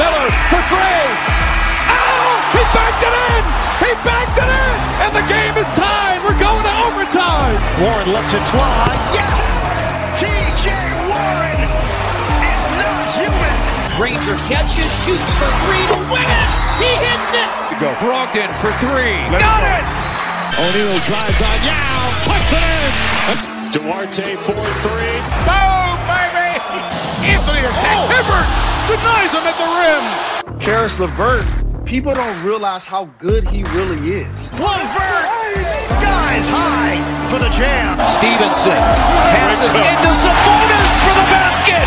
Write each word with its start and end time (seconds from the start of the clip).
Miller 0.00 0.28
for 0.48 0.62
three. 0.72 1.04
Oh, 1.92 2.32
he 2.56 2.62
backed 2.72 3.04
it 3.04 3.12
in. 3.12 3.42
He 3.84 3.90
backed 4.00 4.38
it 4.40 4.48
in. 4.48 4.74
And 5.04 5.12
the 5.12 5.26
game 5.28 5.54
is 5.60 5.68
tied. 5.76 6.16
We're 6.24 6.38
going 6.40 6.64
to 6.64 6.74
overtime. 6.88 7.56
Warren 7.82 8.08
lets 8.08 8.32
it 8.32 8.44
fly. 8.48 8.88
Yes. 9.12 9.40
TJ 10.16 10.72
Warren 11.12 11.60
is 12.40 12.64
not 12.80 13.04
human. 13.20 13.56
Granger 14.00 14.36
catches, 14.48 14.88
shoots 15.04 15.32
for 15.36 15.50
three 15.68 15.84
to 15.92 15.98
win 16.08 16.24
it. 16.24 16.48
He 16.80 16.90
hits 16.96 17.30
it. 17.36 17.50
To 17.68 17.74
go. 17.76 17.92
Brogdon 18.00 18.48
for 18.64 18.72
three. 18.80 19.20
Let 19.28 19.44
Got 19.44 19.60
it, 19.60 19.76
it. 19.76 20.72
O'Neal 20.72 20.96
drives 21.04 21.40
on 21.44 21.58
Yao. 21.68 22.00
Puts 22.24 22.48
it 22.56 22.64
in. 22.64 23.52
Duarte 23.76 24.36
4 24.36 24.54
3. 24.56 24.92
Boom, 25.48 25.96
baby. 26.08 26.48
Anthony 27.28 27.60
attacks. 27.60 28.04
Oh. 28.04 28.08
Hibbert 28.08 28.71
denies 28.86 29.32
him 29.32 29.44
at 29.46 29.56
the 29.58 29.68
rim. 29.78 30.04
Caris 30.60 30.98
LeVert, 30.98 31.44
people 31.84 32.14
don't 32.14 32.42
realize 32.44 32.86
how 32.86 33.06
good 33.18 33.46
he 33.48 33.64
really 33.74 34.22
is. 34.22 34.50
LeVert 34.58 35.32
skies 35.72 36.48
high 36.48 37.00
for 37.28 37.38
the 37.38 37.48
jam. 37.50 37.96
Stevenson 38.08 38.76
passes 39.32 39.74
into 39.74 40.10
Sabonis 40.12 40.92
for 41.00 41.14
the 41.16 41.26
basket. 41.30 41.86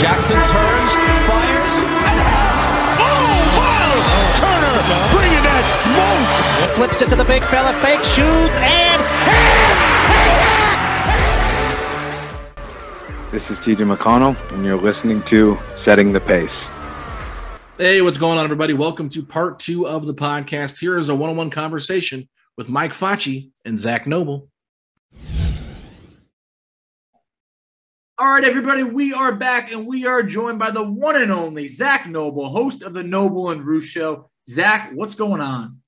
Jackson 0.00 0.36
turns, 0.36 0.92
fires, 1.28 1.74
and 1.80 2.20
hits. 2.20 2.68
Oh, 3.00 3.32
wow. 3.56 3.92
Turner 4.40 4.78
bringing 5.14 5.44
that 5.44 5.64
smoke. 5.64 6.76
Flips 6.76 7.00
it 7.02 7.08
to 7.08 7.16
the 7.16 7.24
big 7.24 7.42
fella, 7.44 7.72
fake 7.80 8.04
shoots, 8.04 8.56
and 8.60 9.00
hits. 9.28 10.00
This 13.30 13.48
is 13.48 13.58
TJ 13.58 13.94
McConnell, 13.94 14.34
and 14.52 14.64
you're 14.64 14.80
listening 14.80 15.22
to 15.22 15.56
Setting 15.84 16.12
the 16.12 16.20
Pace. 16.20 16.52
Hey, 17.78 18.02
what's 18.02 18.18
going 18.18 18.36
on, 18.36 18.44
everybody? 18.44 18.74
Welcome 18.74 19.08
to 19.10 19.22
part 19.24 19.58
two 19.58 19.88
of 19.88 20.04
the 20.04 20.12
podcast. 20.12 20.78
Here 20.78 20.98
is 20.98 21.08
a 21.08 21.14
one 21.14 21.30
on 21.30 21.36
one 21.36 21.48
conversation 21.48 22.28
with 22.58 22.68
Mike 22.68 22.92
Facci 22.92 23.50
and 23.64 23.78
Zak 23.78 24.06
Noble. 24.06 24.50
All 28.18 28.26
right, 28.26 28.44
everybody, 28.44 28.82
we 28.82 29.14
are 29.14 29.34
back 29.34 29.72
and 29.72 29.86
we 29.86 30.04
are 30.04 30.22
joined 30.22 30.58
by 30.58 30.70
the 30.70 30.84
one 30.84 31.16
and 31.16 31.32
only 31.32 31.66
Zak 31.66 32.06
Noble, 32.06 32.50
host 32.50 32.82
of 32.82 32.92
the 32.92 33.02
Noble 33.02 33.50
and 33.50 33.64
Roos 33.64 33.86
Show. 33.86 34.28
Zak, 34.46 34.90
what's 34.92 35.14
going 35.14 35.40
on? 35.40 35.78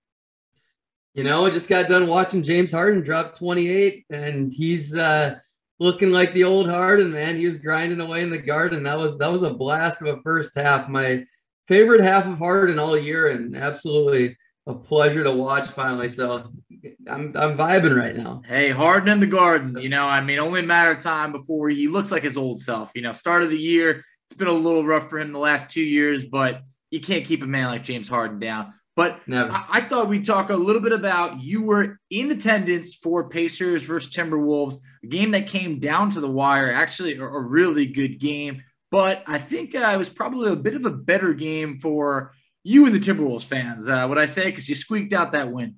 You 1.12 1.24
know, 1.24 1.44
I 1.44 1.50
just 1.50 1.68
got 1.68 1.90
done 1.90 2.06
watching 2.06 2.42
James 2.42 2.72
Harden 2.72 3.02
drop 3.02 3.36
28, 3.36 4.06
and 4.08 4.50
he's 4.50 4.96
uh, 4.96 5.38
looking 5.82 6.12
like 6.12 6.32
the 6.32 6.44
old 6.44 6.68
Harden, 6.68 7.12
man. 7.12 7.36
He 7.36 7.46
was 7.46 7.58
grinding 7.58 8.00
away 8.00 8.22
in 8.22 8.30
the 8.30 8.38
garden. 8.38 8.84
That 8.84 8.98
was 8.98 9.18
that 9.18 9.32
was 9.32 9.42
a 9.42 9.52
blast 9.52 10.00
of 10.00 10.08
a 10.08 10.22
first 10.22 10.54
half. 10.54 10.88
My 10.88 11.24
favorite 11.68 12.00
half 12.00 12.26
of 12.26 12.38
Harden 12.38 12.78
all 12.78 12.96
year, 12.96 13.28
and 13.28 13.56
absolutely 13.56 14.36
a 14.66 14.74
pleasure 14.74 15.24
to 15.24 15.32
watch 15.32 15.66
finally. 15.66 16.08
So 16.08 16.52
I'm 17.08 17.34
I'm 17.36 17.56
vibing 17.56 17.96
right 17.96 18.16
now. 18.16 18.42
Hey, 18.46 18.70
Harden 18.70 19.08
in 19.08 19.20
the 19.20 19.26
Garden. 19.26 19.76
You 19.80 19.88
know, 19.88 20.06
I 20.06 20.20
mean, 20.20 20.38
only 20.38 20.60
a 20.60 20.66
matter 20.66 20.92
of 20.92 21.02
time 21.02 21.32
before 21.32 21.68
he 21.68 21.88
looks 21.88 22.12
like 22.12 22.22
his 22.22 22.36
old 22.36 22.60
self. 22.60 22.92
You 22.94 23.02
know, 23.02 23.12
start 23.12 23.42
of 23.42 23.50
the 23.50 23.58
year, 23.58 24.04
it's 24.30 24.38
been 24.38 24.48
a 24.48 24.52
little 24.52 24.84
rough 24.84 25.10
for 25.10 25.18
him 25.18 25.32
the 25.32 25.38
last 25.38 25.68
two 25.68 25.82
years, 25.82 26.24
but 26.24 26.62
you 26.90 27.00
can't 27.00 27.24
keep 27.24 27.42
a 27.42 27.46
man 27.46 27.66
like 27.66 27.82
James 27.82 28.08
Harden 28.08 28.38
down. 28.38 28.72
But 28.94 29.20
I, 29.30 29.66
I 29.70 29.80
thought 29.80 30.08
we'd 30.08 30.26
talk 30.26 30.50
a 30.50 30.56
little 30.56 30.82
bit 30.82 30.92
about 30.92 31.40
you 31.40 31.62
were 31.62 31.98
in 32.10 32.30
attendance 32.30 32.94
for 32.94 33.30
Pacers 33.30 33.82
versus 33.82 34.14
Timberwolves, 34.14 34.76
a 35.02 35.06
game 35.06 35.32
that 35.32 35.48
came 35.48 35.78
down 35.78 36.10
to 36.10 36.20
the 36.20 36.30
wire. 36.30 36.72
Actually, 36.72 37.14
a, 37.16 37.24
really 37.24 37.86
good 37.86 38.18
game, 38.18 38.62
but 38.90 39.22
I 39.26 39.38
think 39.38 39.74
uh, 39.74 39.90
it 39.92 39.98
was 39.98 40.08
probably 40.08 40.50
a 40.50 40.56
bit 40.56 40.74
of 40.74 40.84
a 40.84 40.90
better 40.90 41.34
game 41.34 41.78
for 41.78 42.32
you 42.64 42.86
and 42.86 42.94
the 42.94 43.00
Timberwolves 43.00 43.44
fans. 43.44 43.88
Uh, 43.88 44.06
what 44.06 44.18
I 44.18 44.26
say 44.26 44.46
because 44.46 44.68
you 44.68 44.74
squeaked 44.74 45.12
out 45.12 45.32
that 45.32 45.50
win. 45.50 45.76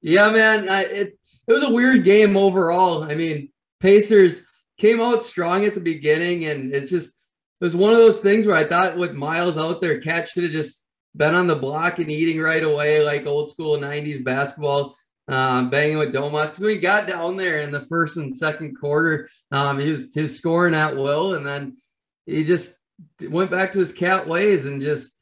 Yeah, 0.00 0.30
man. 0.30 0.68
I, 0.68 0.82
it 0.82 1.18
it 1.46 1.52
was 1.52 1.62
a 1.62 1.70
weird 1.70 2.04
game 2.04 2.36
overall. 2.36 3.04
I 3.04 3.14
mean, 3.14 3.50
Pacers 3.80 4.44
came 4.78 5.00
out 5.00 5.24
strong 5.24 5.64
at 5.64 5.74
the 5.74 5.80
beginning, 5.80 6.46
and 6.46 6.72
it 6.74 6.86
just 6.86 7.14
it 7.60 7.64
was 7.64 7.76
one 7.76 7.92
of 7.92 7.98
those 7.98 8.18
things 8.18 8.46
where 8.46 8.56
I 8.56 8.64
thought 8.64 8.96
with 8.96 9.12
Myles 9.12 9.58
out 9.58 9.80
there, 9.80 10.00
Cat 10.00 10.28
should 10.28 10.44
have 10.44 10.52
just 10.52 10.84
been 11.14 11.34
on 11.34 11.46
the 11.46 11.56
block 11.56 11.98
and 11.98 12.10
eating 12.10 12.40
right 12.40 12.62
away, 12.62 13.02
like 13.04 13.26
old 13.26 13.50
school 13.50 13.78
'90s 13.78 14.24
basketball, 14.24 14.96
um, 15.32 15.70
banging 15.70 15.98
with 15.98 16.12
Domas. 16.12 16.50
Because 16.50 16.64
we 16.64 16.76
got 16.76 17.06
down 17.06 17.36
there 17.36 17.60
in 17.60 17.72
the 17.72 17.86
first 17.86 18.16
and 18.16 18.36
second 18.36 18.76
quarter, 18.78 19.28
um, 19.50 19.78
he 19.78 19.90
was 19.90 20.12
he 20.12 20.22
was 20.22 20.36
scoring 20.36 20.74
at 20.74 20.96
will, 20.96 21.34
and 21.34 21.46
then 21.46 21.76
he 22.26 22.44
just 22.44 22.74
went 23.28 23.50
back 23.50 23.72
to 23.72 23.80
his 23.80 23.92
cat 23.92 24.28
ways 24.28 24.66
and 24.66 24.82
just 24.82 25.16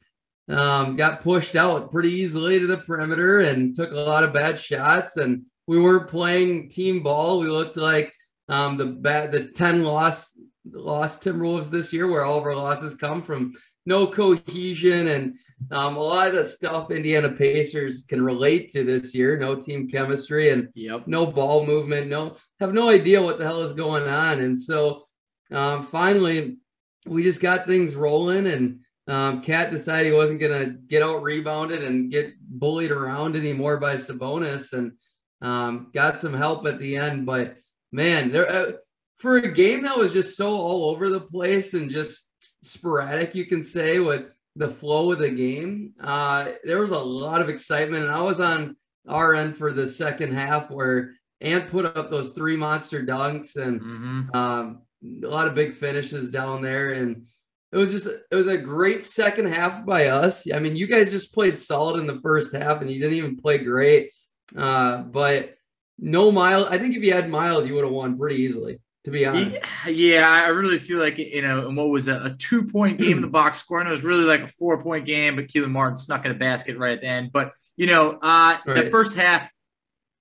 um, 0.49 0.95
got 0.95 1.21
pushed 1.21 1.55
out 1.55 1.91
pretty 1.91 2.11
easily 2.11 2.59
to 2.59 2.67
the 2.67 2.77
perimeter 2.77 3.39
and 3.39 3.75
took 3.75 3.91
a 3.91 3.95
lot 3.95 4.23
of 4.23 4.33
bad 4.33 4.59
shots. 4.59 5.17
And 5.17 5.43
we 5.65 5.79
weren't 5.79 6.09
playing 6.09 6.69
team 6.69 7.01
ball. 7.01 7.39
We 7.39 7.47
looked 7.47 7.77
like 7.77 8.13
um, 8.49 8.77
the 8.77 8.87
bad 8.87 9.31
the 9.31 9.45
ten 9.45 9.83
loss 9.83 10.37
lost 10.69 11.21
Timberwolves 11.21 11.69
this 11.69 11.93
year, 11.93 12.07
where 12.07 12.25
all 12.25 12.37
of 12.37 12.43
our 12.43 12.55
losses 12.55 12.95
come 12.95 13.23
from 13.23 13.53
no 13.85 14.07
cohesion 14.07 15.07
and 15.07 15.35
um, 15.71 15.95
a 15.95 15.99
lot 16.01 16.35
of 16.35 16.47
stuff 16.47 16.91
Indiana 16.91 17.29
Pacers 17.29 18.03
can 18.03 18.23
relate 18.23 18.69
to 18.69 18.83
this 18.83 19.13
year. 19.15 19.37
No 19.37 19.55
team 19.55 19.87
chemistry 19.87 20.49
and 20.49 20.69
Yep. 20.75 21.07
no 21.07 21.25
ball 21.25 21.65
movement. 21.65 22.07
No, 22.07 22.35
have 22.59 22.73
no 22.73 22.89
idea 22.89 23.21
what 23.21 23.39
the 23.39 23.45
hell 23.45 23.61
is 23.61 23.73
going 23.73 24.07
on. 24.07 24.39
And 24.41 24.59
so 24.59 25.07
um, 25.51 25.87
finally, 25.87 26.57
we 27.05 27.23
just 27.23 27.41
got 27.41 27.65
things 27.65 27.95
rolling. 27.95 28.47
And 28.47 28.79
um, 29.07 29.41
Cat 29.41 29.71
decided 29.71 30.07
he 30.07 30.17
wasn't 30.17 30.39
going 30.39 30.65
to 30.65 30.77
get 30.87 31.03
out 31.03 31.23
rebounded 31.23 31.83
and 31.83 32.11
get 32.11 32.33
bullied 32.39 32.91
around 32.91 33.35
anymore 33.35 33.77
by 33.77 33.95
Sabonis, 33.95 34.73
and 34.73 34.93
um, 35.41 35.89
got 35.93 36.19
some 36.19 36.33
help 36.33 36.65
at 36.67 36.79
the 36.79 36.97
end. 36.97 37.25
But 37.25 37.57
man, 37.91 38.31
there 38.31 38.49
uh, 38.49 38.71
for 39.17 39.37
a 39.37 39.51
game 39.51 39.83
that 39.83 39.97
was 39.97 40.13
just 40.13 40.37
so 40.37 40.53
all 40.53 40.89
over 40.89 41.09
the 41.09 41.21
place 41.21 41.73
and 41.73 41.89
just 41.89 42.30
sporadic, 42.63 43.33
you 43.35 43.45
can 43.45 43.63
say 43.63 43.99
with 43.99 44.25
the 44.55 44.69
flow 44.69 45.11
of 45.11 45.19
the 45.19 45.29
game. 45.29 45.93
Uh, 45.99 46.49
there 46.63 46.81
was 46.81 46.91
a 46.91 46.99
lot 46.99 47.41
of 47.41 47.49
excitement, 47.49 48.03
and 48.03 48.11
I 48.13 48.21
was 48.21 48.39
on 48.39 48.75
our 49.07 49.33
end 49.33 49.57
for 49.57 49.71
the 49.71 49.89
second 49.91 50.33
half 50.33 50.69
where 50.69 51.13
Ant 51.41 51.69
put 51.69 51.85
up 51.85 52.11
those 52.11 52.31
three 52.31 52.55
monster 52.55 53.03
dunks 53.03 53.55
and 53.55 53.81
Mm-hmm. 53.81 54.35
um, 54.35 54.81
a 55.23 55.27
lot 55.27 55.47
of 55.47 55.55
big 55.55 55.73
finishes 55.73 56.29
down 56.29 56.61
there, 56.61 56.91
and 56.91 57.25
it 57.71 57.77
was 57.77 57.91
just 57.91 58.05
it 58.07 58.35
was 58.35 58.47
a 58.47 58.57
great 58.57 59.03
second 59.03 59.47
half 59.47 59.83
by 59.85 60.07
us. 60.07 60.43
I 60.53 60.59
mean, 60.59 60.75
you 60.75 60.85
guys 60.85 61.09
just 61.09 61.33
played 61.33 61.57
solid 61.59 61.99
in 61.99 62.05
the 62.05 62.19
first 62.21 62.55
half, 62.55 62.81
and 62.81 62.91
you 62.91 62.99
didn't 62.99 63.17
even 63.17 63.37
play 63.37 63.57
great, 63.57 64.11
uh, 64.55 64.97
but 65.03 65.55
no 65.97 66.31
Myles. 66.31 66.67
I 66.69 66.77
think 66.77 66.95
if 66.95 67.03
you 67.03 67.13
had 67.13 67.29
Myles, 67.29 67.67
you 67.67 67.73
would 67.75 67.83
have 67.83 67.93
won 67.93 68.17
pretty 68.17 68.35
easily. 68.35 68.79
To 69.05 69.11
be 69.11 69.25
honest, 69.25 69.57
yeah, 69.87 70.29
I 70.29 70.49
really 70.49 70.77
feel 70.77 70.99
like 70.99 71.17
you 71.17 71.41
know, 71.41 71.67
and 71.67 71.75
what 71.75 71.89
was 71.89 72.07
a, 72.07 72.21
a 72.23 72.29
two 72.37 72.65
point 72.65 72.99
game 72.99 73.17
in 73.17 73.21
the 73.21 73.27
box 73.27 73.57
score, 73.57 73.79
and 73.79 73.87
it 73.87 73.91
was 73.91 74.03
really 74.03 74.25
like 74.25 74.41
a 74.41 74.47
four 74.47 74.83
point 74.83 75.05
game, 75.05 75.35
but 75.35 75.47
Kelan 75.47 75.71
Martin 75.71 75.97
snuck 75.97 76.23
in 76.25 76.31
a 76.31 76.35
basket 76.35 76.77
right 76.77 76.93
at 76.93 77.01
the 77.01 77.07
end. 77.07 77.31
But 77.31 77.53
you 77.75 77.87
know, 77.87 78.19
uh, 78.21 78.57
right. 78.65 78.85
the 78.85 78.91
first 78.91 79.17
half 79.17 79.49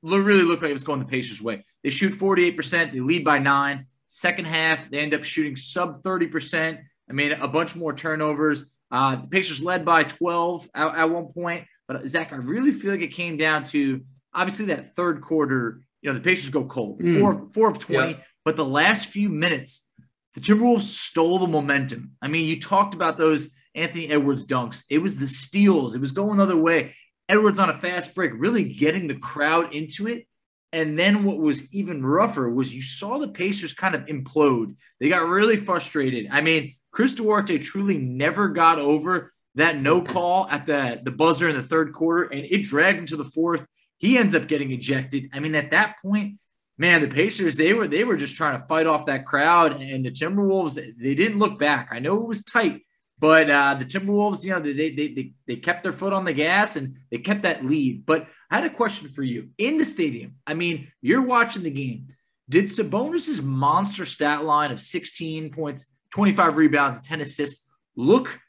really 0.02 0.42
looked 0.42 0.62
like 0.62 0.70
it 0.70 0.74
was 0.74 0.84
going 0.84 0.98
the 0.98 1.04
Pacers' 1.04 1.42
way. 1.42 1.62
They 1.84 1.90
shoot 1.90 2.14
forty 2.14 2.46
eight 2.46 2.56
percent, 2.56 2.92
they 2.92 3.00
lead 3.00 3.22
by 3.22 3.38
nine. 3.38 3.86
Second 4.12 4.48
half, 4.48 4.90
they 4.90 4.98
end 4.98 5.14
up 5.14 5.22
shooting 5.22 5.54
sub 5.54 6.02
30%. 6.02 6.80
I 7.08 7.12
mean, 7.12 7.30
a 7.30 7.46
bunch 7.46 7.76
more 7.76 7.92
turnovers. 7.92 8.64
Uh, 8.90 9.20
the 9.20 9.28
Pacers 9.28 9.62
led 9.62 9.84
by 9.84 10.02
12 10.02 10.68
at, 10.74 10.94
at 10.96 11.10
one 11.10 11.28
point. 11.32 11.64
But 11.86 12.08
Zak, 12.08 12.32
I 12.32 12.36
really 12.36 12.72
feel 12.72 12.90
like 12.90 13.02
it 13.02 13.12
came 13.12 13.36
down 13.36 13.62
to 13.66 14.00
obviously 14.34 14.66
that 14.66 14.96
third 14.96 15.20
quarter. 15.20 15.82
You 16.02 16.10
know, 16.10 16.14
the 16.14 16.24
Pacers 16.24 16.50
go 16.50 16.64
cold, 16.64 17.00
mm. 17.00 17.20
four 17.20 17.48
four 17.52 17.70
of 17.70 17.78
20. 17.78 18.18
But 18.44 18.56
the 18.56 18.64
last 18.64 19.08
few 19.08 19.28
minutes, 19.28 19.86
the 20.34 20.40
Timberwolves 20.40 20.82
stole 20.82 21.38
the 21.38 21.46
momentum. 21.46 22.12
I 22.22 22.28
mean, 22.28 22.46
you 22.46 22.60
talked 22.60 22.94
about 22.94 23.18
those 23.18 23.50
Anthony 23.74 24.08
Edwards 24.08 24.46
dunks. 24.46 24.84
It 24.88 24.98
was 24.98 25.18
the 25.18 25.26
steals. 25.26 25.94
It 25.94 26.00
was 26.00 26.12
going 26.12 26.38
the 26.38 26.44
other 26.44 26.56
way. 26.56 26.94
Edwards 27.28 27.58
on 27.58 27.70
a 27.70 27.78
fast 27.78 28.14
break, 28.14 28.32
really 28.34 28.64
getting 28.64 29.06
the 29.06 29.14
crowd 29.14 29.74
into 29.74 30.08
it. 30.08 30.26
And 30.72 30.98
then 30.98 31.24
what 31.24 31.38
was 31.38 31.72
even 31.72 32.04
rougher 32.04 32.48
was 32.48 32.74
you 32.74 32.82
saw 32.82 33.18
the 33.18 33.28
Pacers 33.28 33.74
kind 33.74 33.94
of 33.94 34.06
implode. 34.06 34.76
They 34.98 35.08
got 35.08 35.28
really 35.28 35.56
frustrated. 35.56 36.28
I 36.30 36.40
mean, 36.40 36.74
Chris 36.92 37.14
Duarte 37.14 37.58
truly 37.58 37.98
never 37.98 38.48
got 38.48 38.78
over 38.78 39.32
that 39.56 39.80
no 39.80 40.00
call 40.02 40.48
at 40.48 40.66
the, 40.66 41.00
the 41.02 41.10
buzzer 41.10 41.48
in 41.48 41.56
the 41.56 41.62
third 41.62 41.92
quarter, 41.92 42.24
and 42.24 42.44
it 42.44 42.62
dragged 42.62 42.98
into 42.98 43.16
the 43.16 43.24
fourth. 43.24 43.64
He 44.00 44.16
ends 44.16 44.34
up 44.34 44.48
getting 44.48 44.72
ejected. 44.72 45.28
I 45.32 45.40
mean, 45.40 45.54
at 45.54 45.70
that 45.72 45.96
point, 46.02 46.38
man, 46.78 47.02
the 47.02 47.08
Pacers 47.08 47.56
they 47.56 47.74
were 47.74 47.86
they 47.86 48.02
were 48.02 48.16
just 48.16 48.34
trying 48.34 48.58
to 48.58 48.66
fight 48.66 48.86
off 48.86 49.06
that 49.06 49.26
crowd, 49.26 49.80
and 49.80 50.04
the 50.04 50.10
Timberwolves 50.10 50.74
they 50.74 51.14
didn't 51.14 51.38
look 51.38 51.58
back. 51.58 51.90
I 51.92 51.98
know 51.98 52.22
it 52.22 52.26
was 52.26 52.42
tight, 52.42 52.80
but 53.18 53.50
uh, 53.50 53.74
the 53.74 53.84
Timberwolves, 53.84 54.42
you 54.42 54.50
know, 54.50 54.60
they, 54.60 54.72
they 54.72 54.90
they 54.90 55.32
they 55.46 55.56
kept 55.56 55.82
their 55.82 55.92
foot 55.92 56.14
on 56.14 56.24
the 56.24 56.32
gas 56.32 56.76
and 56.76 56.96
they 57.10 57.18
kept 57.18 57.42
that 57.42 57.64
lead. 57.64 58.06
But 58.06 58.26
I 58.50 58.56
had 58.56 58.64
a 58.64 58.70
question 58.70 59.10
for 59.10 59.22
you 59.22 59.50
in 59.58 59.76
the 59.76 59.84
stadium. 59.84 60.36
I 60.46 60.54
mean, 60.54 60.90
you're 61.02 61.22
watching 61.22 61.62
the 61.62 61.70
game. 61.70 62.08
Did 62.48 62.64
Sabonis's 62.64 63.42
monster 63.42 64.06
stat 64.06 64.44
line 64.44 64.72
of 64.72 64.80
16 64.80 65.50
points, 65.50 65.86
25 66.12 66.56
rebounds, 66.56 67.00
10 67.02 67.20
assists 67.20 67.64
look 67.94 68.40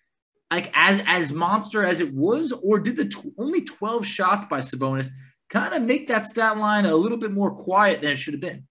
like 0.50 0.72
as 0.74 1.04
as 1.06 1.34
monster 1.34 1.84
as 1.84 2.00
it 2.02 2.14
was, 2.14 2.52
or 2.52 2.80
did 2.80 2.96
the 2.96 3.06
t- 3.06 3.32
only 3.38 3.62
12 3.62 4.06
shots 4.06 4.46
by 4.46 4.60
Sabonis 4.60 5.10
kind 5.52 5.74
of 5.74 5.84
make 5.84 6.08
that 6.08 6.26
stat 6.26 6.58
line 6.58 6.86
a 6.86 6.96
little 6.96 7.18
bit 7.18 7.32
more 7.32 7.52
quiet 7.52 8.02
than 8.02 8.14
it 8.14 8.18
should 8.18 8.34
have 8.34 8.42
been? 8.42 8.66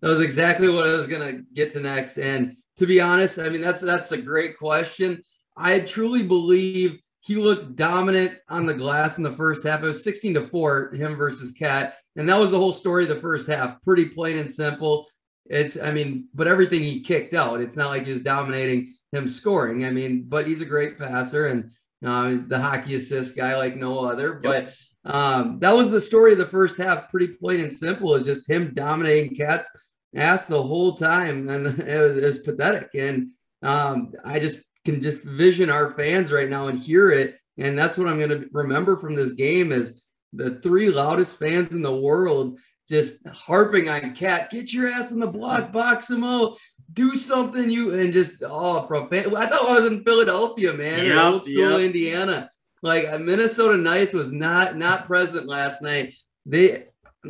That 0.00 0.08
was 0.08 0.20
exactly 0.20 0.68
what 0.68 0.86
I 0.86 0.92
was 0.92 1.08
going 1.08 1.36
to 1.36 1.42
get 1.54 1.72
to 1.72 1.80
next. 1.80 2.18
And 2.18 2.56
to 2.76 2.86
be 2.86 3.00
honest, 3.00 3.38
I 3.38 3.48
mean 3.48 3.60
that's 3.60 3.80
that's 3.80 4.12
a 4.12 4.18
great 4.18 4.56
question. 4.56 5.22
I 5.56 5.80
truly 5.80 6.22
believe 6.22 7.00
he 7.20 7.34
looked 7.34 7.76
dominant 7.76 8.38
on 8.48 8.64
the 8.64 8.74
glass 8.74 9.18
in 9.18 9.24
the 9.24 9.36
first 9.36 9.66
half. 9.66 9.82
It 9.82 9.86
was 9.86 10.04
16 10.04 10.34
to 10.34 10.46
4, 10.48 10.92
him 10.94 11.16
versus 11.16 11.52
Cat. 11.52 11.96
And 12.16 12.28
that 12.28 12.38
was 12.38 12.50
the 12.50 12.58
whole 12.58 12.72
story 12.72 13.02
of 13.02 13.08
the 13.08 13.20
first 13.20 13.48
half. 13.48 13.82
Pretty 13.82 14.06
plain 14.06 14.38
and 14.38 14.52
simple. 14.52 15.06
It's, 15.46 15.76
I 15.76 15.90
mean, 15.90 16.28
but 16.32 16.46
everything 16.46 16.80
he 16.80 17.00
kicked 17.00 17.34
out. 17.34 17.60
It's 17.60 17.76
not 17.76 17.90
like 17.90 18.06
he 18.06 18.12
was 18.12 18.22
dominating 18.22 18.94
him 19.12 19.28
scoring. 19.28 19.84
I 19.84 19.90
mean, 19.90 20.24
but 20.28 20.46
he's 20.46 20.60
a 20.60 20.66
great 20.66 20.98
passer 20.98 21.48
and 21.48 21.70
uh, 22.04 22.36
the 22.46 22.60
hockey 22.60 22.94
assist 22.94 23.36
guy 23.36 23.56
like 23.56 23.76
no 23.76 23.98
other. 23.98 24.34
But 24.34 24.72
um, 25.08 25.58
that 25.60 25.74
was 25.74 25.90
the 25.90 26.00
story 26.00 26.32
of 26.32 26.38
the 26.38 26.46
first 26.46 26.76
half. 26.76 27.10
Pretty 27.10 27.28
plain 27.28 27.60
and 27.60 27.74
simple. 27.74 28.14
Is 28.14 28.26
just 28.26 28.48
him 28.48 28.72
dominating 28.74 29.36
Cat's 29.36 29.68
ass 30.14 30.46
the 30.46 30.62
whole 30.62 30.96
time, 30.96 31.48
and 31.48 31.66
it 31.80 32.00
was, 32.00 32.16
it 32.16 32.24
was 32.24 32.38
pathetic. 32.38 32.90
And 32.94 33.30
um, 33.62 34.12
I 34.24 34.38
just 34.38 34.62
can 34.84 35.02
just 35.02 35.24
vision 35.24 35.70
our 35.70 35.94
fans 35.94 36.32
right 36.32 36.48
now 36.48 36.68
and 36.68 36.78
hear 36.78 37.10
it. 37.10 37.36
And 37.56 37.76
that's 37.76 37.98
what 37.98 38.06
I'm 38.06 38.18
going 38.18 38.30
to 38.30 38.48
remember 38.52 38.96
from 38.96 39.16
this 39.16 39.32
game 39.32 39.72
is 39.72 40.00
the 40.32 40.60
three 40.60 40.90
loudest 40.90 41.38
fans 41.38 41.72
in 41.72 41.82
the 41.82 41.94
world 41.94 42.58
just 42.88 43.26
harping 43.26 43.88
on 43.90 44.14
Cat, 44.14 44.50
get 44.50 44.72
your 44.72 44.88
ass 44.88 45.10
in 45.10 45.20
the 45.20 45.26
block, 45.26 45.72
box 45.72 46.08
him 46.08 46.24
out, 46.24 46.56
do 46.94 47.16
something 47.16 47.68
you 47.68 47.92
and 47.92 48.12
just 48.12 48.42
oh 48.42 48.86
profane. 48.88 49.34
I 49.36 49.46
thought 49.46 49.68
I 49.68 49.80
was 49.80 49.86
in 49.86 50.04
Philadelphia, 50.04 50.72
man, 50.72 51.04
yep, 51.04 51.24
old 51.24 51.44
school 51.44 51.80
yep. 51.80 51.80
Indiana. 51.80 52.50
Like 52.82 53.20
Minnesota 53.20 53.76
Nice 53.76 54.12
was 54.12 54.30
not 54.30 54.76
not 54.76 55.06
present 55.06 55.46
last 55.46 55.82
night. 55.82 56.14
They 56.46 56.84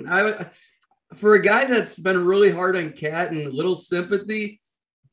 I 0.07 0.47
for 1.17 1.35
a 1.35 1.43
guy 1.43 1.65
that's 1.65 1.99
been 1.99 2.25
really 2.25 2.51
hard 2.51 2.77
on 2.77 2.93
Cat 2.93 3.33
and 3.33 3.53
little 3.53 3.77
sympathy, 3.77 4.61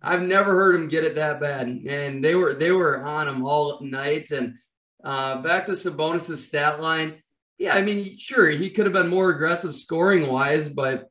I've 0.02 0.22
never 0.22 0.54
heard 0.54 0.76
him 0.76 0.88
get 0.88 1.04
it 1.04 1.16
that 1.16 1.40
bad. 1.40 1.68
And 1.68 2.24
they 2.24 2.36
were 2.36 2.54
they 2.54 2.72
were 2.72 3.04
on 3.04 3.28
him 3.28 3.46
all 3.46 3.82
night. 3.82 4.32
And 4.32 4.56
uh, 5.04 5.42
back 5.42 5.66
to 5.66 5.76
Sabonis's 5.76 6.46
stat 6.46 6.82
line. 6.82 7.22
Yeah, 7.58 7.74
I 7.74 7.82
mean, 7.82 8.18
sure, 8.18 8.50
he 8.50 8.70
could 8.70 8.86
have 8.86 8.94
been 8.94 9.08
more 9.08 9.30
aggressive 9.30 9.76
scoring 9.76 10.28
wise, 10.28 10.68
but 10.68 11.08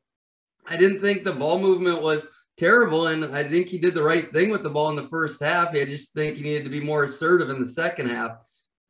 I 0.67 0.77
didn't 0.77 1.01
think 1.01 1.23
the 1.23 1.33
ball 1.33 1.59
movement 1.59 2.03
was 2.03 2.27
terrible. 2.57 3.07
And 3.07 3.35
I 3.35 3.43
think 3.43 3.67
he 3.67 3.79
did 3.79 3.95
the 3.95 4.03
right 4.03 4.31
thing 4.31 4.49
with 4.49 4.61
the 4.61 4.69
ball 4.69 4.89
in 4.89 4.95
the 4.95 5.07
first 5.07 5.41
half. 5.41 5.69
I 5.69 5.85
just 5.85 6.13
think 6.13 6.37
he 6.37 6.43
needed 6.43 6.65
to 6.65 6.69
be 6.69 6.81
more 6.81 7.03
assertive 7.03 7.49
in 7.49 7.59
the 7.59 7.67
second 7.67 8.09
half. 8.09 8.37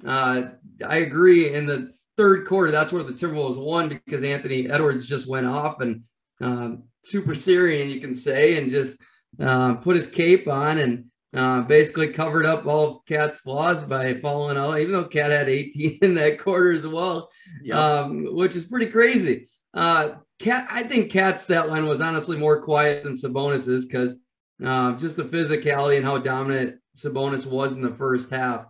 Uh, 0.03 0.42
I 0.86 0.97
agree. 0.97 1.53
In 1.53 1.65
the 1.65 1.94
third 2.18 2.47
quarter, 2.47 2.71
that's 2.71 2.92
where 2.92 3.03
the 3.03 3.13
Timberwolves 3.13 3.57
won 3.57 3.89
because 3.89 4.24
Anthony 4.24 4.69
Edwards 4.69 5.06
just 5.06 5.27
went 5.27 5.45
off 5.45 5.81
and 5.81 6.03
um, 6.42 6.83
super 7.03 7.33
Saiyan, 7.33 7.89
you 7.89 8.01
can 8.01 8.15
say, 8.15 8.57
and 8.57 8.71
just 8.71 8.97
uh, 9.39 9.75
put 9.75 9.95
his 9.95 10.07
cape 10.07 10.47
on 10.47 10.80
and 10.80 11.06
uh, 11.36 11.62
basically 11.62 12.07
covered 12.07 12.45
up 12.45 12.65
all 12.65 12.97
of 12.97 13.06
Cat's 13.06 13.39
flaws 13.39 13.83
by 13.83 14.13
falling 14.15 14.57
out, 14.57 14.80
even 14.80 14.94
though 14.94 15.06
Cat 15.06 15.31
had 15.31 15.50
18 15.50 16.00
in 16.01 16.15
that 16.15 16.39
quarter 16.39 16.74
as 16.74 16.88
well, 16.88 17.30
yep. 17.62 17.77
um, 17.77 18.36
which 18.36 18.56
is 18.56 18.65
pretty 18.65 18.88
crazy. 18.88 19.50
Uh, 19.74 20.15
Cat, 20.39 20.68
I 20.69 20.83
think 20.83 21.12
Cat's 21.12 21.44
stat 21.44 21.69
line 21.69 21.86
was 21.86 22.01
honestly 22.01 22.38
more 22.38 22.62
quiet 22.62 23.03
than 23.03 23.15
Sabonis's 23.18 23.86
because 23.86 24.18
uh, 24.63 24.94
just 24.94 25.18
the 25.18 25.24
physicality 25.24 25.97
and 25.97 26.06
how 26.06 26.18
dominant 26.18 26.80
Sabonis 26.95 27.45
was 27.45 27.74
in 27.74 27.81
the 27.81 27.94
first 27.94 28.30
half. 28.30 28.65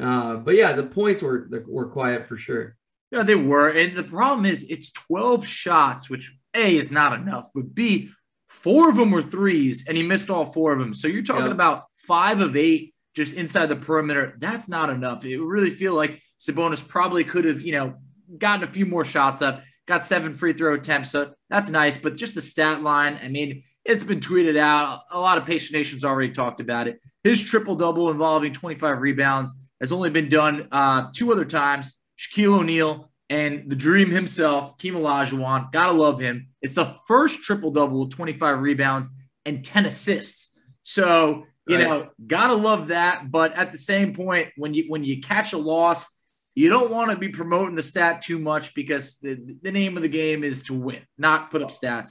Uh, 0.00 0.36
but 0.36 0.54
yeah, 0.54 0.72
the 0.72 0.82
points 0.82 1.22
were 1.22 1.48
were 1.66 1.88
quiet 1.88 2.26
for 2.28 2.36
sure. 2.36 2.76
Yeah, 3.10 3.22
they 3.22 3.36
were, 3.36 3.68
and 3.68 3.96
the 3.96 4.02
problem 4.02 4.44
is 4.44 4.64
it's 4.68 4.90
12 4.90 5.46
shots, 5.46 6.10
which 6.10 6.34
a 6.54 6.76
is 6.76 6.90
not 6.90 7.12
enough, 7.12 7.48
but 7.54 7.74
b 7.74 8.10
Four 8.48 8.88
of 8.88 8.96
them 8.96 9.10
were 9.10 9.22
threes, 9.22 9.84
and 9.86 9.96
he 9.96 10.02
missed 10.02 10.30
all 10.30 10.46
four 10.46 10.72
of 10.72 10.78
them. 10.78 10.94
So 10.94 11.08
you're 11.08 11.22
talking 11.22 11.44
yep. 11.44 11.52
about 11.52 11.84
five 11.94 12.40
of 12.40 12.56
eight 12.56 12.94
just 13.14 13.36
inside 13.36 13.66
the 13.66 13.76
perimeter. 13.76 14.36
That's 14.38 14.68
not 14.68 14.88
enough. 14.88 15.24
It 15.24 15.38
really 15.40 15.70
feel 15.70 15.94
like 15.94 16.22
Sabonis 16.38 16.86
probably 16.86 17.22
could 17.22 17.44
have, 17.44 17.62
you 17.62 17.72
know, 17.72 17.94
gotten 18.38 18.64
a 18.64 18.66
few 18.66 18.86
more 18.86 19.04
shots 19.04 19.42
up, 19.42 19.62
got 19.86 20.02
seven 20.02 20.32
free 20.32 20.52
throw 20.52 20.74
attempts. 20.74 21.10
So 21.10 21.32
that's 21.50 21.70
nice. 21.70 21.96
But 21.96 22.16
just 22.16 22.34
the 22.34 22.42
stat 22.42 22.82
line, 22.82 23.18
I 23.22 23.28
mean, 23.28 23.62
it's 23.84 24.04
been 24.04 24.20
tweeted 24.20 24.56
out. 24.56 25.00
A 25.10 25.18
lot 25.20 25.38
of 25.38 25.44
Patient 25.44 25.72
Nations 25.72 26.04
already 26.04 26.32
talked 26.32 26.60
about 26.60 26.88
it. 26.88 27.00
His 27.24 27.42
triple 27.42 27.76
double 27.76 28.10
involving 28.10 28.52
25 28.52 29.00
rebounds 29.00 29.54
has 29.80 29.92
only 29.92 30.10
been 30.10 30.28
done 30.28 30.68
uh, 30.72 31.08
two 31.14 31.32
other 31.32 31.44
times. 31.44 31.94
Shaquille 32.18 32.60
O'Neal 32.60 33.10
and 33.28 33.68
the 33.68 33.76
dream 33.76 34.10
himself, 34.10 34.78
Keem 34.78 34.92
Olajuwon, 34.92 35.72
gotta 35.72 35.92
love 35.92 36.18
him. 36.18 36.48
It's 36.62 36.74
the 36.74 36.94
first 37.06 37.42
triple 37.42 37.70
double 37.70 38.00
with 38.00 38.14
25 38.14 38.60
rebounds 38.60 39.10
and 39.44 39.64
10 39.64 39.86
assists. 39.86 40.56
So 40.82 41.44
you 41.66 41.76
right. 41.76 41.88
know, 41.88 42.08
gotta 42.26 42.54
love 42.54 42.88
that. 42.88 43.30
But 43.30 43.58
at 43.58 43.72
the 43.72 43.78
same 43.78 44.14
point, 44.14 44.48
when 44.56 44.72
you 44.74 44.84
when 44.88 45.04
you 45.04 45.20
catch 45.20 45.52
a 45.52 45.58
loss, 45.58 46.08
you 46.54 46.68
don't 46.68 46.90
want 46.90 47.10
to 47.10 47.18
be 47.18 47.28
promoting 47.28 47.74
the 47.74 47.82
stat 47.82 48.22
too 48.22 48.38
much 48.38 48.74
because 48.74 49.16
the, 49.20 49.58
the 49.62 49.72
name 49.72 49.96
of 49.96 50.02
the 50.02 50.08
game 50.08 50.44
is 50.44 50.62
to 50.64 50.74
win, 50.74 51.02
not 51.18 51.50
put 51.50 51.62
up 51.62 51.70
stats. 51.70 52.10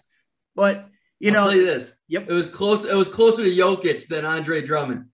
But 0.56 0.88
you 1.20 1.34
I'll 1.34 1.46
know, 1.46 1.52
you 1.52 1.66
this. 1.66 1.96
Yep, 2.10 2.30
it 2.30 2.34
was 2.34 2.48
close. 2.48 2.84
It 2.84 2.96
was 2.96 3.10
closer 3.10 3.44
to 3.44 3.50
Jokic 3.50 4.08
than 4.08 4.26
Andre 4.26 4.62
Drummond. 4.66 5.06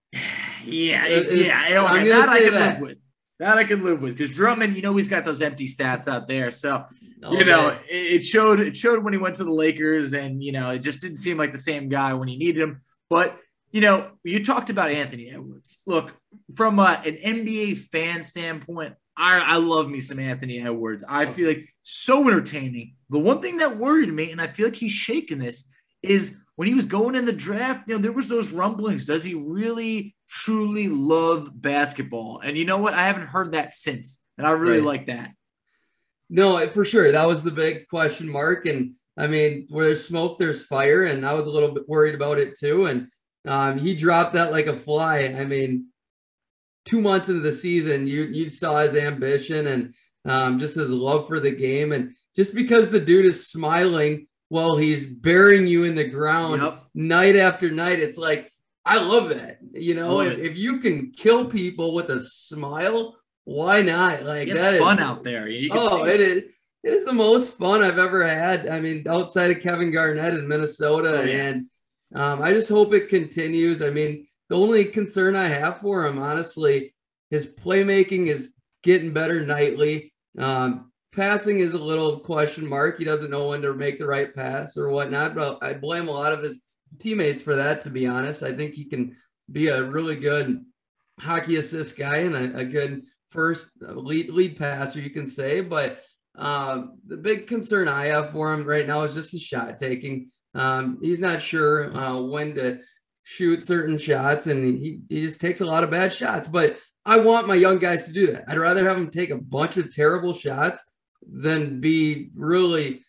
Yeah, 0.64 1.06
it, 1.06 1.32
yeah. 1.32 1.86
I'm 1.88 2.08
that 2.08 2.30
I 2.30 2.40
can 2.42 2.54
that. 2.54 2.74
live 2.74 2.82
with. 2.82 2.98
That 3.40 3.58
I 3.58 3.64
can 3.64 3.84
live 3.84 4.02
with 4.02 4.18
because 4.18 4.36
Drummond, 4.36 4.76
you 4.76 4.84
know, 4.84 4.96
he's 4.96 5.10
got 5.10 5.26
those 5.26 5.42
empty 5.42 5.68
stats 5.68 6.08
out 6.08 6.28
there. 6.28 6.52
So, 6.52 6.86
oh, 7.24 7.34
you 7.34 7.44
know, 7.44 7.70
it, 7.90 7.96
it, 8.22 8.26
showed. 8.26 8.60
It 8.60 8.78
showed 8.78 9.04
when 9.04 9.14
he 9.14 9.20
went 9.20 9.36
to 9.38 9.44
the 9.44 9.52
Lakers, 9.52 10.14
and 10.14 10.44
you 10.44 10.52
know, 10.52 10.70
it 10.70 10.80
just 10.80 11.02
didn't 11.02 11.18
seem 11.18 11.38
like 11.38 11.52
the 11.52 11.58
same 11.58 11.90
guy 11.90 12.14
when 12.14 12.28
he 12.28 12.38
needed 12.38 12.62
him. 12.62 12.80
But 13.10 13.40
you 13.72 13.82
know, 13.82 14.12
you 14.24 14.44
talked 14.44 14.70
about 14.70 14.92
Anthony 14.92 15.32
Edwards. 15.32 15.82
Look, 15.88 16.12
from 16.56 16.78
a, 16.78 17.02
an 17.06 17.16
NBA 17.16 17.78
fan 17.78 18.22
standpoint, 18.22 18.94
I, 19.18 19.40
I 19.40 19.56
love 19.58 19.90
me 19.90 20.02
some 20.02 20.20
Anthony 20.20 20.62
Edwards. 20.62 21.04
I 21.08 21.26
oh. 21.26 21.32
feel 21.32 21.48
like 21.48 21.66
so 21.84 22.28
entertaining. 22.28 22.96
The 23.10 23.20
one 23.20 23.42
thing 23.42 23.58
that 23.58 23.78
worried 23.78 24.14
me, 24.14 24.32
and 24.32 24.42
I 24.42 24.48
feel 24.48 24.68
like 24.68 24.76
he's 24.76 24.92
shaking 24.92 25.40
this, 25.40 25.66
is 26.02 26.36
when 26.56 26.68
he 26.68 26.74
was 26.74 26.86
going 26.86 27.16
in 27.16 27.26
the 27.26 27.32
draft, 27.32 27.88
you 27.88 27.96
know, 27.96 28.02
there 28.02 28.12
was 28.12 28.30
those 28.30 28.52
rumblings. 28.52 29.06
Does 29.06 29.24
he 29.24 29.34
really 29.34 30.16
truly 30.30 30.90
love 30.90 31.50
basketball? 31.54 32.42
And 32.44 32.58
you 32.58 32.66
know 32.66 32.78
what? 32.78 32.94
I 32.94 33.08
haven't 33.08 33.28
heard 33.28 33.54
that 33.54 33.74
since. 33.74 34.20
And 34.38 34.46
I 34.46 34.52
really 34.52 34.78
right. 34.78 34.86
like 34.86 35.06
that. 35.08 35.32
No, 36.30 36.66
for 36.68 36.86
sure. 36.86 37.12
That 37.12 37.28
was 37.28 37.42
the 37.42 37.52
big 37.52 37.88
question 37.88 38.30
mark. 38.30 38.66
And 38.66 38.96
I 39.18 39.28
mean, 39.28 39.68
where 39.70 39.86
there's 39.86 40.06
smoke, 40.06 40.40
there's 40.40 40.66
fire. 40.66 41.06
And 41.06 41.26
I 41.26 41.34
was 41.34 41.48
a 41.48 41.52
little 41.52 41.74
bit 41.74 41.88
worried 41.88 42.16
about 42.16 42.40
it 42.40 42.58
too. 42.58 42.86
And 42.86 43.08
um, 43.48 43.78
he 43.78 43.96
dropped 43.96 44.34
that 44.34 44.52
like 44.52 44.68
a 44.68 44.78
fly. 44.78 45.36
I 45.38 45.46
mean, 45.46 45.88
two 46.86 47.02
months 47.02 47.30
into 47.30 47.42
the 47.42 47.54
season, 47.54 48.08
you 48.08 48.24
you 48.24 48.50
saw 48.50 48.78
his 48.78 48.96
ambition 48.96 49.68
and 49.68 49.94
um, 50.26 50.60
just 50.60 50.76
his 50.76 50.90
love 50.90 51.28
for 51.28 51.40
the 51.40 51.52
game. 51.52 51.92
And 51.92 52.14
just 52.36 52.54
because 52.54 52.90
the 52.90 53.00
dude 53.00 53.26
is 53.26 53.50
smiling 53.50 54.28
while 54.52 54.76
he's 54.76 55.06
burying 55.06 55.66
you 55.66 55.86
in 55.86 55.96
the 55.96 56.04
ground 56.04 56.62
yep. 56.62 56.84
night 56.94 57.38
after 57.38 57.72
night, 57.72 58.00
it's 58.00 58.18
like, 58.18 58.52
I 58.84 59.02
love 59.02 59.30
that. 59.30 59.60
You 59.72 59.96
know, 59.96 60.20
if, 60.20 60.40
if, 60.40 60.58
you 60.58 60.82
can 60.82 61.12
kill 61.12 61.46
people 61.46 61.94
with 61.94 62.10
a 62.10 62.20
smile, 62.20 63.16
why 63.46 63.82
not? 63.82 64.24
Like 64.24 64.50
it's 64.50 64.60
that 64.60 64.78
fun 64.78 64.98
is, 64.98 65.06
out 65.06 65.24
there. 65.24 65.48
oh, 65.72 66.06
it 66.06 66.20
is. 66.20 66.44
It 66.84 66.94
is 66.94 67.06
the 67.06 67.14
most 67.14 67.58
fun 67.58 67.82
I've 67.82 67.98
ever 67.98 68.28
had. 68.28 68.68
I 68.68 68.82
mean, 68.82 69.06
outside 69.08 69.52
of 69.52 69.62
Kevin 69.62 69.90
Garnett 69.90 70.34
in 70.34 70.50
Minnesota, 70.50 71.22
oh, 71.22 71.24
yeah. 71.24 71.44
and 71.44 71.68
um, 72.14 72.42
I 72.42 72.52
just 72.52 72.68
hope 72.68 72.94
it 72.94 73.08
continues. 73.08 73.82
I 73.82 73.90
mean, 73.90 74.28
the 74.50 74.58
only 74.58 74.84
concern 74.84 75.38
I 75.38 75.48
have 75.48 75.80
for 75.80 76.06
him, 76.06 76.20
honestly, 76.20 76.94
his 77.30 77.48
playmaking 77.48 78.28
is 78.28 78.52
getting 78.84 79.14
better 79.14 79.46
nightly. 79.46 80.12
Um, 80.38 80.91
passing 81.12 81.60
is 81.60 81.74
a 81.74 81.84
little 81.84 82.20
question 82.20 82.66
mark. 82.66 82.98
He 82.98 83.04
doesn't 83.04 83.32
know 83.32 83.50
when 83.50 83.62
to 83.62 83.74
make 83.74 84.00
the 84.00 84.06
right 84.06 84.34
pass 84.34 84.78
or 84.78 84.90
whatnot. 84.90 85.36
But 85.36 85.60
I 85.62 85.74
blame 85.74 86.08
a 86.08 86.12
lot 86.12 86.34
of 86.34 86.42
his 86.42 86.62
teammates 87.00 87.42
for 87.42 87.56
that. 87.56 87.82
To 87.82 87.90
be 87.90 88.08
honest, 88.08 88.44
I 88.44 88.54
think 88.54 88.74
he 88.74 88.86
can 88.86 89.16
be 89.52 89.68
a 89.68 89.84
really 89.84 90.16
good 90.16 90.64
hockey 91.20 91.58
assist 91.58 91.98
guy 91.98 92.18
and 92.18 92.36
a, 92.36 92.60
a 92.60 92.66
good 92.66 93.04
first 93.30 93.70
lead 93.80 94.30
lead 94.30 94.58
passer, 94.58 95.00
you 95.00 95.10
can 95.10 95.28
say. 95.28 95.62
But 95.62 96.02
uh, 96.38 96.84
the 97.06 97.18
big 97.18 97.48
concern 97.48 97.88
I 97.88 98.08
have 98.08 98.32
for 98.32 98.54
him 98.54 98.66
right 98.66 98.88
now 98.88 99.04
is 99.04 99.14
just 99.14 99.32
his 99.32 99.42
shot 99.42 99.78
taking. 99.78 100.32
Um, 100.54 101.00
he's 101.02 101.20
not 101.20 101.42
sure 101.42 101.96
uh, 101.96 102.20
when 102.22 102.56
to 102.56 102.80
shoot 103.24 103.66
certain 103.66 103.98
shots, 103.98 104.48
and 104.48 104.78
he, 104.78 105.02
he 105.10 105.22
just 105.22 105.42
takes 105.42 105.62
a 105.62 105.66
lot 105.66 105.84
of 105.84 105.92
bad 105.92 106.14
shots. 106.14 106.48
But 106.48 106.78
I 107.06 107.20
want 107.20 107.48
my 107.48 107.56
young 107.56 107.80
guys 107.80 108.04
to 108.04 108.12
do 108.12 108.28
that. 108.28 108.46
I'd 108.48 108.58
rather 108.58 108.88
have 108.88 108.98
them 108.98 109.10
take 109.10 109.30
a 109.30 109.38
bunch 109.38 109.78
of 109.78 109.94
terrible 109.94 110.34
shots 110.34 110.82
than 111.30 111.80
be 111.80 112.30
really 112.36 113.02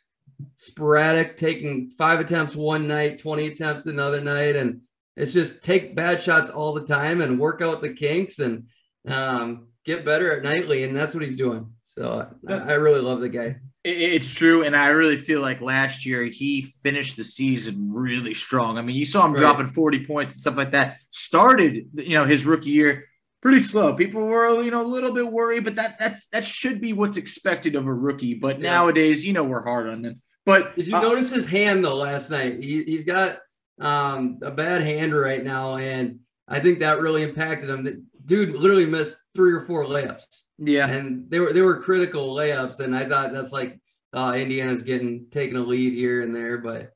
sporadic, 0.56 1.36
taking 1.36 1.90
five 1.90 2.20
attempts 2.20 2.56
one 2.56 2.88
night, 2.88 3.18
20 3.18 3.46
attempts 3.46 3.86
another 3.86 4.20
night. 4.20 4.56
And 4.56 4.80
it's 5.16 5.32
just 5.32 5.62
take 5.62 5.94
bad 5.94 6.22
shots 6.22 6.50
all 6.50 6.72
the 6.72 6.86
time 6.86 7.20
and 7.20 7.38
work 7.38 7.62
out 7.62 7.82
the 7.82 7.92
kinks 7.92 8.38
and 8.38 8.66
um, 9.06 9.68
get 9.84 10.04
better 10.04 10.36
at 10.36 10.42
nightly. 10.42 10.84
And 10.84 10.96
that's 10.96 11.14
what 11.14 11.24
he's 11.24 11.36
doing. 11.36 11.72
So 11.80 12.26
I, 12.48 12.54
I 12.54 12.72
really 12.74 13.00
love 13.00 13.20
the 13.20 13.28
guy. 13.28 13.56
It's 13.84 14.32
true, 14.32 14.62
and 14.62 14.76
I 14.76 14.86
really 14.86 15.16
feel 15.16 15.40
like 15.40 15.60
last 15.60 16.06
year 16.06 16.22
he 16.22 16.62
finished 16.62 17.16
the 17.16 17.24
season 17.24 17.90
really 17.92 18.32
strong. 18.32 18.78
I 18.78 18.82
mean, 18.82 18.94
you 18.94 19.04
saw 19.04 19.26
him 19.26 19.32
right. 19.32 19.40
dropping 19.40 19.66
40 19.66 20.06
points 20.06 20.34
and 20.34 20.40
stuff 20.40 20.56
like 20.56 20.70
that. 20.70 20.98
Started, 21.10 21.88
you 21.94 22.14
know, 22.14 22.24
his 22.24 22.46
rookie 22.46 22.70
year 22.70 23.06
pretty 23.42 23.58
slow. 23.58 23.92
People 23.92 24.22
were, 24.22 24.62
you 24.62 24.70
know, 24.70 24.82
a 24.82 24.86
little 24.86 25.12
bit 25.12 25.30
worried, 25.30 25.64
but 25.64 25.74
that 25.74 25.98
that's 25.98 26.26
that 26.28 26.44
should 26.44 26.80
be 26.80 26.94
what's 26.94 27.18
expected 27.18 27.74
of 27.74 27.86
a 27.86 27.92
rookie. 27.92 28.34
But 28.34 28.60
yeah. 28.60 28.70
nowadays, 28.70 29.26
you 29.26 29.34
know, 29.34 29.44
we're 29.44 29.64
hard 29.64 29.88
on 29.88 30.00
them. 30.00 30.20
But 30.46 30.74
did 30.74 30.86
you 30.86 30.96
uh, 30.96 31.02
notice 31.02 31.30
his 31.30 31.46
hand 31.46 31.84
though 31.84 31.96
last 31.96 32.30
night? 32.30 32.62
He, 32.62 32.84
he's 32.84 33.04
got 33.04 33.38
um, 33.80 34.38
a 34.42 34.50
bad 34.50 34.82
hand 34.82 35.14
right 35.14 35.42
now, 35.42 35.76
and 35.76 36.20
I 36.48 36.60
think 36.60 36.80
that 36.80 37.00
really 37.00 37.24
impacted 37.24 37.68
him. 37.68 37.84
The 37.84 38.02
dude 38.24 38.54
literally 38.54 38.86
missed 38.86 39.16
three 39.34 39.52
or 39.52 39.62
four 39.62 39.84
layups. 39.84 40.24
Yeah, 40.58 40.88
and 40.88 41.28
they 41.28 41.40
were 41.40 41.52
they 41.52 41.62
were 41.62 41.82
critical 41.82 42.34
layups, 42.34 42.80
and 42.80 42.94
I 42.96 43.04
thought 43.04 43.32
that's 43.32 43.52
like 43.52 43.80
uh, 44.12 44.34
Indiana's 44.36 44.82
getting 44.82 45.26
taking 45.30 45.56
a 45.56 45.60
lead 45.60 45.92
here 45.92 46.22
and 46.22 46.34
there, 46.34 46.58
but 46.58 46.92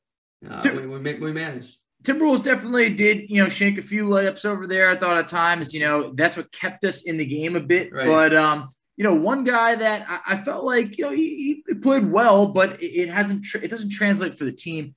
uh, 0.49 0.61
we, 0.63 0.87
we 0.87 1.19
we 1.19 1.31
managed. 1.33 1.77
Timberwolves 2.07 2.43
definitely 2.43 2.89
did, 2.91 3.29
you 3.29 3.43
know, 3.43 3.49
shank 3.49 3.77
a 3.77 3.81
few 3.81 4.05
layups 4.05 4.45
over 4.45 4.65
there. 4.65 4.89
I 4.89 4.95
thought 4.95 5.17
at 5.17 5.27
times, 5.27 5.73
you 5.73 5.81
know, 5.81 6.13
that's 6.13 6.37
what 6.37 6.51
kept 6.53 6.85
us 6.85 7.01
in 7.01 7.17
the 7.17 7.25
game 7.25 7.57
a 7.57 7.59
bit. 7.59 7.91
Right. 7.91 8.07
But, 8.07 8.35
um, 8.35 8.69
you 8.95 9.03
know, 9.03 9.15
one 9.15 9.43
guy 9.43 9.75
that 9.75 10.05
I, 10.09 10.33
I 10.33 10.37
felt 10.37 10.63
like, 10.63 10.97
you 10.97 11.03
know, 11.03 11.11
he, 11.11 11.63
he 11.67 11.73
played 11.73 12.09
well, 12.09 12.47
but 12.47 12.81
it, 12.81 12.85
it 12.85 13.09
hasn't, 13.09 13.43
tr- 13.43 13.57
it 13.57 13.67
doesn't 13.67 13.91
translate 13.91 14.37
for 14.37 14.45
the 14.45 14.53
team. 14.53 14.95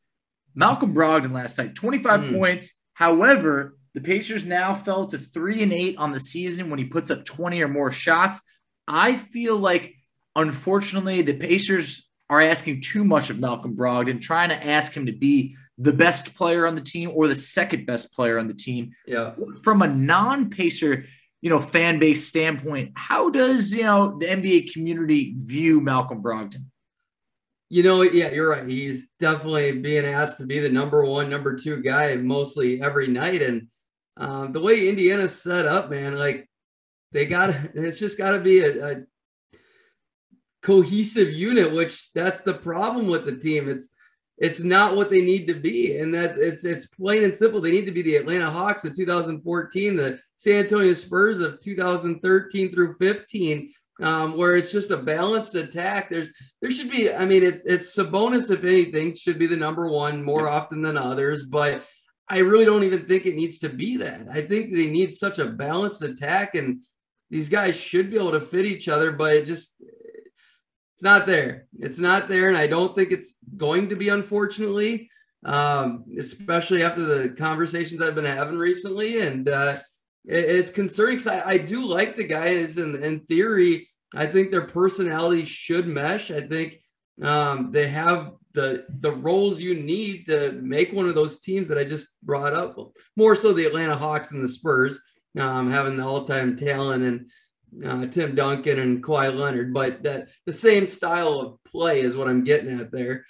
Malcolm 0.54 0.94
Brogdon 0.94 1.32
last 1.32 1.58
night, 1.58 1.74
25 1.74 2.20
mm. 2.20 2.38
points. 2.38 2.74
However, 2.94 3.76
the 3.94 4.00
Pacers 4.00 4.44
now 4.44 4.74
fell 4.74 5.06
to 5.08 5.18
three 5.18 5.64
and 5.64 5.72
eight 5.72 5.96
on 5.98 6.12
the 6.12 6.20
season 6.20 6.70
when 6.70 6.78
he 6.78 6.84
puts 6.84 7.10
up 7.10 7.24
20 7.24 7.60
or 7.60 7.68
more 7.68 7.90
shots. 7.90 8.40
I 8.86 9.16
feel 9.16 9.56
like, 9.56 9.94
unfortunately, 10.36 11.22
the 11.22 11.34
Pacers 11.34 12.08
are 12.30 12.40
asking 12.40 12.80
too 12.80 13.04
much 13.04 13.28
of 13.28 13.40
Malcolm 13.40 13.76
Brogdon, 13.76 14.20
trying 14.20 14.50
to 14.50 14.66
ask 14.66 14.96
him 14.96 15.04
to 15.06 15.12
be 15.12 15.56
the 15.78 15.92
best 15.92 16.32
player 16.34 16.64
on 16.64 16.76
the 16.76 16.80
team 16.80 17.10
or 17.12 17.26
the 17.26 17.34
second 17.34 17.86
best 17.86 18.14
player 18.14 18.38
on 18.38 18.46
the 18.46 18.54
team. 18.54 18.92
Yeah. 19.04 19.34
From 19.64 19.82
a 19.82 19.88
non-pacer, 19.88 21.06
you 21.40 21.50
know, 21.50 21.60
fan 21.60 21.98
base 21.98 22.28
standpoint, 22.28 22.92
how 22.94 23.30
does, 23.30 23.72
you 23.72 23.82
know, 23.82 24.16
the 24.16 24.26
NBA 24.26 24.72
community 24.72 25.34
view 25.36 25.80
Malcolm 25.80 26.22
Brogdon? 26.22 26.66
You 27.68 27.82
know, 27.82 28.02
yeah, 28.02 28.30
you're 28.30 28.50
right. 28.50 28.66
He's 28.66 29.10
definitely 29.18 29.72
being 29.80 30.04
asked 30.04 30.38
to 30.38 30.46
be 30.46 30.60
the 30.60 30.68
number 30.68 31.04
one, 31.04 31.28
number 31.28 31.56
two 31.56 31.82
guy 31.82 32.14
mostly 32.14 32.80
every 32.80 33.08
night. 33.08 33.42
And 33.42 33.68
um, 34.16 34.52
the 34.52 34.60
way 34.60 34.88
Indiana's 34.88 35.40
set 35.42 35.66
up, 35.66 35.90
man, 35.90 36.16
like 36.16 36.48
they 37.10 37.26
got 37.26 37.50
it's 37.74 37.98
just 37.98 38.18
got 38.18 38.32
to 38.32 38.38
be 38.38 38.60
a, 38.60 38.86
a 38.86 39.02
cohesive 40.62 41.32
unit, 41.32 41.72
which 41.72 42.12
that's 42.14 42.42
the 42.42 42.54
problem 42.54 43.06
with 43.06 43.24
the 43.24 43.36
team. 43.36 43.68
It's 43.68 43.90
it's 44.38 44.62
not 44.62 44.96
what 44.96 45.10
they 45.10 45.20
need 45.20 45.46
to 45.48 45.54
be, 45.54 45.98
and 45.98 46.14
that 46.14 46.38
it's 46.38 46.64
it's 46.64 46.86
plain 46.86 47.24
and 47.24 47.36
simple. 47.36 47.60
They 47.60 47.70
need 47.70 47.86
to 47.86 47.92
be 47.92 48.02
the 48.02 48.16
Atlanta 48.16 48.50
Hawks 48.50 48.84
of 48.84 48.96
2014, 48.96 49.96
the 49.96 50.18
San 50.36 50.64
Antonio 50.64 50.94
Spurs 50.94 51.40
of 51.40 51.60
2013 51.60 52.72
through 52.72 52.94
15, 52.94 53.70
um, 54.02 54.38
where 54.38 54.56
it's 54.56 54.72
just 54.72 54.90
a 54.90 54.96
balanced 54.96 55.54
attack. 55.54 56.08
There's 56.08 56.30
there 56.62 56.70
should 56.70 56.90
be. 56.90 57.12
I 57.12 57.26
mean, 57.26 57.42
it's 57.42 57.62
it's 57.66 57.94
Sabonis 57.94 58.50
if 58.50 58.64
anything 58.64 59.14
should 59.14 59.38
be 59.38 59.46
the 59.46 59.56
number 59.56 59.88
one 59.88 60.22
more 60.22 60.48
often 60.48 60.82
than 60.82 60.98
others, 60.98 61.44
but. 61.44 61.84
I 62.32 62.38
really 62.38 62.64
don't 62.64 62.84
even 62.84 63.06
think 63.06 63.26
it 63.26 63.34
needs 63.34 63.58
to 63.58 63.68
be 63.68 63.96
that. 63.96 64.28
I 64.30 64.40
think 64.42 64.72
they 64.72 64.88
need 64.88 65.16
such 65.16 65.40
a 65.40 65.46
balanced 65.46 66.02
attack, 66.02 66.54
and 66.54 66.78
these 67.28 67.48
guys 67.48 67.76
should 67.76 68.08
be 68.08 68.16
able 68.16 68.30
to 68.30 68.40
fit 68.40 68.66
each 68.66 68.88
other, 68.88 69.10
but 69.10 69.32
it 69.32 69.46
just 69.46 69.74
it's 71.00 71.04
not 71.06 71.26
there. 71.26 71.64
It's 71.78 71.98
not 71.98 72.28
there, 72.28 72.48
and 72.48 72.58
I 72.58 72.66
don't 72.66 72.94
think 72.94 73.10
it's 73.10 73.36
going 73.56 73.88
to 73.88 73.96
be, 73.96 74.10
unfortunately, 74.10 75.08
um, 75.46 76.04
especially 76.18 76.82
after 76.82 77.00
the 77.06 77.30
conversations 77.30 78.02
I've 78.02 78.14
been 78.14 78.26
having 78.26 78.58
recently. 78.58 79.22
And 79.22 79.48
uh, 79.48 79.78
it, 80.26 80.44
it's 80.44 80.70
concerning 80.70 81.16
because 81.16 81.32
I, 81.32 81.52
I, 81.52 81.56
do 81.56 81.86
like 81.86 82.16
the 82.16 82.26
guys, 82.26 82.76
and 82.76 82.96
in 82.96 83.20
theory, 83.20 83.88
I 84.14 84.26
think 84.26 84.50
their 84.50 84.66
personalities 84.66 85.48
should 85.48 85.88
mesh. 85.88 86.30
I 86.30 86.42
think 86.42 86.82
um, 87.22 87.72
they 87.72 87.88
have 87.88 88.32
the 88.52 88.84
the 89.00 89.12
roles 89.12 89.58
you 89.58 89.76
need 89.76 90.26
to 90.26 90.52
make 90.60 90.92
one 90.92 91.08
of 91.08 91.14
those 91.14 91.40
teams 91.40 91.66
that 91.68 91.78
I 91.78 91.84
just 91.84 92.08
brought 92.22 92.52
up. 92.52 92.76
More 93.16 93.34
so 93.34 93.54
the 93.54 93.64
Atlanta 93.64 93.96
Hawks 93.96 94.28
than 94.28 94.42
the 94.42 94.48
Spurs, 94.48 94.98
um, 95.38 95.70
having 95.70 95.96
the 95.96 96.04
all 96.04 96.26
time 96.26 96.58
talent 96.58 97.04
and 97.04 97.30
uh, 97.84 98.06
Tim 98.06 98.34
Duncan 98.34 98.78
and 98.78 99.02
Kawhi 99.02 99.34
Leonard, 99.34 99.72
but 99.72 100.02
that 100.02 100.28
the 100.46 100.52
same 100.52 100.86
style 100.86 101.40
of 101.40 101.64
play 101.64 102.00
is 102.00 102.16
what 102.16 102.28
I'm 102.28 102.44
getting 102.44 102.78
at 102.78 102.92
there. 102.92 103.24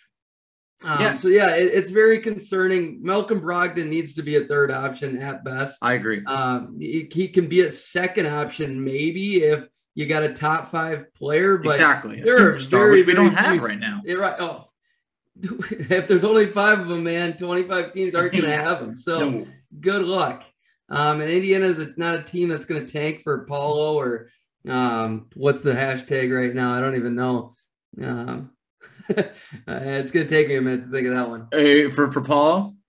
Um, 0.82 1.00
yeah. 1.00 1.14
So 1.16 1.28
yeah, 1.28 1.54
it, 1.56 1.72
it's 1.74 1.90
very 1.90 2.20
concerning. 2.20 3.00
Malcolm 3.02 3.40
Brogdon 3.40 3.88
needs 3.88 4.14
to 4.14 4.22
be 4.22 4.36
a 4.36 4.44
third 4.44 4.70
option 4.70 5.20
at 5.20 5.44
best. 5.44 5.78
I 5.82 5.94
agree. 5.94 6.24
Um, 6.24 6.76
he, 6.78 7.08
he, 7.12 7.28
can 7.28 7.48
be 7.48 7.60
a 7.62 7.72
second 7.72 8.26
option 8.26 8.82
maybe 8.82 9.42
if 9.42 9.66
you 9.94 10.06
got 10.06 10.22
a 10.22 10.32
top 10.32 10.70
five 10.70 11.12
player, 11.14 11.58
but 11.58 11.72
exactly 11.72 12.22
there 12.22 12.54
are 12.54 12.58
very, 12.58 12.98
which 13.00 13.06
we 13.06 13.14
don't 13.14 13.34
have 13.34 13.58
few, 13.58 13.66
right 13.66 13.78
now. 13.78 14.00
You're 14.04 14.20
right. 14.20 14.36
Oh, 14.38 14.70
if 15.42 16.08
there's 16.08 16.24
only 16.24 16.46
five 16.46 16.80
of 16.80 16.88
them, 16.88 17.04
man, 17.04 17.36
25 17.36 17.92
teams 17.92 18.14
aren't 18.14 18.32
going 18.32 18.44
to 18.44 18.56
have 18.56 18.80
them. 18.80 18.96
So 18.96 19.30
no. 19.30 19.46
good 19.80 20.02
luck. 20.02 20.44
Um, 20.90 21.20
and 21.20 21.30
Indiana 21.30 21.66
is 21.66 21.96
not 21.96 22.16
a 22.16 22.22
team 22.22 22.48
that's 22.48 22.64
going 22.64 22.84
to 22.84 22.92
tank 22.92 23.22
for 23.22 23.44
Paolo 23.46 23.94
or 23.94 24.28
um, 24.68 25.28
what's 25.34 25.62
the 25.62 25.72
hashtag 25.72 26.36
right 26.36 26.54
now? 26.54 26.76
I 26.76 26.80
don't 26.80 26.96
even 26.96 27.14
know. 27.14 27.54
Um, 28.02 28.50
it's 29.08 30.10
going 30.10 30.26
to 30.26 30.28
take 30.28 30.48
me 30.48 30.56
a 30.56 30.60
minute 30.60 30.86
to 30.86 30.90
think 30.90 31.06
of 31.06 31.14
that 31.14 31.28
one. 31.28 31.48
Hey, 31.52 31.88
for 31.88 32.10
for 32.10 32.20
Paul. 32.20 32.74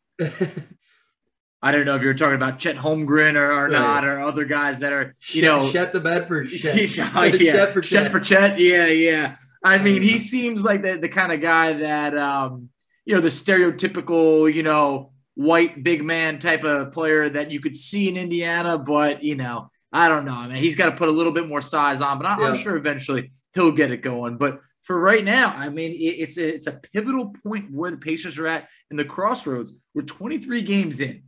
I 1.63 1.71
don't 1.71 1.85
know 1.85 1.95
if 1.95 2.01
you're 2.01 2.15
talking 2.15 2.35
about 2.35 2.57
Chet 2.57 2.75
Holmgren 2.75 3.35
or, 3.35 3.51
or 3.51 3.63
right. 3.65 3.71
not, 3.71 4.03
or 4.03 4.19
other 4.19 4.45
guys 4.45 4.79
that 4.79 4.93
are, 4.93 5.15
you 5.27 5.43
know, 5.43 5.69
Chet 5.71 5.93
the 5.93 5.99
Bedford. 5.99 6.49
Chet. 6.49 6.75
oh, 7.15 7.23
yeah. 7.23 7.53
Chet 7.53 7.73
for 7.73 7.81
Chet. 7.81 8.03
Chet 8.03 8.11
for 8.11 8.19
Chet. 8.19 8.59
Yeah, 8.59 8.87
yeah. 8.87 9.35
I 9.63 9.77
mean, 9.77 10.01
he 10.01 10.17
seems 10.17 10.63
like 10.63 10.81
the, 10.81 10.97
the 10.97 11.09
kind 11.09 11.31
of 11.31 11.39
guy 11.39 11.73
that, 11.73 12.17
um, 12.17 12.69
you 13.05 13.13
know, 13.13 13.21
the 13.21 13.29
stereotypical, 13.29 14.51
you 14.51 14.63
know, 14.63 15.10
white 15.35 15.83
big 15.83 16.03
man 16.03 16.39
type 16.39 16.63
of 16.63 16.91
player 16.91 17.29
that 17.29 17.51
you 17.51 17.59
could 17.59 17.75
see 17.75 18.09
in 18.09 18.17
Indiana, 18.17 18.77
but 18.77 19.23
you 19.23 19.35
know, 19.35 19.69
I 19.91 20.07
don't 20.07 20.25
know. 20.25 20.33
I 20.33 20.47
mean, 20.47 20.57
he's 20.57 20.75
got 20.75 20.89
to 20.89 20.95
put 20.95 21.09
a 21.09 21.11
little 21.11 21.31
bit 21.31 21.47
more 21.47 21.61
size 21.61 22.01
on, 22.01 22.17
but 22.17 22.25
I'm, 22.25 22.39
yeah. 22.39 22.47
I'm 22.47 22.57
sure 22.57 22.75
eventually 22.75 23.29
he'll 23.53 23.71
get 23.71 23.91
it 23.91 24.01
going. 24.01 24.37
But 24.37 24.61
for 24.83 24.99
right 24.99 25.23
now, 25.23 25.53
I 25.55 25.69
mean, 25.69 25.91
it, 25.91 26.19
it's 26.19 26.37
a, 26.37 26.55
it's 26.55 26.67
a 26.67 26.79
pivotal 26.93 27.33
point 27.43 27.71
where 27.71 27.91
the 27.91 27.97
Pacers 27.97 28.37
are 28.37 28.47
at 28.47 28.69
in 28.89 28.97
the 28.97 29.05
crossroads. 29.05 29.73
We're 29.93 30.03
23 30.03 30.61
games 30.61 30.99
in. 30.99 31.23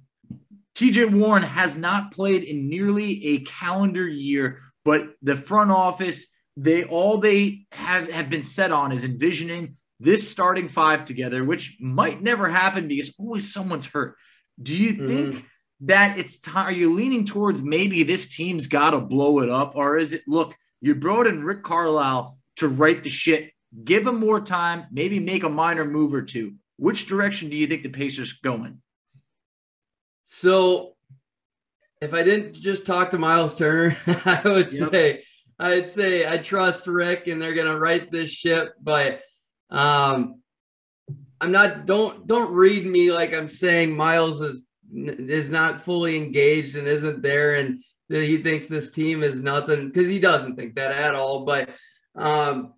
TJ 0.75 1.13
Warren 1.13 1.43
has 1.43 1.77
not 1.77 2.11
played 2.11 2.43
in 2.43 2.69
nearly 2.69 3.25
a 3.25 3.39
calendar 3.39 4.07
year, 4.07 4.59
but 4.83 5.09
the 5.21 5.35
front 5.35 5.71
office, 5.71 6.27
they 6.57 6.83
all 6.83 7.19
they 7.19 7.65
have, 7.71 8.11
have 8.11 8.29
been 8.29 8.43
set 8.43 8.71
on 8.71 8.91
is 8.91 9.03
envisioning 9.03 9.77
this 10.03 10.29
starting 10.29 10.67
five 10.67 11.05
together, 11.05 11.43
which 11.43 11.77
might 11.79 12.21
never 12.21 12.49
happen 12.49 12.87
because 12.87 13.15
always 13.17 13.53
someone's 13.53 13.85
hurt. 13.85 14.17
Do 14.61 14.75
you 14.75 14.93
mm-hmm. 14.93 15.07
think 15.07 15.45
that 15.81 16.17
it's 16.17 16.39
time? 16.39 16.67
Are 16.67 16.71
you 16.71 16.93
leaning 16.93 17.25
towards 17.25 17.61
maybe 17.61 18.03
this 18.03 18.35
team's 18.35 18.67
got 18.67 18.91
to 18.91 18.99
blow 18.99 19.39
it 19.39 19.49
up, 19.49 19.75
or 19.75 19.97
is 19.97 20.13
it 20.13 20.23
look? 20.27 20.55
You 20.81 20.95
brought 20.95 21.27
in 21.27 21.43
Rick 21.43 21.63
Carlisle 21.63 22.37
to 22.57 22.67
write 22.67 23.03
the 23.03 23.09
shit. 23.09 23.51
Give 23.83 24.05
him 24.05 24.19
more 24.19 24.41
time, 24.41 24.85
maybe 24.91 25.19
make 25.19 25.43
a 25.43 25.49
minor 25.49 25.85
move 25.85 26.13
or 26.13 26.21
two. 26.21 26.55
Which 26.77 27.07
direction 27.07 27.49
do 27.49 27.57
you 27.57 27.65
think 27.65 27.83
the 27.83 27.89
Pacers 27.89 28.33
going? 28.33 28.81
So, 30.25 30.95
if 32.01 32.13
I 32.13 32.23
didn't 32.23 32.53
just 32.53 32.85
talk 32.85 33.11
to 33.11 33.17
Myles 33.17 33.55
Turner, 33.55 33.95
I 34.25 34.41
would 34.43 34.73
yep. 34.73 34.91
say 34.91 35.23
I'd 35.59 35.89
say 35.89 36.27
I 36.27 36.37
trust 36.37 36.87
Rick 36.87 37.27
and 37.27 37.41
they're 37.41 37.53
gonna 37.53 37.79
right 37.79 38.11
this 38.11 38.29
ship, 38.29 38.73
but 38.81 39.21
um, 39.73 40.41
I'm 41.41 41.51
not. 41.51 41.85
Don't 41.85 42.25
don't 42.25 42.53
read 42.53 42.85
me 42.85 43.11
like 43.11 43.33
I'm 43.33 43.49
saying 43.49 43.95
Myles 43.95 44.39
is 44.39 44.65
is 44.95 45.49
not 45.49 45.83
fully 45.83 46.15
engaged 46.15 46.75
and 46.75 46.87
isn't 46.87 47.21
there 47.21 47.55
and 47.55 47.83
that 48.09 48.23
he 48.23 48.37
thinks 48.37 48.67
this 48.67 48.91
team 48.91 49.23
is 49.23 49.41
nothing 49.41 49.87
because 49.87 50.07
he 50.07 50.19
doesn't 50.19 50.55
think 50.55 50.75
that 50.75 50.91
at 50.91 51.15
all. 51.15 51.45
But 51.45 51.69
um, 52.15 52.73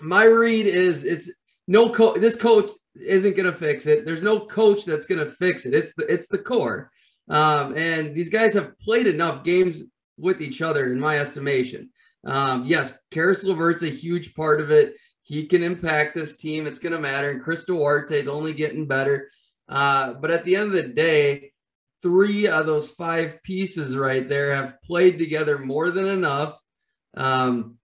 my 0.00 0.24
read 0.24 0.66
is 0.66 1.04
it's 1.04 1.30
no 1.66 1.90
coach. 1.90 2.20
This 2.20 2.36
coach 2.36 2.70
isn't 2.98 3.36
going 3.36 3.52
to 3.52 3.56
fix 3.56 3.86
it. 3.86 4.04
There's 4.04 4.22
no 4.22 4.40
coach 4.40 4.84
that's 4.84 5.06
going 5.06 5.24
to 5.24 5.30
fix 5.32 5.66
it. 5.66 5.74
It's 5.74 5.94
the 5.94 6.12
it's 6.12 6.28
the 6.28 6.38
core, 6.38 6.90
um, 7.28 7.76
and 7.76 8.14
these 8.14 8.30
guys 8.30 8.54
have 8.54 8.78
played 8.78 9.06
enough 9.06 9.44
games 9.44 9.82
with 10.16 10.40
each 10.40 10.62
other, 10.62 10.90
in 10.90 10.98
my 10.98 11.18
estimation. 11.18 11.90
Um, 12.24 12.64
yes, 12.64 12.96
Caris 13.10 13.44
LeVert's 13.44 13.82
a 13.82 13.88
huge 13.88 14.34
part 14.34 14.60
of 14.60 14.70
it. 14.70 14.96
He 15.28 15.44
can 15.44 15.62
impact 15.62 16.14
this 16.14 16.38
team. 16.38 16.66
It's 16.66 16.78
going 16.78 16.94
to 16.94 16.98
matter. 16.98 17.30
And 17.30 17.42
Chris 17.42 17.66
Duarte 17.66 18.18
is 18.18 18.28
only 18.28 18.54
getting 18.54 18.86
better. 18.86 19.30
Uh, 19.68 20.14
but 20.14 20.30
at 20.30 20.46
the 20.46 20.56
end 20.56 20.68
of 20.68 20.72
the 20.72 20.88
day, 20.88 21.52
three 22.02 22.48
of 22.48 22.64
those 22.64 22.88
five 22.88 23.42
pieces 23.42 23.94
right 23.94 24.26
there 24.26 24.54
have 24.54 24.80
played 24.82 25.18
together 25.18 25.58
more 25.58 25.90
than 25.90 26.06
enough. 26.06 26.58
Um, 27.14 27.76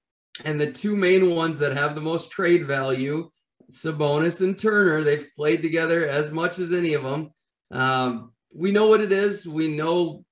and 0.42 0.58
the 0.58 0.72
two 0.72 0.96
main 0.96 1.34
ones 1.34 1.58
that 1.58 1.76
have 1.76 1.94
the 1.94 2.00
most 2.00 2.30
trade 2.30 2.66
value, 2.66 3.30
Sabonis 3.70 4.40
and 4.40 4.58
Turner, 4.58 5.04
they've 5.04 5.28
played 5.36 5.60
together 5.60 6.08
as 6.08 6.32
much 6.32 6.58
as 6.58 6.72
any 6.72 6.94
of 6.94 7.02
them. 7.02 7.30
Um, 7.70 8.32
we 8.54 8.72
know 8.72 8.86
what 8.88 9.02
it 9.02 9.12
is. 9.12 9.46
We 9.46 9.68
know 9.68 10.24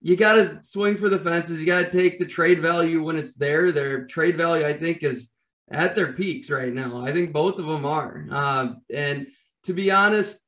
you 0.00 0.16
got 0.16 0.34
to 0.34 0.58
swing 0.64 0.96
for 0.96 1.08
the 1.08 1.20
fences. 1.20 1.60
You 1.60 1.66
got 1.66 1.84
to 1.84 1.90
take 1.90 2.18
the 2.18 2.26
trade 2.26 2.60
value 2.60 3.04
when 3.04 3.14
it's 3.14 3.34
there. 3.34 3.70
Their 3.70 4.06
trade 4.06 4.36
value, 4.36 4.66
I 4.66 4.72
think, 4.72 5.04
is 5.04 5.30
at 5.70 5.96
their 5.96 6.12
peaks 6.12 6.50
right 6.50 6.72
now. 6.72 7.04
I 7.04 7.12
think 7.12 7.32
both 7.32 7.58
of 7.58 7.66
them 7.66 7.84
are. 7.84 8.26
Uh, 8.30 8.68
and 8.92 9.26
to 9.64 9.72
be 9.72 9.90
honest, 9.90 10.38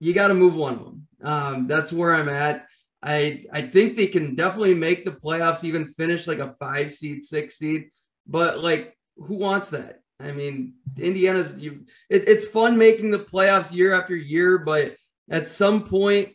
you 0.00 0.12
got 0.12 0.28
to 0.28 0.34
move 0.34 0.54
one 0.54 0.74
of 0.74 0.84
them. 0.84 1.06
Um, 1.22 1.66
that's 1.66 1.92
where 1.92 2.14
I'm 2.14 2.28
at. 2.28 2.66
I 3.02 3.44
I 3.52 3.62
think 3.62 3.96
they 3.96 4.06
can 4.06 4.34
definitely 4.34 4.74
make 4.74 5.04
the 5.04 5.12
playoffs, 5.12 5.64
even 5.64 5.86
finish 5.86 6.26
like 6.26 6.38
a 6.38 6.54
five 6.58 6.92
seed, 6.92 7.22
six 7.22 7.56
seed. 7.56 7.90
But 8.26 8.60
like, 8.60 8.96
who 9.16 9.36
wants 9.36 9.70
that? 9.70 10.00
I 10.18 10.32
mean, 10.32 10.74
Indiana's 10.98 11.56
you. 11.56 11.86
It, 12.08 12.28
it's 12.28 12.46
fun 12.46 12.76
making 12.76 13.10
the 13.10 13.18
playoffs 13.18 13.72
year 13.72 13.94
after 13.94 14.14
year, 14.14 14.58
but 14.58 14.96
at 15.30 15.48
some 15.48 15.84
point, 15.84 16.30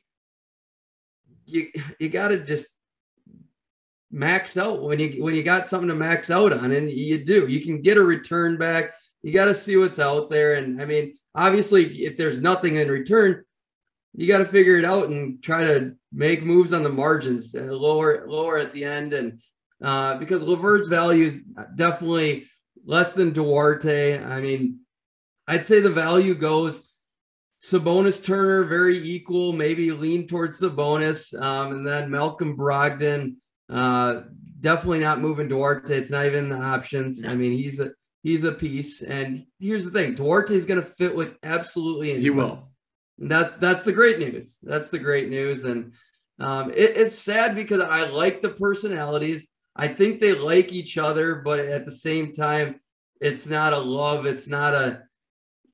you 1.45 1.69
you 1.99 2.09
got 2.09 2.29
to 2.29 2.39
just 2.39 2.67
max 4.15 4.56
out 4.56 4.82
when 4.82 4.97
you 4.97 5.21
when 5.21 5.36
you 5.36 5.43
got 5.43 5.67
something 5.67 5.89
to 5.89 5.95
max 5.95 6.32
out 6.32 6.54
on, 6.54 6.71
and 6.71 6.89
you 6.89 7.23
do. 7.23 7.45
You 7.47 7.62
can 7.62 7.82
get 7.82 7.97
a 7.97 8.01
return 8.01 8.58
back. 8.58 8.93
You 9.21 9.34
got 9.34 9.45
to 9.45 9.56
see 9.56 9.75
what's 9.75 9.99
out 9.99 10.30
there, 10.30 10.56
and 10.56 10.82
I 10.82 10.86
mean, 10.86 11.17
obviously, 11.36 11.86
if, 11.86 12.12
if 12.13 12.17
there's 12.17 12.39
nothing 12.39 12.75
in 12.75 12.89
return, 12.89 13.43
you 14.15 14.28
got 14.28 14.38
to 14.38 14.45
figure 14.45 14.78
it 14.78 14.86
out 14.86 15.10
and 15.10 15.43
try 15.43 15.63
to 15.65 15.95
make 16.13 16.43
moves 16.43 16.71
on 16.71 16.84
the 16.84 16.89
margins, 16.89 17.54
uh, 17.54 17.63
lower 17.63 18.25
lower 18.28 18.58
at 18.58 18.73
the 18.73 18.86
end, 18.86 19.13
and 19.13 19.41
uh, 19.84 20.15
because 20.15 20.43
LeVert's 20.43 20.88
value 20.88 21.28
is 21.28 21.41
definitely 21.75 22.47
less 22.86 23.12
than 23.12 23.34
Duarte. 23.34 24.23
I 24.23 24.39
mean, 24.39 24.80
I'd 25.47 25.65
say 25.65 25.82
the 25.82 25.89
value 25.89 26.36
goes 26.36 26.82
Sabonis 27.62 28.23
Turner 28.23 28.63
very 28.63 28.97
equal, 28.97 29.51
maybe 29.51 29.91
lean 29.91 30.28
towards 30.28 30.62
Sabonis, 30.62 31.34
um, 31.41 31.73
and 31.73 31.86
then 31.86 32.10
Malcolm 32.12 32.56
Brogdon. 32.56 33.36
Uh, 33.69 34.21
definitely 34.60 34.99
not 34.99 35.21
moving 35.21 35.47
Duarte. 35.47 35.95
It's 35.95 36.12
not 36.12 36.25
even 36.25 36.49
the 36.49 36.58
options. 36.58 37.23
I 37.23 37.36
mean, 37.36 37.58
he's 37.58 37.80
a 37.80 37.91
he's 38.23 38.43
a 38.43 38.51
piece. 38.51 39.01
And 39.01 39.45
here's 39.60 39.86
the 39.86 39.91
thing: 39.91 40.15
Duarte 40.15 40.56
is 40.56 40.65
going 40.65 40.82
to 40.82 40.88
fit 40.88 41.15
with 41.15 41.36
absolutely 41.43 42.12
anyone. 42.12 42.23
He 42.23 42.30
will. 42.30 42.69
That's 43.17 43.56
that's 43.58 43.84
the 43.84 43.93
great 43.93 44.19
news. 44.19 44.58
That's 44.62 44.89
the 44.89 44.99
great 44.99 45.30
news, 45.30 45.63
and 45.63 45.93
um, 46.39 46.71
it, 46.71 46.97
it's 46.97 47.17
sad 47.17 47.56
because 47.56 47.82
I 47.82 48.10
like 48.10 48.41
the 48.41 48.49
personalities. 48.49 49.47
I 49.75 49.88
think 49.88 50.19
they 50.19 50.34
like 50.34 50.73
each 50.73 50.97
other, 50.97 51.36
but 51.36 51.60
at 51.60 51.86
the 51.86 51.91
same 51.91 52.32
time, 52.32 52.80
it's 53.21 53.45
not 53.45 53.73
a 53.73 53.80
love. 53.80 54.25
It's 54.25 54.47
not 54.47 54.73
a 54.73 55.04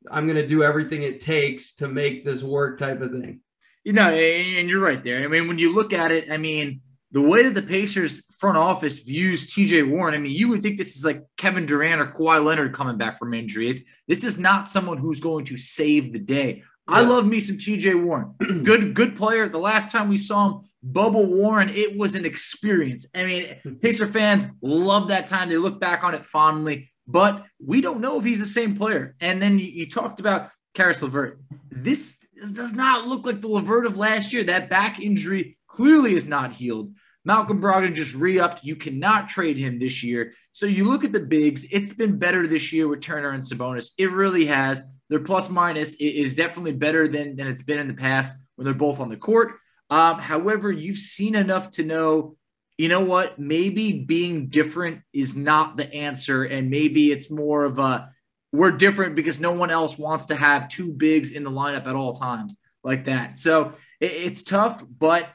I'm 0.10 0.26
going 0.26 0.38
to 0.38 0.48
do 0.48 0.64
everything 0.64 1.04
it 1.04 1.20
takes 1.20 1.76
to 1.76 1.88
make 1.88 2.26
this 2.26 2.42
work 2.42 2.80
type 2.80 3.02
of 3.02 3.12
thing. 3.12 3.42
You 3.84 3.94
know, 3.94 4.10
and 4.10 4.70
you're 4.70 4.80
right 4.80 5.04
there. 5.04 5.24
I 5.24 5.28
mean, 5.28 5.48
when 5.48 5.58
you 5.58 5.74
look 5.74 5.94
at 5.94 6.12
it, 6.12 6.32
I 6.32 6.38
mean, 6.38 6.82
the 7.12 7.22
way 7.22 7.44
that 7.44 7.54
the 7.54 7.62
Pacers 7.62 8.24
front 8.38 8.58
office 8.58 9.00
views 9.00 9.54
TJ 9.54 9.90
Warren, 9.90 10.16
I 10.16 10.18
mean, 10.18 10.34
you 10.34 10.50
would 10.50 10.64
think 10.64 10.78
this 10.78 10.96
is 10.96 11.04
like 11.04 11.24
Kevin 11.38 11.66
Durant 11.66 12.02
or 12.02 12.08
Kawhi 12.08 12.44
Leonard 12.44 12.74
coming 12.74 12.98
back 12.98 13.20
from 13.20 13.34
injury. 13.34 13.70
It's 13.70 13.84
this 14.08 14.24
is 14.24 14.40
not 14.40 14.70
someone 14.70 14.98
who's 14.98 15.20
going 15.20 15.46
to 15.46 15.58
save 15.58 16.14
the 16.14 16.20
day. 16.20 16.64
I 16.88 17.02
love 17.02 17.28
me 17.28 17.40
some 17.40 17.58
TJ 17.58 18.04
Warren. 18.04 18.34
good, 18.64 18.94
good 18.94 19.16
player. 19.16 19.48
The 19.48 19.60
last 19.60 19.92
time 19.92 20.10
we 20.10 20.18
saw 20.18 20.48
him, 20.48 20.70
Bubble 20.84 21.26
Warren, 21.26 21.70
it 21.70 21.98
was 21.98 22.16
an 22.16 22.26
experience. 22.26 23.06
I 23.16 23.24
mean, 23.24 23.80
Pacer 23.82 24.08
fans 24.08 24.48
love 24.62 25.10
that 25.10 25.28
time. 25.28 25.48
They 25.48 25.58
look 25.58 25.80
back 25.80 26.04
on 26.04 26.16
it 26.16 26.26
fondly, 26.26 26.90
but 27.08 27.46
we 27.64 27.82
don't 27.82 28.02
know 28.02 28.18
if 28.18 28.26
he's 28.26 28.40
the 28.40 28.46
same 28.46 28.76
player. 28.76 29.16
And 29.22 29.42
then 29.42 29.60
you, 29.60 29.66
you 29.66 29.90
talked 29.90 30.20
about 30.20 30.50
Caris 30.74 31.02
LeVert. 31.02 31.40
This 31.70 32.18
does 32.50 32.74
not 32.74 33.08
look 33.08 33.26
like 33.26 33.42
the 33.42 33.48
LeVert 33.48 33.86
of 33.86 33.98
last 33.98 34.34
year. 34.34 34.44
That 34.44 34.70
back 34.70 35.00
injury 35.00 35.58
clearly 35.68 36.16
is 36.16 36.28
not 36.28 36.54
healed. 36.54 36.94
Malcolm 37.24 37.62
Brogdon 37.62 37.94
just 37.94 38.16
re-upped. 38.16 38.64
You 38.64 38.76
cannot 38.76 39.30
trade 39.30 39.58
him 39.58 39.78
this 39.78 40.02
year. 40.02 40.34
So 40.54 40.66
you 40.66 40.86
look 40.86 41.04
at 41.04 41.12
the 41.12 41.20
bigs. 41.20 41.66
It's 41.72 41.94
been 41.94 42.18
better 42.18 42.48
this 42.48 42.74
year 42.74 42.88
with 42.88 43.02
Turner 43.02 43.30
and 43.30 43.44
Sabonis. 43.44 43.92
It 43.98 44.12
really 44.12 44.46
has 44.46 44.84
their 45.10 45.20
plus 45.20 45.50
minus 45.50 45.96
is 45.96 46.34
definitely 46.34 46.72
better 46.72 47.08
than, 47.08 47.36
than 47.36 47.48
it's 47.48 47.62
been 47.62 47.80
in 47.80 47.88
the 47.88 47.94
past 47.94 48.36
when 48.56 48.66
they're 48.66 48.74
both 48.74 49.00
on 49.00 49.10
the 49.10 49.18
court. 49.18 49.58
Um, 49.90 50.18
however, 50.20 50.72
you've 50.72 50.98
seen 50.98 51.36
enough 51.36 51.72
to 51.72 51.84
know, 51.84 52.38
you 52.78 52.88
know 52.88 53.02
what, 53.02 53.38
maybe 53.38 54.04
being 54.04 54.48
different 54.48 55.02
is 55.14 55.36
not 55.36 55.78
the 55.78 55.94
answer. 55.94 56.44
And 56.44 56.70
maybe 56.70 57.12
it's 57.12 57.30
more 57.30 57.66
of 57.66 57.78
a 57.78 58.10
we're 58.52 58.72
different 58.72 59.16
because 59.16 59.40
no 59.40 59.54
one 59.54 59.72
else 59.72 59.98
wants 59.98 60.26
to 60.28 60.36
have 60.36 60.68
two 60.68 60.94
bigs 60.94 61.32
in 61.32 61.44
the 61.44 61.52
lineup 61.52 61.88
at 61.88 61.96
all 61.96 62.14
times 62.14 62.56
like 62.84 63.06
that. 63.06 63.38
So 63.38 63.74
it, 64.00 64.12
it's 64.12 64.44
tough, 64.44 64.84
but 65.00 65.30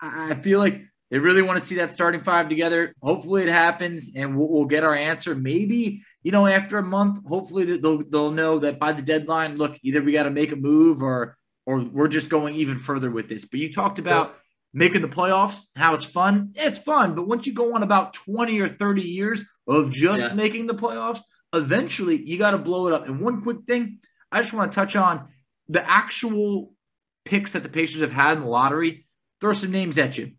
I 0.00 0.34
feel 0.34 0.58
like 0.58 0.82
they 1.10 1.18
really 1.18 1.42
want 1.42 1.60
to 1.60 1.64
see 1.64 1.74
that 1.76 1.92
starting 1.92 2.22
five 2.22 2.48
together. 2.48 2.94
Hopefully 3.02 3.42
it 3.42 3.48
happens 3.48 4.12
and 4.16 4.36
we'll, 4.36 4.48
we'll, 4.48 4.64
get 4.64 4.82
our 4.82 4.94
answer. 4.94 5.34
Maybe, 5.34 6.02
you 6.22 6.32
know, 6.32 6.46
after 6.46 6.78
a 6.78 6.82
month, 6.82 7.18
hopefully 7.26 7.76
they'll, 7.76 8.02
they'll 8.08 8.30
know 8.30 8.58
that 8.60 8.78
by 8.78 8.94
the 8.94 9.02
deadline, 9.02 9.56
look, 9.56 9.78
either 9.82 10.00
we 10.00 10.12
got 10.12 10.22
to 10.22 10.30
make 10.30 10.52
a 10.52 10.56
move 10.56 11.02
or, 11.02 11.36
or 11.66 11.80
we're 11.80 12.08
just 12.08 12.30
going 12.30 12.54
even 12.54 12.78
further 12.78 13.10
with 13.10 13.28
this. 13.28 13.44
But 13.44 13.60
you 13.60 13.70
talked 13.70 13.98
about 13.98 14.36
making 14.72 15.02
the 15.02 15.08
playoffs, 15.08 15.66
how 15.76 15.92
it's 15.92 16.04
fun. 16.04 16.52
It's 16.54 16.78
fun. 16.78 17.14
But 17.14 17.28
once 17.28 17.46
you 17.46 17.52
go 17.52 17.74
on 17.74 17.82
about 17.82 18.14
20 18.14 18.58
or 18.60 18.68
30 18.68 19.02
years 19.02 19.44
of 19.68 19.90
just 19.90 20.24
yeah. 20.24 20.34
making 20.34 20.66
the 20.66 20.74
playoffs, 20.74 21.20
eventually 21.52 22.22
you 22.22 22.38
got 22.38 22.52
to 22.52 22.58
blow 22.58 22.88
it 22.88 22.92
up. 22.92 23.06
And 23.06 23.20
one 23.20 23.42
quick 23.42 23.58
thing 23.66 23.98
I 24.30 24.40
just 24.40 24.54
want 24.54 24.72
to 24.72 24.76
touch 24.76 24.96
on 24.96 25.28
the 25.68 25.88
actual 25.88 26.72
picks 27.24 27.52
that 27.52 27.62
the 27.62 27.68
Pacers 27.68 28.00
have 28.00 28.12
had 28.12 28.38
in 28.38 28.44
the 28.44 28.50
lottery. 28.50 29.06
Throw 29.40 29.52
some 29.52 29.72
names 29.72 29.98
at 29.98 30.18
you. 30.18 30.32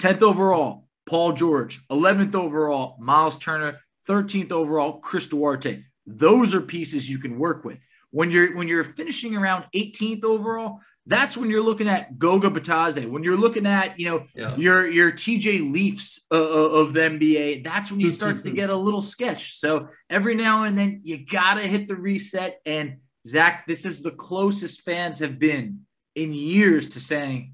10th 0.00 0.22
overall, 0.22 0.88
Paul 1.06 1.32
George. 1.32 1.80
11th 1.88 2.34
overall, 2.34 2.96
Myles 3.00 3.38
Turner. 3.38 3.80
13th 4.08 4.52
overall, 4.52 5.00
Chris 5.00 5.26
Duarte. 5.26 5.82
Those 6.06 6.54
are 6.54 6.60
pieces 6.60 7.08
you 7.08 7.18
can 7.18 7.38
work 7.38 7.64
with. 7.64 7.84
When 8.10 8.30
you're 8.30 8.56
when 8.56 8.68
you're 8.68 8.84
finishing 8.84 9.36
around 9.36 9.64
18th 9.74 10.24
overall, 10.24 10.80
that's 11.06 11.36
when 11.36 11.50
you're 11.50 11.62
looking 11.62 11.88
at 11.88 12.18
Goga 12.18 12.50
Bitadze. 12.50 13.08
When 13.08 13.22
you're 13.22 13.36
looking 13.36 13.66
at 13.66 13.98
you 13.98 14.06
know 14.06 14.24
yeah. 14.34 14.56
your 14.56 14.90
your 14.90 15.12
TJ 15.12 15.72
Leafs 15.72 16.26
uh, 16.32 16.36
uh, 16.36 16.68
of 16.80 16.92
the 16.92 17.00
NBA, 17.00 17.64
that's 17.64 17.90
when 17.90 18.00
he 18.00 18.08
starts 18.20 18.42
to 18.42 18.50
get 18.50 18.70
a 18.70 18.76
little 18.76 19.02
sketch. 19.02 19.56
So 19.56 19.88
every 20.10 20.34
now 20.34 20.64
and 20.64 20.76
then 20.76 21.00
you 21.04 21.24
gotta 21.24 21.62
hit 21.62 21.88
the 21.88 21.96
reset. 21.96 22.60
And 22.66 22.98
Zak, 23.26 23.66
this 23.66 23.86
is 23.86 24.02
the 24.02 24.10
closest 24.10 24.82
fans 24.82 25.20
have 25.20 25.38
been 25.38 25.86
in 26.14 26.32
years 26.32 26.94
to 26.94 27.00
saying, 27.00 27.52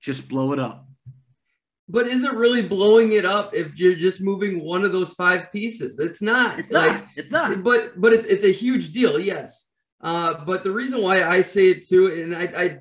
just 0.00 0.28
blow 0.28 0.52
it 0.52 0.58
up. 0.58 0.88
But 1.88 2.06
is 2.06 2.22
it 2.22 2.32
really 2.34 2.62
blowing 2.62 3.12
it 3.12 3.24
up 3.24 3.54
if 3.54 3.78
you're 3.78 3.94
just 3.94 4.20
moving 4.20 4.62
one 4.62 4.84
of 4.84 4.92
those 4.92 5.14
five 5.14 5.50
pieces? 5.52 5.98
It's 5.98 6.20
not. 6.20 6.58
It's 6.58 6.70
like, 6.70 6.92
not. 6.92 7.04
It's 7.16 7.30
not. 7.30 7.62
But 7.62 7.98
but 7.98 8.12
it's 8.12 8.26
it's 8.26 8.44
a 8.44 8.52
huge 8.52 8.92
deal. 8.92 9.18
Yes. 9.18 9.67
Uh, 10.00 10.44
but 10.44 10.64
the 10.64 10.70
reason 10.70 11.02
why 11.02 11.22
I 11.22 11.42
say 11.42 11.68
it 11.68 11.88
too, 11.88 12.06
and 12.06 12.34
I, 12.34 12.42
I 12.56 12.78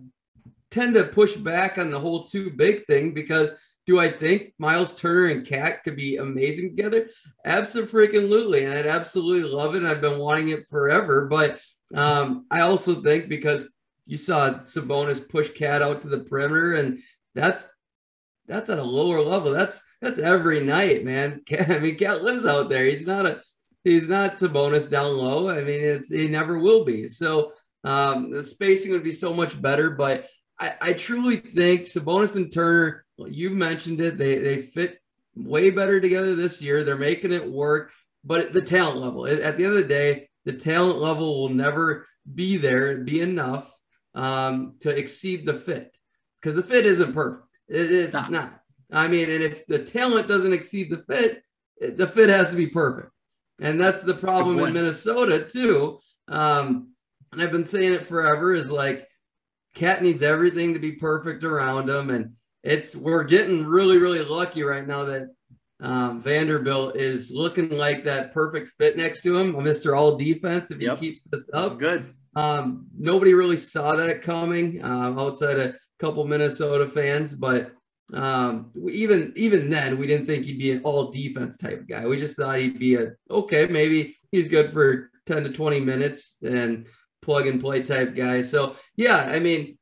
tend 0.71 0.95
to 0.95 1.05
push 1.05 1.35
back 1.35 1.77
on 1.77 1.89
the 1.89 1.99
whole 1.99 2.25
too 2.25 2.51
big 2.51 2.85
thing 2.85 3.13
because 3.13 3.51
do 3.87 3.99
I 3.99 4.09
think 4.09 4.53
Myles 4.59 4.93
Turner 4.95 5.27
and 5.27 5.47
Cat 5.47 5.83
could 5.83 5.95
be 5.95 6.17
amazing 6.17 6.75
together? 6.75 7.09
Absolutely, 7.45 8.65
and 8.65 8.73
I'd 8.77 8.85
absolutely 8.85 9.49
love 9.49 9.75
it. 9.75 9.83
I've 9.83 10.01
been 10.01 10.19
wanting 10.19 10.49
it 10.49 10.67
forever, 10.69 11.25
but 11.27 11.59
um, 11.95 12.45
I 12.51 12.61
also 12.61 13.01
think 13.01 13.29
because 13.29 13.69
you 14.05 14.17
saw 14.17 14.49
Sabonis 14.63 15.27
push 15.27 15.51
Cat 15.51 15.81
out 15.81 16.01
to 16.01 16.09
the 16.09 16.19
perimeter, 16.19 16.73
and 16.73 16.99
that's 17.33 17.67
that's 18.45 18.69
at 18.69 18.79
a 18.79 18.83
lower 18.83 19.21
level. 19.21 19.51
That's 19.53 19.81
that's 20.01 20.19
every 20.19 20.59
night, 20.59 21.05
man. 21.05 21.41
Cat, 21.45 21.69
I 21.71 21.79
mean, 21.79 21.97
Cat 21.97 22.23
lives 22.23 22.45
out 22.45 22.69
there. 22.69 22.85
He's 22.85 23.05
not 23.05 23.25
a 23.25 23.41
he's 23.83 24.07
not 24.07 24.33
Sabonis 24.33 24.89
down 24.89 25.17
low. 25.17 25.49
I 25.49 25.61
mean, 25.61 25.81
it's 25.81 26.09
he 26.09 26.27
never 26.27 26.57
will 26.57 26.85
be. 26.85 27.07
So 27.07 27.53
um, 27.83 28.31
the 28.31 28.43
spacing 28.43 28.91
would 28.91 29.03
be 29.03 29.11
so 29.11 29.33
much 29.33 29.59
better. 29.61 29.91
But 29.91 30.27
I, 30.59 30.73
I 30.81 30.93
truly 30.93 31.37
think 31.37 31.81
Sabonis 31.81 32.35
and 32.35 32.53
Turner, 32.53 33.05
well, 33.17 33.29
you've 33.29 33.53
mentioned 33.53 34.01
it, 34.01 34.17
they 34.17 34.37
they 34.37 34.61
fit 34.63 34.99
way 35.35 35.69
better 35.69 36.01
together 36.01 36.35
this 36.35 36.61
year. 36.61 36.83
They're 36.83 36.97
making 36.97 37.31
it 37.31 37.49
work. 37.49 37.91
But 38.23 38.51
the 38.51 38.61
talent 38.61 38.97
level, 38.97 39.25
at 39.25 39.57
the 39.57 39.63
end 39.63 39.73
of 39.73 39.81
the 39.81 39.87
day, 39.87 40.29
the 40.43 40.53
talent 40.53 40.99
level 40.99 41.41
will 41.41 41.49
never 41.49 42.05
be 42.33 42.57
there, 42.57 42.97
be 42.97 43.21
enough 43.21 43.71
um, 44.15 44.75
to 44.81 44.89
exceed 44.89 45.45
the 45.45 45.53
fit 45.53 45.95
because 46.41 46.55
the 46.55 46.63
fit 46.63 46.85
isn't 46.85 47.13
perfect. 47.13 47.45
It, 47.69 47.91
it's 47.91 48.13
not. 48.13 48.31
not. 48.31 48.59
I 48.91 49.07
mean, 49.07 49.29
and 49.29 49.43
if 49.43 49.65
the 49.67 49.79
talent 49.79 50.27
doesn't 50.27 50.53
exceed 50.53 50.89
the 50.89 51.03
fit, 51.09 51.43
the 51.79 52.07
fit 52.07 52.29
has 52.29 52.49
to 52.49 52.55
be 52.55 52.67
perfect. 52.67 53.11
And 53.59 53.79
that's 53.79 54.03
the 54.03 54.13
problem 54.13 54.59
in 54.59 54.73
Minnesota 54.73 55.43
too. 55.43 55.99
Um, 56.27 56.93
and 57.31 57.41
I've 57.41 57.51
been 57.51 57.65
saying 57.65 57.93
it 57.93 58.07
forever 58.07 58.53
is 58.53 58.69
like 58.69 59.07
cat 59.75 60.01
needs 60.01 60.23
everything 60.23 60.73
to 60.73 60.79
be 60.79 60.93
perfect 60.93 61.43
around 61.43 61.89
him. 61.89 62.09
And 62.09 62.33
it's 62.63 62.95
we're 62.95 63.23
getting 63.23 63.65
really, 63.65 63.97
really 63.97 64.23
lucky 64.23 64.63
right 64.63 64.85
now 64.85 65.03
that 65.05 65.29
um, 65.79 66.21
Vanderbilt 66.21 66.95
is 66.95 67.31
looking 67.31 67.69
like 67.69 68.03
that 68.03 68.33
perfect 68.33 68.71
fit 68.79 68.97
next 68.97 69.21
to 69.21 69.37
him, 69.37 69.53
Mr. 69.53 69.97
All 69.97 70.17
Defense. 70.17 70.71
If 70.71 70.81
yep. 70.81 70.99
he 70.99 71.07
keeps 71.07 71.21
this 71.23 71.47
up, 71.53 71.79
good. 71.79 72.13
Um, 72.35 72.87
nobody 72.97 73.33
really 73.33 73.57
saw 73.57 73.95
that 73.95 74.21
coming 74.21 74.83
um, 74.83 75.17
outside 75.19 75.57
a 75.57 75.75
couple 75.99 76.25
Minnesota 76.25 76.87
fans, 76.87 77.33
but 77.33 77.71
um, 78.13 78.71
even 78.89 79.33
even 79.35 79.69
then, 79.69 79.97
we 79.97 80.07
didn't 80.07 80.27
think 80.27 80.45
he'd 80.45 80.59
be 80.59 80.71
an 80.71 80.81
all 80.83 81.11
defense 81.11 81.57
type 81.57 81.85
guy. 81.87 82.05
We 82.05 82.17
just 82.17 82.37
thought 82.37 82.57
he'd 82.57 82.79
be 82.79 82.95
a 82.95 83.11
okay, 83.29 83.67
maybe 83.67 84.17
he's 84.31 84.47
good 84.47 84.71
for 84.71 85.11
10 85.25 85.43
to 85.43 85.49
20 85.51 85.81
minutes 85.81 86.37
and 86.41 86.87
plug 87.21 87.47
and 87.47 87.59
play 87.59 87.83
type 87.83 88.15
guy. 88.15 88.41
So 88.41 88.77
yeah, 88.95 89.29
I 89.29 89.39
mean, 89.39 89.77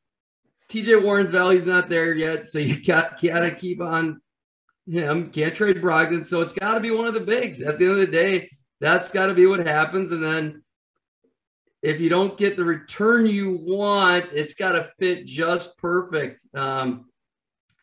TJ 0.69 1.03
Warren's 1.03 1.31
value's 1.31 1.67
not 1.67 1.89
there 1.89 2.15
yet, 2.15 2.47
so 2.47 2.59
you 2.59 2.83
got 2.85 3.21
gotta 3.21 3.51
keep 3.51 3.81
on 3.81 4.21
him. 4.87 5.29
Can't 5.29 5.55
trade 5.55 5.81
Brogdon, 5.81 6.25
so 6.25 6.41
it's 6.41 6.53
got 6.53 6.75
to 6.75 6.79
be 6.79 6.91
one 6.91 7.07
of 7.07 7.13
the 7.13 7.19
bigs. 7.19 7.61
At 7.61 7.79
the 7.79 7.85
end 7.85 7.93
of 7.93 7.99
the 7.99 8.07
day, 8.07 8.49
that's 8.79 9.09
got 9.09 9.27
to 9.27 9.33
be 9.33 9.45
what 9.45 9.65
happens. 9.65 10.11
And 10.11 10.23
then 10.23 10.63
if 11.81 11.99
you 11.99 12.09
don't 12.09 12.37
get 12.37 12.57
the 12.57 12.65
return 12.65 13.27
you 13.27 13.59
want, 13.61 14.25
it's 14.33 14.53
got 14.53 14.73
to 14.73 14.89
fit 14.99 15.25
just 15.25 15.77
perfect. 15.77 16.41
Um, 16.53 17.05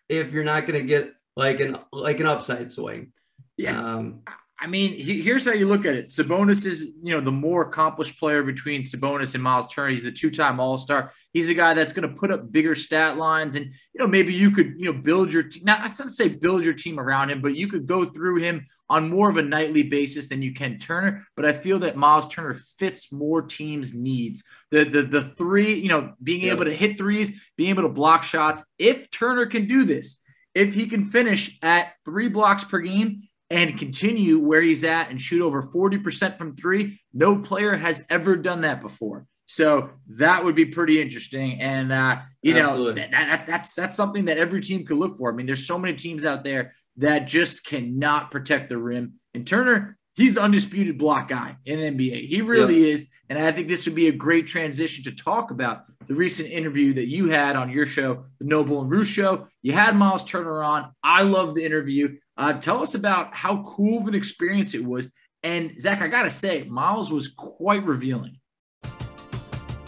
if 0.09 0.33
you're 0.33 0.45
not 0.45 0.67
going 0.67 0.81
to 0.81 0.87
get 0.87 1.12
like 1.37 1.61
an 1.61 1.77
like 1.93 2.21
an 2.21 2.27
upside 2.27 2.71
swing. 2.71 3.12
Yeah. 3.57 3.81
Um, 3.81 4.23
I 4.62 4.68
mean, 4.68 4.94
here's 4.94 5.44
how 5.44 5.55
you 5.55 5.66
look 5.66 5.85
at 5.87 5.96
it. 5.96 6.07
Sabonis 6.07 6.64
is, 6.66 6.83
you 7.03 7.12
know, 7.12 7.20
the 7.20 7.33
more 7.33 7.62
accomplished 7.62 8.16
player 8.16 8.44
between 8.44 8.83
Sabonis 8.83 9.35
and 9.35 9.42
Myles 9.42 9.66
Turner. 9.66 9.90
He's 9.90 10.05
a 10.05 10.12
two-time 10.12 10.61
All-Star. 10.61 11.11
He's 11.33 11.51
a 11.51 11.55
guy 11.55 11.75
that's 11.75 11.92
going 11.92 12.09
to 12.09 12.14
put 12.14 12.31
up 12.31 12.53
bigger 12.53 12.77
stat 12.77 13.16
lines, 13.16 13.57
and 13.57 13.66
you 13.66 13.98
know, 13.98 14.07
maybe 14.07 14.33
you 14.33 14.53
could, 14.53 14.75
you 14.79 14.85
know, 14.85 14.92
build 14.92 15.33
your 15.33 15.42
team. 15.42 15.64
Not 15.64 15.81
I 15.81 15.83
not 15.83 15.90
say 15.90 16.29
build 16.29 16.62
your 16.62 16.75
team 16.75 17.01
around 17.01 17.31
him, 17.31 17.42
but 17.42 17.57
you 17.57 17.66
could 17.66 17.88
go 17.88 18.05
through 18.05 18.37
him 18.37 18.64
on 18.88 19.11
more 19.11 19.29
of 19.29 19.37
a 19.37 19.42
nightly 19.42 19.83
basis 19.83 20.29
than 20.29 20.42
you 20.42 20.55
can 20.55 20.79
Turner. 20.79 21.25
But 21.35 21.44
I 21.44 21.55
feel 21.55 21.81
that 21.81 21.96
Myles 21.96 22.29
Turner 22.29 22.55
fits 22.55 23.11
more 23.11 23.42
teams' 23.42 23.92
needs. 23.92 24.44
The 24.70 24.85
the 24.85 25.03
the 25.03 25.22
three, 25.22 25.75
you 25.75 25.88
know, 25.88 26.12
being 26.22 26.42
able 26.42 26.66
to 26.66 26.72
hit 26.72 26.98
threes, 26.98 27.51
being 27.57 27.70
able 27.70 27.83
to 27.83 27.88
block 27.88 28.22
shots. 28.22 28.64
If 28.79 29.11
Turner 29.11 29.46
can 29.46 29.66
do 29.66 29.85
this, 29.85 30.20
if 30.55 30.72
he 30.72 30.87
can 30.87 31.03
finish 31.03 31.59
at 31.62 31.94
three 32.05 32.29
blocks 32.29 32.62
per 32.62 32.79
game 32.79 33.22
and 33.53 33.79
continue 33.79 34.38
where 34.38 34.62
he's 34.62 34.83
at 34.83 35.11
and 35.11 35.21
shoot 35.21 35.43
over 35.43 35.62
40% 35.62 36.38
from 36.38 36.57
three. 36.57 36.99
No 37.12 37.37
player 37.37 37.77
has 37.77 38.07
ever 38.09 38.35
done 38.35 38.62
that 38.62 38.81
before. 38.81 39.27
So 39.45 39.91
that 40.17 40.43
would 40.43 40.55
be 40.55 40.65
pretty 40.65 41.03
interesting. 41.03 41.61
And, 41.61 41.93
uh, 41.93 42.23
you 42.41 42.57
Absolutely. 42.57 43.03
know, 43.03 43.09
that, 43.09 43.11
that, 43.11 43.47
that's, 43.47 43.75
that's 43.75 43.97
something 43.97 44.25
that 44.25 44.38
every 44.38 44.62
team 44.62 44.87
could 44.87 44.97
look 44.97 45.19
for. 45.19 45.31
I 45.31 45.37
mean, 45.37 45.45
there's 45.45 45.67
so 45.67 45.79
many 45.79 45.95
teams 45.95 46.25
out 46.25 46.45
there 46.45 46.73
that 46.97 47.27
just 47.27 47.67
cannot 47.67 48.31
protect 48.31 48.71
the 48.71 48.79
rim. 48.79 49.15
And 49.35 49.47
Turner, 49.47 49.99
he's 50.15 50.37
the 50.37 50.43
undisputed 50.43 50.97
block 50.97 51.29
guy 51.29 51.57
in 51.67 51.79
the 51.79 51.91
NBA. 51.91 52.29
He 52.29 52.41
really 52.41 52.87
yep. 52.87 52.95
is. 52.95 53.11
And 53.29 53.38
I 53.38 53.53
think 53.53 53.69
this 53.69 53.85
would 53.85 53.95
be 53.95 54.09
a 54.09 54.12
great 54.12 54.47
transition 54.47 55.05
to 55.05 55.12
talk 55.15 55.51
about 55.51 55.83
the 56.07 56.15
recent 56.15 56.49
interview 56.49 56.95
that 56.95 57.09
you 57.09 57.29
had 57.29 57.55
on 57.55 57.71
your 57.71 57.87
show, 57.87 58.25
the 58.38 58.47
Noble 58.47 58.81
and 58.81 58.91
Roos 58.91 59.09
show. 59.09 59.47
You 59.61 59.73
had 59.73 59.95
Myles 59.97 60.25
Turner 60.25 60.62
on. 60.62 60.91
I 61.03 61.23
love 61.23 61.55
the 61.55 61.65
interview. 61.65 62.17
Uh, 62.42 62.52
tell 62.52 62.83
us 62.83 62.96
about 62.96 63.33
how 63.33 63.62
cool 63.62 64.00
of 64.00 64.09
an 64.09 64.16
experience 64.16 64.74
it 64.74 64.85
was. 64.85 65.12
And 65.44 65.81
Zak, 65.81 66.02
I 66.02 66.09
got 66.09 66.24
to 66.24 66.31
say, 66.31 66.64
Myles 66.64 67.12
was 67.12 67.28
quite 67.28 67.85
revealing. 67.85 68.40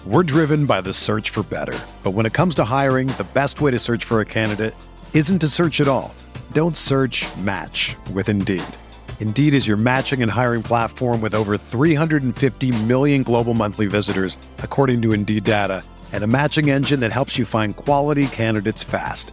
We're 0.06 0.22
driven 0.22 0.64
by 0.64 0.80
the 0.80 0.92
search 0.92 1.30
for 1.30 1.42
better. 1.42 1.76
But 2.04 2.12
when 2.12 2.26
it 2.26 2.32
comes 2.32 2.54
to 2.56 2.64
hiring, 2.64 3.08
the 3.08 3.26
best 3.34 3.60
way 3.60 3.72
to 3.72 3.78
search 3.80 4.04
for 4.04 4.20
a 4.20 4.24
candidate 4.24 4.72
isn't 5.14 5.40
to 5.40 5.48
search 5.48 5.80
at 5.80 5.88
all. 5.88 6.14
Don't 6.52 6.76
search 6.76 7.26
match 7.38 7.96
with 8.12 8.28
Indeed. 8.28 8.62
Indeed 9.18 9.52
is 9.52 9.66
your 9.66 9.76
matching 9.76 10.22
and 10.22 10.30
hiring 10.30 10.62
platform 10.62 11.20
with 11.20 11.34
over 11.34 11.58
350 11.58 12.70
million 12.84 13.24
global 13.24 13.54
monthly 13.54 13.86
visitors, 13.86 14.36
according 14.58 15.02
to 15.02 15.12
Indeed 15.12 15.42
data, 15.42 15.82
and 16.12 16.22
a 16.22 16.28
matching 16.28 16.70
engine 16.70 17.00
that 17.00 17.10
helps 17.10 17.36
you 17.36 17.44
find 17.44 17.74
quality 17.74 18.28
candidates 18.28 18.84
fast. 18.84 19.32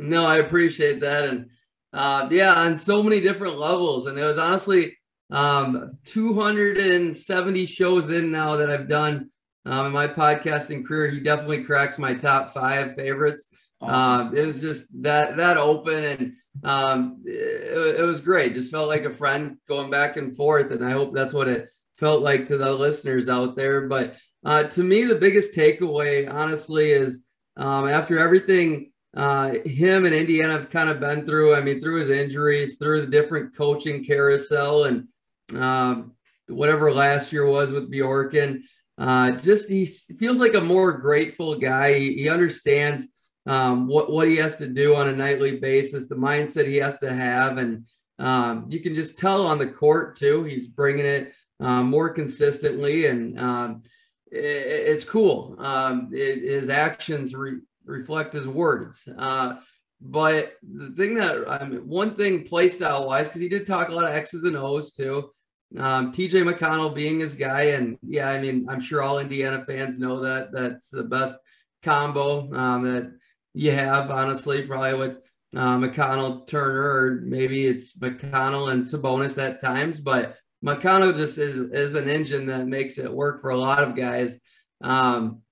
No, 0.00 0.24
I 0.24 0.38
appreciate 0.38 1.00
that. 1.00 1.26
And 1.26 1.50
uh, 1.92 2.26
yeah, 2.30 2.54
on 2.54 2.78
so 2.78 3.02
many 3.02 3.20
different 3.20 3.58
levels. 3.58 4.06
And 4.06 4.18
it 4.18 4.24
was 4.24 4.38
honestly 4.38 4.96
um, 5.30 5.98
270 6.06 7.66
shows 7.66 8.10
in 8.10 8.32
now 8.32 8.56
that 8.56 8.70
I've 8.70 8.88
done 8.88 9.28
um, 9.66 9.86
in 9.86 9.92
my 9.92 10.06
podcasting 10.06 10.86
career. 10.86 11.10
He 11.10 11.20
definitely 11.20 11.64
cracks 11.64 11.98
my 11.98 12.14
top 12.14 12.54
five 12.54 12.94
favorites. 12.94 13.48
Awesome. 13.82 14.28
Um, 14.28 14.36
it 14.36 14.46
was 14.46 14.60
just 14.60 14.88
that 15.02 15.36
that 15.38 15.56
open, 15.56 16.04
and 16.04 16.32
um, 16.64 17.22
it, 17.24 18.00
it, 18.00 18.02
was 18.02 18.20
great. 18.20 18.52
Just 18.52 18.70
felt 18.70 18.88
like 18.88 19.06
a 19.06 19.10
friend 19.10 19.56
going 19.68 19.90
back 19.90 20.18
and 20.18 20.36
forth, 20.36 20.70
and 20.70 20.84
I 20.84 20.90
hope 20.90 21.14
that's 21.14 21.32
what 21.32 21.48
it 21.48 21.68
felt 21.96 22.22
like 22.22 22.46
to 22.48 22.58
the 22.58 22.72
listeners 22.72 23.30
out 23.30 23.56
there. 23.56 23.86
But 23.86 24.16
uh, 24.44 24.64
to 24.64 24.82
me, 24.82 25.04
the 25.04 25.14
biggest 25.14 25.56
takeaway, 25.56 26.30
honestly, 26.30 26.90
is 26.90 27.24
um, 27.56 27.88
after 27.88 28.18
everything 28.18 28.89
uh, 29.16 29.54
him 29.64 30.04
and 30.04 30.14
Indiana 30.14 30.52
have 30.52 30.70
kind 30.70 30.88
of 30.88 31.00
been 31.00 31.26
through. 31.26 31.54
I 31.54 31.60
mean, 31.60 31.80
through 31.80 32.00
his 32.00 32.10
injuries, 32.10 32.76
through 32.76 33.02
the 33.02 33.06
different 33.10 33.56
coaching 33.56 34.04
carousel, 34.04 34.84
and 34.84 35.08
um, 35.56 36.12
whatever 36.48 36.92
last 36.92 37.32
year 37.32 37.46
was 37.46 37.70
with 37.70 37.90
Bjorkgren. 37.90 38.62
Uh, 38.98 39.32
just 39.32 39.68
he 39.68 39.86
feels 39.86 40.38
like 40.38 40.54
a 40.54 40.60
more 40.60 40.92
grateful 40.92 41.56
guy. 41.56 41.98
He, 41.98 42.14
he 42.14 42.28
understands 42.28 43.08
um, 43.46 43.88
what 43.88 44.12
what 44.12 44.28
he 44.28 44.36
has 44.36 44.56
to 44.58 44.68
do 44.68 44.94
on 44.94 45.08
a 45.08 45.16
nightly 45.16 45.58
basis, 45.58 46.06
the 46.06 46.14
mindset 46.14 46.66
he 46.66 46.76
has 46.76 46.98
to 46.98 47.12
have, 47.12 47.58
and 47.58 47.86
um, 48.18 48.66
you 48.68 48.80
can 48.80 48.94
just 48.94 49.18
tell 49.18 49.46
on 49.46 49.58
the 49.58 49.66
court 49.66 50.16
too. 50.16 50.44
He's 50.44 50.68
bringing 50.68 51.06
it 51.06 51.32
uh, 51.58 51.82
more 51.82 52.10
consistently, 52.10 53.06
and 53.06 53.40
um, 53.40 53.82
it, 54.30 54.38
it's 54.38 55.04
cool. 55.04 55.56
Um, 55.58 56.10
it, 56.12 56.42
his 56.42 56.68
actions 56.68 57.34
re- 57.34 57.60
reflect 57.90 58.32
his 58.32 58.46
words. 58.46 59.06
Uh, 59.18 59.56
but 60.00 60.54
the 60.62 60.90
thing 60.90 61.14
that 61.14 61.44
I 61.48 61.64
mean, 61.64 61.86
one 61.86 62.16
thing 62.16 62.44
play 62.44 62.68
style 62.68 63.06
wise, 63.06 63.28
because 63.28 63.42
he 63.42 63.48
did 63.48 63.66
talk 63.66 63.88
a 63.88 63.94
lot 63.94 64.06
of 64.06 64.14
X's 64.14 64.44
and 64.44 64.56
O's 64.56 64.94
too. 64.94 65.30
Um, 65.78 66.12
TJ 66.12 66.50
McConnell 66.50 66.94
being 66.94 67.20
his 67.20 67.34
guy, 67.34 67.62
and 67.62 67.96
yeah, 68.02 68.28
I 68.30 68.40
mean, 68.40 68.66
I'm 68.68 68.80
sure 68.80 69.02
all 69.02 69.18
Indiana 69.18 69.62
fans 69.64 69.98
know 69.98 70.20
that 70.20 70.52
that's 70.52 70.88
the 70.88 71.04
best 71.04 71.36
combo 71.82 72.52
um, 72.54 72.82
that 72.84 73.12
you 73.54 73.72
have, 73.72 74.10
honestly, 74.10 74.62
probably 74.62 74.94
with 74.94 75.18
uh, 75.54 75.76
McConnell 75.76 76.46
Turner, 76.46 76.82
or 76.82 77.20
maybe 77.22 77.66
it's 77.66 77.96
McConnell 77.98 78.72
and 78.72 78.84
Sabonis 78.84 79.40
at 79.42 79.60
times, 79.60 80.00
but 80.00 80.36
McConnell 80.64 81.16
just 81.16 81.38
is 81.38 81.56
is 81.56 81.94
an 81.94 82.08
engine 82.08 82.46
that 82.46 82.66
makes 82.66 82.98
it 82.98 83.12
work 83.12 83.40
for 83.40 83.50
a 83.50 83.58
lot 83.58 83.82
of 83.82 83.96
guys. 83.96 84.38
Um, 84.82 85.42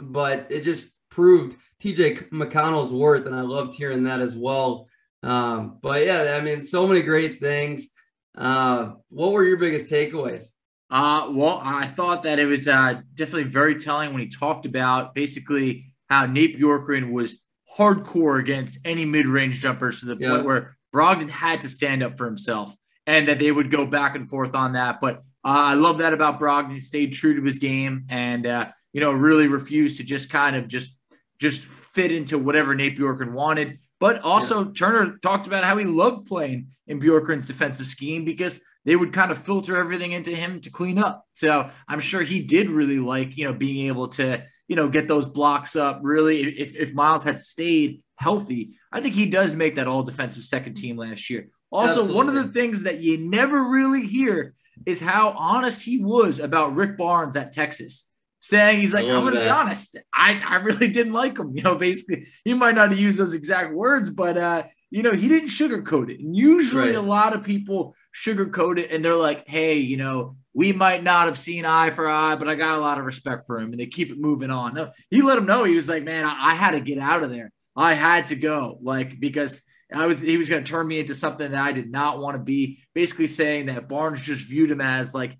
but 0.00 0.46
it 0.50 0.62
just 0.62 0.92
proved 1.10 1.56
TJ 1.82 2.30
McConnell's 2.30 2.92
worth, 2.92 3.26
and 3.26 3.34
I 3.34 3.40
loved 3.40 3.74
hearing 3.74 4.04
that 4.04 4.20
as 4.20 4.36
well. 4.36 4.86
Um, 5.22 5.78
but 5.82 6.04
yeah, 6.06 6.38
I 6.40 6.44
mean, 6.44 6.64
so 6.64 6.86
many 6.86 7.02
great 7.02 7.40
things. 7.40 7.88
Uh, 8.36 8.92
what 9.08 9.32
were 9.32 9.44
your 9.44 9.56
biggest 9.56 9.86
takeaways? 9.86 10.44
Uh, 10.90 11.30
well, 11.32 11.60
I 11.62 11.86
thought 11.86 12.22
that 12.24 12.38
it 12.38 12.46
was 12.46 12.68
uh, 12.68 13.00
definitely 13.14 13.50
very 13.50 13.76
telling 13.76 14.12
when 14.12 14.22
he 14.22 14.28
talked 14.28 14.66
about 14.66 15.14
basically 15.14 15.86
how 16.08 16.26
Nate 16.26 16.58
Bjorkgren 16.58 17.10
was 17.10 17.42
hardcore 17.76 18.38
against 18.38 18.78
any 18.84 19.04
mid-range 19.04 19.58
jumpers 19.58 20.00
to 20.00 20.06
the 20.06 20.16
yeah. 20.20 20.30
point 20.30 20.44
where 20.44 20.76
Brogdon 20.94 21.30
had 21.30 21.62
to 21.62 21.68
stand 21.68 22.02
up 22.02 22.16
for 22.16 22.26
himself, 22.26 22.74
and 23.06 23.26
that 23.26 23.38
they 23.38 23.50
would 23.50 23.70
go 23.70 23.86
back 23.86 24.14
and 24.14 24.28
forth 24.28 24.54
on 24.54 24.74
that. 24.74 25.00
But 25.00 25.16
uh, 25.44 25.72
I 25.72 25.74
love 25.74 25.98
that 25.98 26.12
about 26.12 26.38
Brogdon. 26.38 26.74
He 26.74 26.80
stayed 26.80 27.12
true 27.12 27.34
to 27.34 27.42
his 27.42 27.58
game, 27.58 28.04
and 28.08 28.46
uh, 28.46 28.66
you 28.92 29.00
know, 29.00 29.12
really 29.12 29.48
refused 29.48 29.96
to 29.96 30.04
just 30.04 30.30
kind 30.30 30.54
of 30.54 30.68
just 30.68 30.98
just 31.42 31.64
fit 31.64 32.12
into 32.12 32.38
whatever 32.38 32.74
Nate 32.74 32.96
Bjorkgren 32.96 33.32
wanted. 33.32 33.78
But 33.98 34.20
also, 34.22 34.64
yeah. 34.64 34.70
Turner 34.76 35.18
talked 35.22 35.46
about 35.46 35.64
how 35.64 35.76
he 35.76 35.84
loved 35.84 36.26
playing 36.26 36.68
in 36.86 37.00
Bjorkgren's 37.00 37.46
defensive 37.46 37.86
scheme 37.86 38.24
because 38.24 38.60
they 38.84 38.96
would 38.96 39.12
kind 39.12 39.30
of 39.30 39.38
filter 39.38 39.76
everything 39.76 40.12
into 40.12 40.34
him 40.34 40.60
to 40.60 40.70
clean 40.70 40.98
up. 40.98 41.24
So 41.32 41.68
I'm 41.88 42.00
sure 42.00 42.22
he 42.22 42.40
did 42.40 42.70
really 42.70 42.98
like, 42.98 43.36
you 43.36 43.44
know, 43.44 43.52
being 43.52 43.88
able 43.88 44.08
to, 44.08 44.42
you 44.68 44.76
know, 44.76 44.88
get 44.88 45.08
those 45.08 45.28
blocks 45.28 45.76
up. 45.76 46.00
Really, 46.02 46.42
if, 46.42 46.74
if 46.74 46.94
Myles 46.94 47.24
had 47.24 47.40
stayed 47.40 48.02
healthy, 48.16 48.76
I 48.92 49.00
think 49.00 49.14
he 49.14 49.26
does 49.26 49.54
make 49.54 49.74
that 49.76 49.88
all 49.88 50.02
defensive 50.02 50.44
second 50.44 50.74
team 50.74 50.96
last 50.96 51.28
year. 51.28 51.48
Also, 51.70 52.00
Absolutely. 52.00 52.14
one 52.14 52.28
of 52.28 52.34
the 52.34 52.52
things 52.52 52.84
that 52.84 53.00
you 53.00 53.18
never 53.18 53.64
really 53.64 54.06
hear 54.06 54.54
is 54.86 55.00
how 55.00 55.30
honest 55.30 55.82
he 55.82 56.02
was 56.02 56.38
about 56.38 56.74
Rick 56.74 56.96
Barnes 56.96 57.36
at 57.36 57.52
Texas 57.52 58.11
saying 58.42 58.80
he's 58.80 58.92
like, 58.92 59.04
I'm 59.04 59.24
gonna 59.24 59.38
that. 59.38 59.44
be 59.44 59.48
honest, 59.48 59.96
I, 60.12 60.42
I 60.44 60.56
really 60.56 60.88
didn't 60.88 61.12
like 61.12 61.38
him. 61.38 61.52
You 61.62 61.62
know, 61.62 61.76
basically, 61.76 62.26
he 62.44 62.54
might 62.54 62.74
not 62.74 62.90
have 62.90 62.98
used 62.98 63.18
those 63.18 63.34
exact 63.34 63.72
words, 63.72 64.10
but 64.10 64.36
uh, 64.36 64.64
you 64.90 65.02
know, 65.02 65.12
he 65.12 65.28
didn't 65.28 65.48
sugarcoat 65.48 66.10
it. 66.10 66.18
And 66.18 66.34
usually 66.34 66.88
right. 66.88 66.96
a 66.96 67.00
lot 67.00 67.36
of 67.36 67.44
people 67.44 67.94
sugarcoat 68.12 68.78
it 68.78 68.90
and 68.90 69.04
they're 69.04 69.14
like, 69.14 69.46
hey, 69.46 69.78
you 69.78 69.96
know, 69.96 70.36
we 70.54 70.72
might 70.72 71.04
not 71.04 71.26
have 71.26 71.38
seen 71.38 71.64
eye 71.64 71.90
for 71.90 72.08
eye, 72.08 72.34
but 72.34 72.48
I 72.48 72.56
got 72.56 72.78
a 72.78 72.80
lot 72.80 72.98
of 72.98 73.04
respect 73.04 73.46
for 73.46 73.60
him 73.60 73.70
and 73.70 73.78
they 73.78 73.86
keep 73.86 74.10
it 74.10 74.18
moving 74.18 74.50
on. 74.50 74.74
No, 74.74 74.90
he 75.08 75.22
let 75.22 75.38
him 75.38 75.46
know 75.46 75.62
he 75.62 75.76
was 75.76 75.88
like, 75.88 76.02
man, 76.02 76.24
I, 76.24 76.50
I 76.50 76.54
had 76.54 76.72
to 76.72 76.80
get 76.80 76.98
out 76.98 77.22
of 77.22 77.30
there. 77.30 77.52
I 77.76 77.94
had 77.94 78.26
to 78.28 78.36
go, 78.36 78.78
like, 78.82 79.20
because 79.20 79.62
I 79.94 80.06
was 80.06 80.20
he 80.20 80.36
was 80.36 80.48
gonna 80.48 80.62
turn 80.62 80.88
me 80.88 80.98
into 80.98 81.14
something 81.14 81.52
that 81.52 81.62
I 81.62 81.72
did 81.72 81.90
not 81.90 82.18
want 82.18 82.36
to 82.36 82.42
be, 82.42 82.80
basically 82.92 83.28
saying 83.28 83.66
that 83.66 83.88
Barnes 83.88 84.20
just 84.20 84.48
viewed 84.48 84.70
him 84.70 84.80
as 84.80 85.14
like 85.14 85.38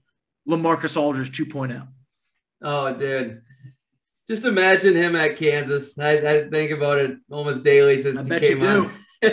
LaMarcus 0.49 0.97
Aldridge 0.97 1.37
2.0. 1.37 1.89
Oh, 2.63 2.95
dude. 2.95 3.43
Just 4.29 4.45
imagine 4.45 4.95
him 4.95 5.17
at 5.17 5.37
Kansas. 5.37 5.99
I, 5.99 6.19
I 6.19 6.49
think 6.49 6.71
about 6.71 6.99
it 6.99 7.17
almost 7.31 7.65
daily 7.65 8.01
since 8.03 8.29
he 8.29 8.39
came 8.39 8.63
on. 8.63 8.91
oh, 9.23 9.31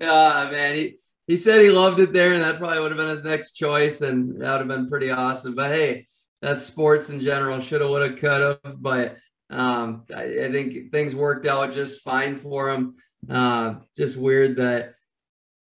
man. 0.50 0.74
He, 0.74 0.96
he 1.26 1.36
said 1.36 1.60
he 1.60 1.70
loved 1.70 2.00
it 2.00 2.12
there, 2.12 2.32
and 2.32 2.42
that 2.42 2.58
probably 2.58 2.80
would 2.80 2.90
have 2.90 2.98
been 2.98 3.08
his 3.08 3.24
next 3.24 3.52
choice, 3.52 4.00
and 4.00 4.40
that 4.40 4.52
would 4.52 4.58
have 4.60 4.68
been 4.68 4.88
pretty 4.88 5.10
awesome. 5.10 5.54
But 5.54 5.70
hey, 5.70 6.06
that's 6.40 6.64
sports 6.64 7.10
in 7.10 7.20
general. 7.20 7.60
Should 7.60 7.80
have, 7.80 7.90
would 7.90 8.10
have, 8.10 8.18
could 8.18 8.58
have. 8.64 8.82
But 8.82 9.16
um, 9.50 10.04
I, 10.14 10.22
I, 10.22 10.50
think 10.50 10.90
things 10.90 11.14
worked 11.14 11.46
out 11.46 11.74
just 11.74 12.02
fine 12.02 12.36
for 12.36 12.70
him. 12.70 12.96
Uh, 13.30 13.74
just 13.96 14.16
weird 14.16 14.56
that 14.56 14.94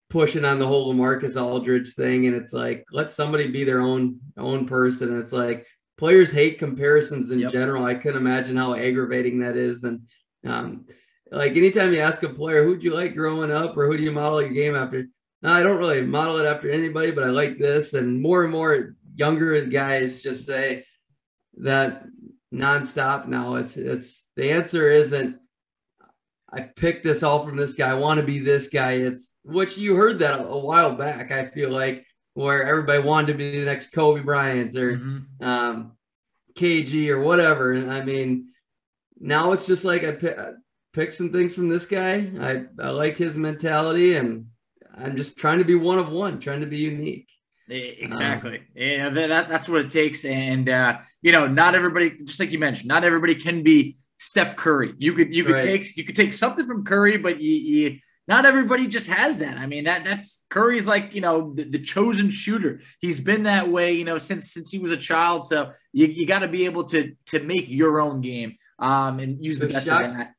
pushing 0.10 0.45
on 0.45 0.60
the 0.60 0.67
whole 0.67 0.93
Marcus 0.93 1.36
Aldridge 1.36 1.93
thing, 1.93 2.27
and 2.27 2.36
it's 2.36 2.53
like 2.53 2.86
let 2.91 3.12
somebody 3.12 3.47
be 3.47 3.63
their 3.63 3.82
own 3.82 4.19
own 4.38 4.67
person. 4.67 5.19
It's 5.19 5.34
like 5.34 5.65
players 5.98 6.32
hate 6.32 6.60
comparisons 6.60 7.32
in 7.32 7.40
yep. 7.40 7.52
general. 7.52 7.86
I 7.86 7.96
couldn't 7.96 8.22
imagine 8.22 8.56
how 8.56 8.74
aggravating 8.74 9.40
that 9.40 9.58
is. 9.58 9.84
And 9.84 10.02
um, 10.46 10.86
like 11.32 11.56
anytime 11.56 11.94
you 11.94 12.00
ask 12.00 12.24
a 12.24 12.30
player, 12.30 12.64
who'd 12.64 12.84
you 12.84 12.94
like 12.94 13.16
growing 13.16 13.52
up 13.52 13.76
or 13.76 13.88
who 13.88 13.98
do 13.98 14.04
you 14.04 14.12
model 14.12 14.42
your 14.42 14.52
game 14.52 14.76
after? 14.76 15.08
No, 15.42 15.54
I 15.54 15.64
don't 15.64 15.78
really 15.78 16.02
model 16.02 16.38
it 16.38 16.46
after 16.46 16.70
anybody, 16.70 17.12
but 17.12 17.24
I 17.24 17.28
like 17.28 17.58
this. 17.58 17.94
And 17.94 18.22
more 18.22 18.44
and 18.44 18.52
more 18.52 18.96
younger 19.16 19.60
guys 19.66 20.22
just 20.22 20.46
say 20.46 20.86
that 21.58 22.04
nonstop 22.54 23.28
now. 23.28 23.56
It's 23.56 23.78
it's 23.78 24.26
the 24.36 24.52
answer 24.52 24.90
isn't 24.92 25.38
I 26.52 26.62
picked 26.62 27.04
this 27.04 27.24
all 27.24 27.46
from 27.46 27.58
this 27.58 27.76
guy. 27.76 27.90
I 27.90 27.96
want 27.96 28.20
to 28.20 28.26
be 28.26 28.40
this 28.40 28.70
guy. 28.70 28.94
It's 28.94 29.36
which 29.44 29.78
you 29.78 29.96
heard 29.96 30.20
that 30.20 30.40
a, 30.40 30.48
a 30.48 30.60
while 30.60 30.96
back. 30.96 31.32
I 31.32 31.50
feel 31.50 31.70
like 31.70 32.06
where 32.38 32.67
everybody 32.67 33.00
wanted 33.00 33.32
to 33.32 33.34
be 33.34 33.60
the 33.60 33.65
next 33.65 33.89
Kobe 33.89 34.21
Bryant 34.21 34.76
or 34.76 34.97
mm-hmm. 34.97 35.43
um, 35.43 35.93
KG 36.54 37.10
or 37.10 37.19
whatever. 37.19 37.73
And 37.73 37.91
I 37.91 38.04
mean, 38.04 38.50
now 39.19 39.54
it's 39.54 39.65
just 39.65 39.84
like 39.84 40.04
I 40.04 40.12
pick, 40.12 40.38
I 40.38 40.52
pick 40.93 41.13
some 41.13 41.32
things 41.32 41.56
from 41.56 41.67
this 41.67 41.88
guy. 41.88 42.30
I, 42.39 42.65
I 42.80 42.89
like 42.89 43.17
his 43.17 43.34
mentality 43.34 44.17
and 44.17 44.45
I'm 44.95 45.15
just 45.15 45.36
trying 45.36 45.58
to 45.58 45.65
be 45.65 45.73
one 45.73 45.97
of 45.97 46.10
one, 46.10 46.39
trying 46.39 46.62
to 46.62 46.67
be 46.67 46.78
unique. 46.78 47.28
Exactly. 47.69 48.58
Um, 48.58 48.65
yeah, 48.76 49.10
that, 49.10 49.50
that's 49.50 49.67
what 49.67 49.82
it 49.82 49.89
takes. 49.89 50.23
And, 50.23 50.69
uh, 50.69 51.00
you 51.23 51.32
know, 51.32 51.47
not 51.47 51.73
everybody, 51.73 52.12
just 52.23 52.39
like 52.39 52.52
you 52.52 52.60
mentioned, 52.60 52.88
not 52.88 53.04
everybody 53.04 53.34
can 53.34 53.63
be 53.63 53.95
Steph 54.19 54.56
Curry. 54.56 54.93
You 55.00 55.13
could, 55.13 55.36
you 55.36 55.43
could 55.43 55.54
right. 55.56 55.63
take, 55.63 55.97
you 55.97 56.04
could 56.04 56.15
take 56.15 56.36
something 56.36 56.67
from 56.67 56.86
Curry, 56.86 57.17
but 57.17 57.41
you, 57.41 57.52
you 57.52 58.00
not 58.28 58.46
everybody 58.46 58.88
just 58.88 59.08
has 59.08 59.40
that. 59.40 59.58
I 59.58 59.66
mean, 59.68 59.86
that 59.86 60.04
that's 60.04 60.46
Curry's 60.50 60.88
like, 60.88 61.16
you 61.16 61.22
know, 61.22 61.54
the, 61.54 61.63
the, 61.63 61.80
chosen 61.80 62.30
shooter. 62.30 62.82
He's 63.00 63.20
been 63.20 63.44
that 63.44 63.70
way, 63.70 63.94
you 63.94 64.04
know, 64.04 64.18
since 64.18 64.52
since 64.52 64.70
he 64.70 64.80
was 64.80 64.92
a 64.92 64.98
child. 64.98 65.46
So 65.46 65.72
you, 65.94 66.08
you 66.08 66.28
got 66.28 66.40
to 66.40 66.48
be 66.48 66.66
able 66.66 66.84
to 66.86 67.13
to 67.28 67.40
make 67.40 67.70
your 67.70 68.02
own 68.02 68.22
game 68.22 68.58
um, 68.80 69.20
and 69.20 69.44
use 69.44 69.60
the 69.60 69.68
best 69.68 69.88
shock- 69.88 70.04
of 70.04 70.13
that. 70.13 70.34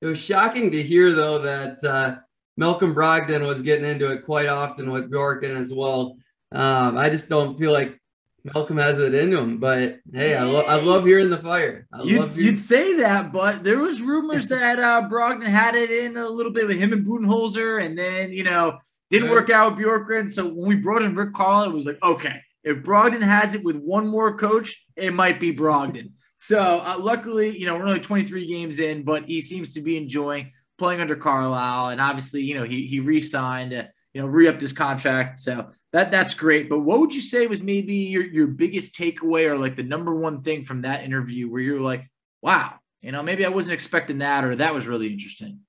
It 0.00 0.06
was 0.06 0.18
shocking 0.18 0.70
to 0.70 0.82
hear 0.82 1.12
though 1.12 1.38
that 1.40 1.84
uh, 1.84 2.16
Malcolm 2.56 2.94
Brogdon 2.94 3.46
was 3.46 3.62
getting 3.62 3.84
into 3.84 4.10
it 4.10 4.24
quite 4.24 4.48
often 4.48 4.90
with 4.90 5.10
Bjorkgren 5.10 5.56
as 5.56 5.72
well. 5.72 6.16
Um, 6.52 6.96
I 6.96 7.10
just 7.10 7.28
don't 7.28 7.58
feel 7.58 7.72
like 7.72 8.00
Malcolm 8.44 8.78
has 8.78 8.98
it 8.98 9.14
in 9.14 9.32
him, 9.32 9.58
but 9.58 9.98
hey, 10.12 10.36
I, 10.36 10.44
lo- 10.44 10.64
I 10.66 10.76
love 10.76 11.04
hearing 11.04 11.30
the 11.30 11.38
fire. 11.38 11.86
You'd, 12.04 12.36
you'd, 12.36 12.60
say 12.60 12.96
that, 12.98 13.32
but 13.32 13.64
there 13.64 13.80
was 13.80 14.00
rumors 14.00 14.48
that 14.48 14.78
uh, 14.78 15.08
Brogdon 15.10 15.42
had 15.42 15.74
it 15.74 15.90
in 15.90 16.16
a 16.16 16.28
little 16.28 16.52
bit 16.52 16.66
with 16.66 16.78
him 16.78 16.92
and 16.92 17.04
Budenholzer, 17.04 17.84
and 17.84 17.98
then 17.98 18.32
you 18.32 18.44
know 18.44 18.78
didn't 19.10 19.30
work 19.30 19.50
out 19.50 19.76
with 19.76 19.84
Bjorkgren. 19.84 20.30
So 20.30 20.46
when 20.46 20.68
we 20.68 20.76
brought 20.76 21.02
in 21.02 21.16
Rick 21.16 21.34
Carlisle, 21.34 21.70
it 21.70 21.74
was 21.74 21.86
like, 21.86 22.02
okay, 22.02 22.40
if 22.62 22.78
Brogdon 22.78 23.22
has 23.22 23.54
it 23.54 23.64
with 23.64 23.76
one 23.76 24.06
more 24.06 24.36
coach, 24.36 24.84
it 24.96 25.12
might 25.12 25.40
be 25.40 25.54
Brogdon. 25.54 26.12
so 26.36 26.80
uh, 26.80 26.96
luckily, 26.98 27.58
you 27.58 27.66
know, 27.66 27.76
we're 27.76 27.86
only 27.86 28.00
23 28.00 28.46
games 28.46 28.78
in, 28.78 29.02
but 29.02 29.24
he 29.26 29.40
seems 29.40 29.72
to 29.72 29.80
be 29.80 29.96
enjoying 29.96 30.52
playing 30.78 31.00
under 31.00 31.16
Carlisle, 31.16 31.88
and 31.88 32.00
obviously, 32.00 32.42
you 32.42 32.54
know, 32.54 32.64
he 32.64 32.86
he 32.86 33.00
re-signed. 33.00 33.74
Uh, 33.74 33.84
you 34.12 34.22
know, 34.22 34.26
re-upped 34.26 34.60
his 34.60 34.72
contract. 34.72 35.38
So 35.38 35.68
that 35.92 36.10
that's 36.10 36.34
great. 36.34 36.68
But 36.68 36.80
what 36.80 37.00
would 37.00 37.14
you 37.14 37.20
say 37.20 37.46
was 37.46 37.62
maybe 37.62 37.94
your 37.94 38.26
your 38.26 38.46
biggest 38.46 38.94
takeaway 38.94 39.48
or 39.48 39.58
like 39.58 39.76
the 39.76 39.82
number 39.82 40.14
one 40.14 40.42
thing 40.42 40.64
from 40.64 40.82
that 40.82 41.04
interview 41.04 41.50
where 41.50 41.60
you're 41.60 41.80
like, 41.80 42.10
wow, 42.42 42.74
you 43.02 43.12
know, 43.12 43.22
maybe 43.22 43.44
I 43.44 43.50
wasn't 43.50 43.74
expecting 43.74 44.18
that 44.18 44.44
or 44.44 44.56
that 44.56 44.74
was 44.74 44.86
really 44.86 45.12
interesting? 45.12 45.60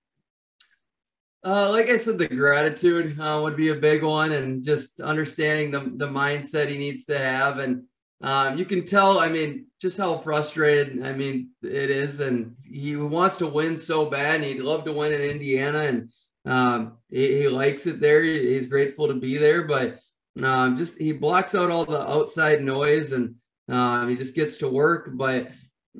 Uh, 1.43 1.69
like 1.69 1.89
I 1.89 1.97
said, 1.97 2.17
the 2.17 2.27
gratitude 2.27 3.17
uh, 3.19 3.39
would 3.41 3.55
be 3.55 3.69
a 3.69 3.75
big 3.75 4.03
one, 4.03 4.33
and 4.33 4.63
just 4.63 4.99
understanding 4.99 5.71
the 5.71 5.79
the 5.95 6.11
mindset 6.11 6.67
he 6.67 6.77
needs 6.77 7.05
to 7.05 7.17
have, 7.17 7.59
and 7.59 7.83
um, 8.21 8.57
you 8.57 8.65
can 8.65 8.85
tell. 8.85 9.19
I 9.19 9.29
mean, 9.29 9.67
just 9.79 9.97
how 9.97 10.17
frustrated. 10.17 11.01
I 11.05 11.13
mean, 11.13 11.51
it 11.61 11.89
is, 11.89 12.19
and 12.19 12.55
he 12.69 12.97
wants 12.97 13.37
to 13.37 13.47
win 13.47 13.77
so 13.77 14.05
bad, 14.05 14.35
and 14.35 14.43
he'd 14.43 14.59
love 14.59 14.83
to 14.83 14.91
win 14.91 15.13
in 15.13 15.21
Indiana, 15.21 15.79
and 15.79 16.11
um, 16.45 16.97
he, 17.09 17.41
he, 17.41 17.47
likes 17.47 17.85
it 17.85 17.99
there. 17.99 18.23
He's 18.23 18.67
grateful 18.67 19.07
to 19.07 19.13
be 19.13 19.37
there, 19.37 19.63
but 19.63 19.99
um, 20.41 20.77
just 20.77 20.97
he 20.97 21.11
blocks 21.11 21.55
out 21.55 21.69
all 21.69 21.85
the 21.85 22.01
outside 22.09 22.63
noise, 22.63 23.11
and 23.11 23.35
um, 23.67 24.09
he 24.09 24.15
just 24.15 24.35
gets 24.35 24.57
to 24.57 24.69
work. 24.69 25.09
But 25.13 25.51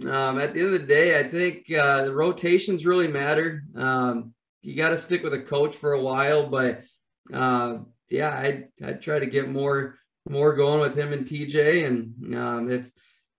um, 0.04 0.40
at 0.40 0.54
the 0.54 0.62
end 0.62 0.74
of 0.74 0.82
the 0.82 0.88
day, 0.88 1.20
I 1.20 1.24
think 1.24 1.72
uh, 1.72 2.06
the 2.06 2.14
rotations 2.14 2.86
really 2.86 3.08
matter. 3.08 3.64
Um, 3.76 4.34
you 4.62 4.76
got 4.76 4.90
to 4.90 4.98
stick 4.98 5.24
with 5.24 5.34
a 5.34 5.42
coach 5.42 5.76
for 5.76 5.94
a 5.94 6.02
while, 6.02 6.48
but 6.48 6.84
uh, 7.34 7.80
yeah, 8.10 8.30
I 8.30 8.66
I 8.84 8.94
try 8.94 9.20
to 9.20 9.26
get 9.26 9.50
more 9.50 9.98
more 10.28 10.56
going 10.56 10.80
with 10.80 10.98
him 10.98 11.14
and 11.14 11.26
TJ, 11.26 11.86
and 11.86 12.72
if 12.72 12.90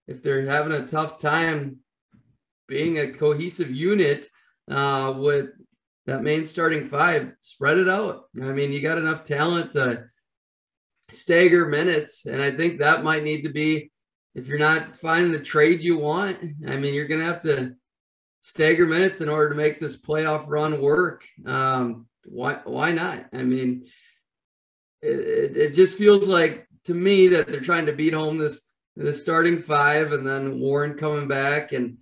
if 0.06 0.22
they're 0.22 0.46
having 0.46 0.72
a 0.72 0.86
tough 0.86 1.20
time 1.20 1.78
being 2.66 2.98
a 2.98 3.12
cohesive 3.12 3.70
unit 3.70 4.26
uh, 4.70 5.12
with 5.16 5.50
that 6.10 6.24
main 6.24 6.44
starting 6.44 6.88
five, 6.88 7.32
spread 7.40 7.78
it 7.78 7.88
out. 7.88 8.24
I 8.36 8.46
mean, 8.46 8.72
you 8.72 8.80
got 8.80 8.98
enough 8.98 9.22
talent 9.22 9.72
to 9.74 10.06
stagger 11.12 11.68
minutes, 11.68 12.26
and 12.26 12.42
I 12.42 12.50
think 12.50 12.80
that 12.80 13.04
might 13.04 13.22
need 13.22 13.42
to 13.42 13.48
be 13.52 13.92
if 14.34 14.48
you're 14.48 14.58
not 14.58 14.96
finding 14.96 15.30
the 15.30 15.38
trade 15.38 15.82
you 15.82 15.98
want. 15.98 16.38
I 16.66 16.76
mean, 16.76 16.94
you're 16.94 17.06
going 17.06 17.20
to 17.20 17.26
have 17.26 17.42
to 17.42 17.74
stagger 18.40 18.86
minutes 18.86 19.20
in 19.20 19.28
order 19.28 19.50
to 19.50 19.54
make 19.54 19.78
this 19.78 20.00
playoff 20.00 20.46
run 20.48 20.80
work. 20.80 21.24
Um, 21.46 22.06
why 22.24 22.54
why 22.64 22.90
not? 22.90 23.26
I 23.32 23.44
mean, 23.44 23.84
it, 25.02 25.56
it 25.56 25.74
just 25.74 25.96
feels 25.96 26.26
like 26.26 26.66
to 26.86 26.94
me 26.94 27.28
that 27.28 27.46
they're 27.46 27.60
trying 27.60 27.86
to 27.86 27.92
beat 27.92 28.14
home 28.14 28.36
this 28.36 28.62
the 28.96 29.14
starting 29.14 29.62
five 29.62 30.10
and 30.10 30.26
then 30.26 30.58
Warren 30.58 30.94
coming 30.94 31.28
back 31.28 31.70
and 31.70 31.98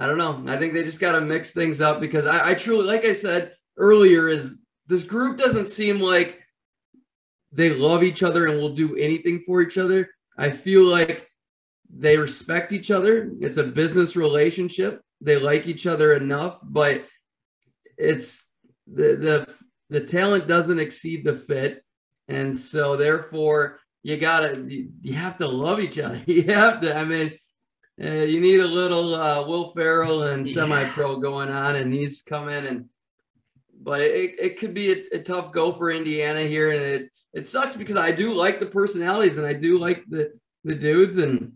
I 0.00 0.06
don't 0.06 0.16
know. 0.16 0.42
I 0.50 0.56
think 0.56 0.72
they 0.72 0.82
just 0.82 0.98
got 0.98 1.12
to 1.12 1.20
mix 1.20 1.52
things 1.52 1.82
up 1.82 2.00
because 2.00 2.24
I, 2.24 2.50
I 2.50 2.54
truly, 2.54 2.86
like 2.86 3.04
I 3.04 3.12
said 3.12 3.52
earlier, 3.76 4.28
is 4.28 4.56
this 4.86 5.04
group 5.04 5.38
doesn't 5.38 5.68
seem 5.68 6.00
like 6.00 6.40
they 7.52 7.74
love 7.74 8.02
each 8.02 8.22
other 8.22 8.46
and 8.46 8.58
will 8.58 8.74
do 8.74 8.96
anything 8.96 9.42
for 9.46 9.60
each 9.60 9.76
other. 9.76 10.08
I 10.38 10.50
feel 10.50 10.84
like 10.84 11.28
they 11.94 12.16
respect 12.16 12.72
each 12.72 12.90
other. 12.90 13.30
It's 13.40 13.58
a 13.58 13.64
business 13.64 14.16
relationship. 14.16 15.02
They 15.20 15.38
like 15.38 15.66
each 15.66 15.86
other 15.86 16.14
enough, 16.14 16.58
but 16.62 17.04
it's 17.98 18.48
the 18.86 19.16
the 19.16 19.54
the 19.90 20.00
talent 20.00 20.48
doesn't 20.48 20.78
exceed 20.78 21.24
the 21.24 21.36
fit, 21.36 21.84
and 22.26 22.58
so 22.58 22.96
therefore 22.96 23.80
you 24.02 24.16
gotta 24.16 24.64
you 24.66 25.12
have 25.12 25.36
to 25.38 25.46
love 25.46 25.78
each 25.78 25.98
other. 25.98 26.22
You 26.26 26.44
have 26.44 26.80
to. 26.80 26.96
I 26.96 27.04
mean, 27.04 27.32
uh, 28.02 28.24
you 28.24 28.40
need 28.40 28.60
a 28.60 28.66
little 28.66 29.14
uh, 29.14 29.46
Will 29.46 29.70
Ferrell 29.70 30.24
and 30.24 30.48
semi-pro 30.48 31.16
going 31.16 31.50
on, 31.50 31.76
and 31.76 31.92
he's 31.92 32.22
coming 32.22 32.66
and. 32.66 32.86
But 33.82 34.02
it, 34.02 34.38
it 34.38 34.58
could 34.58 34.74
be 34.74 34.92
a, 34.92 35.16
a 35.16 35.18
tough 35.22 35.52
go 35.52 35.72
for 35.72 35.90
Indiana 35.90 36.40
here, 36.40 36.70
and 36.70 36.82
it 36.82 37.10
it 37.32 37.48
sucks 37.48 37.74
because 37.74 37.96
I 37.96 38.10
do 38.10 38.34
like 38.34 38.60
the 38.60 38.66
personalities 38.66 39.38
and 39.38 39.46
I 39.46 39.54
do 39.54 39.78
like 39.78 40.04
the 40.08 40.32
the 40.64 40.74
dudes, 40.74 41.16
and 41.16 41.52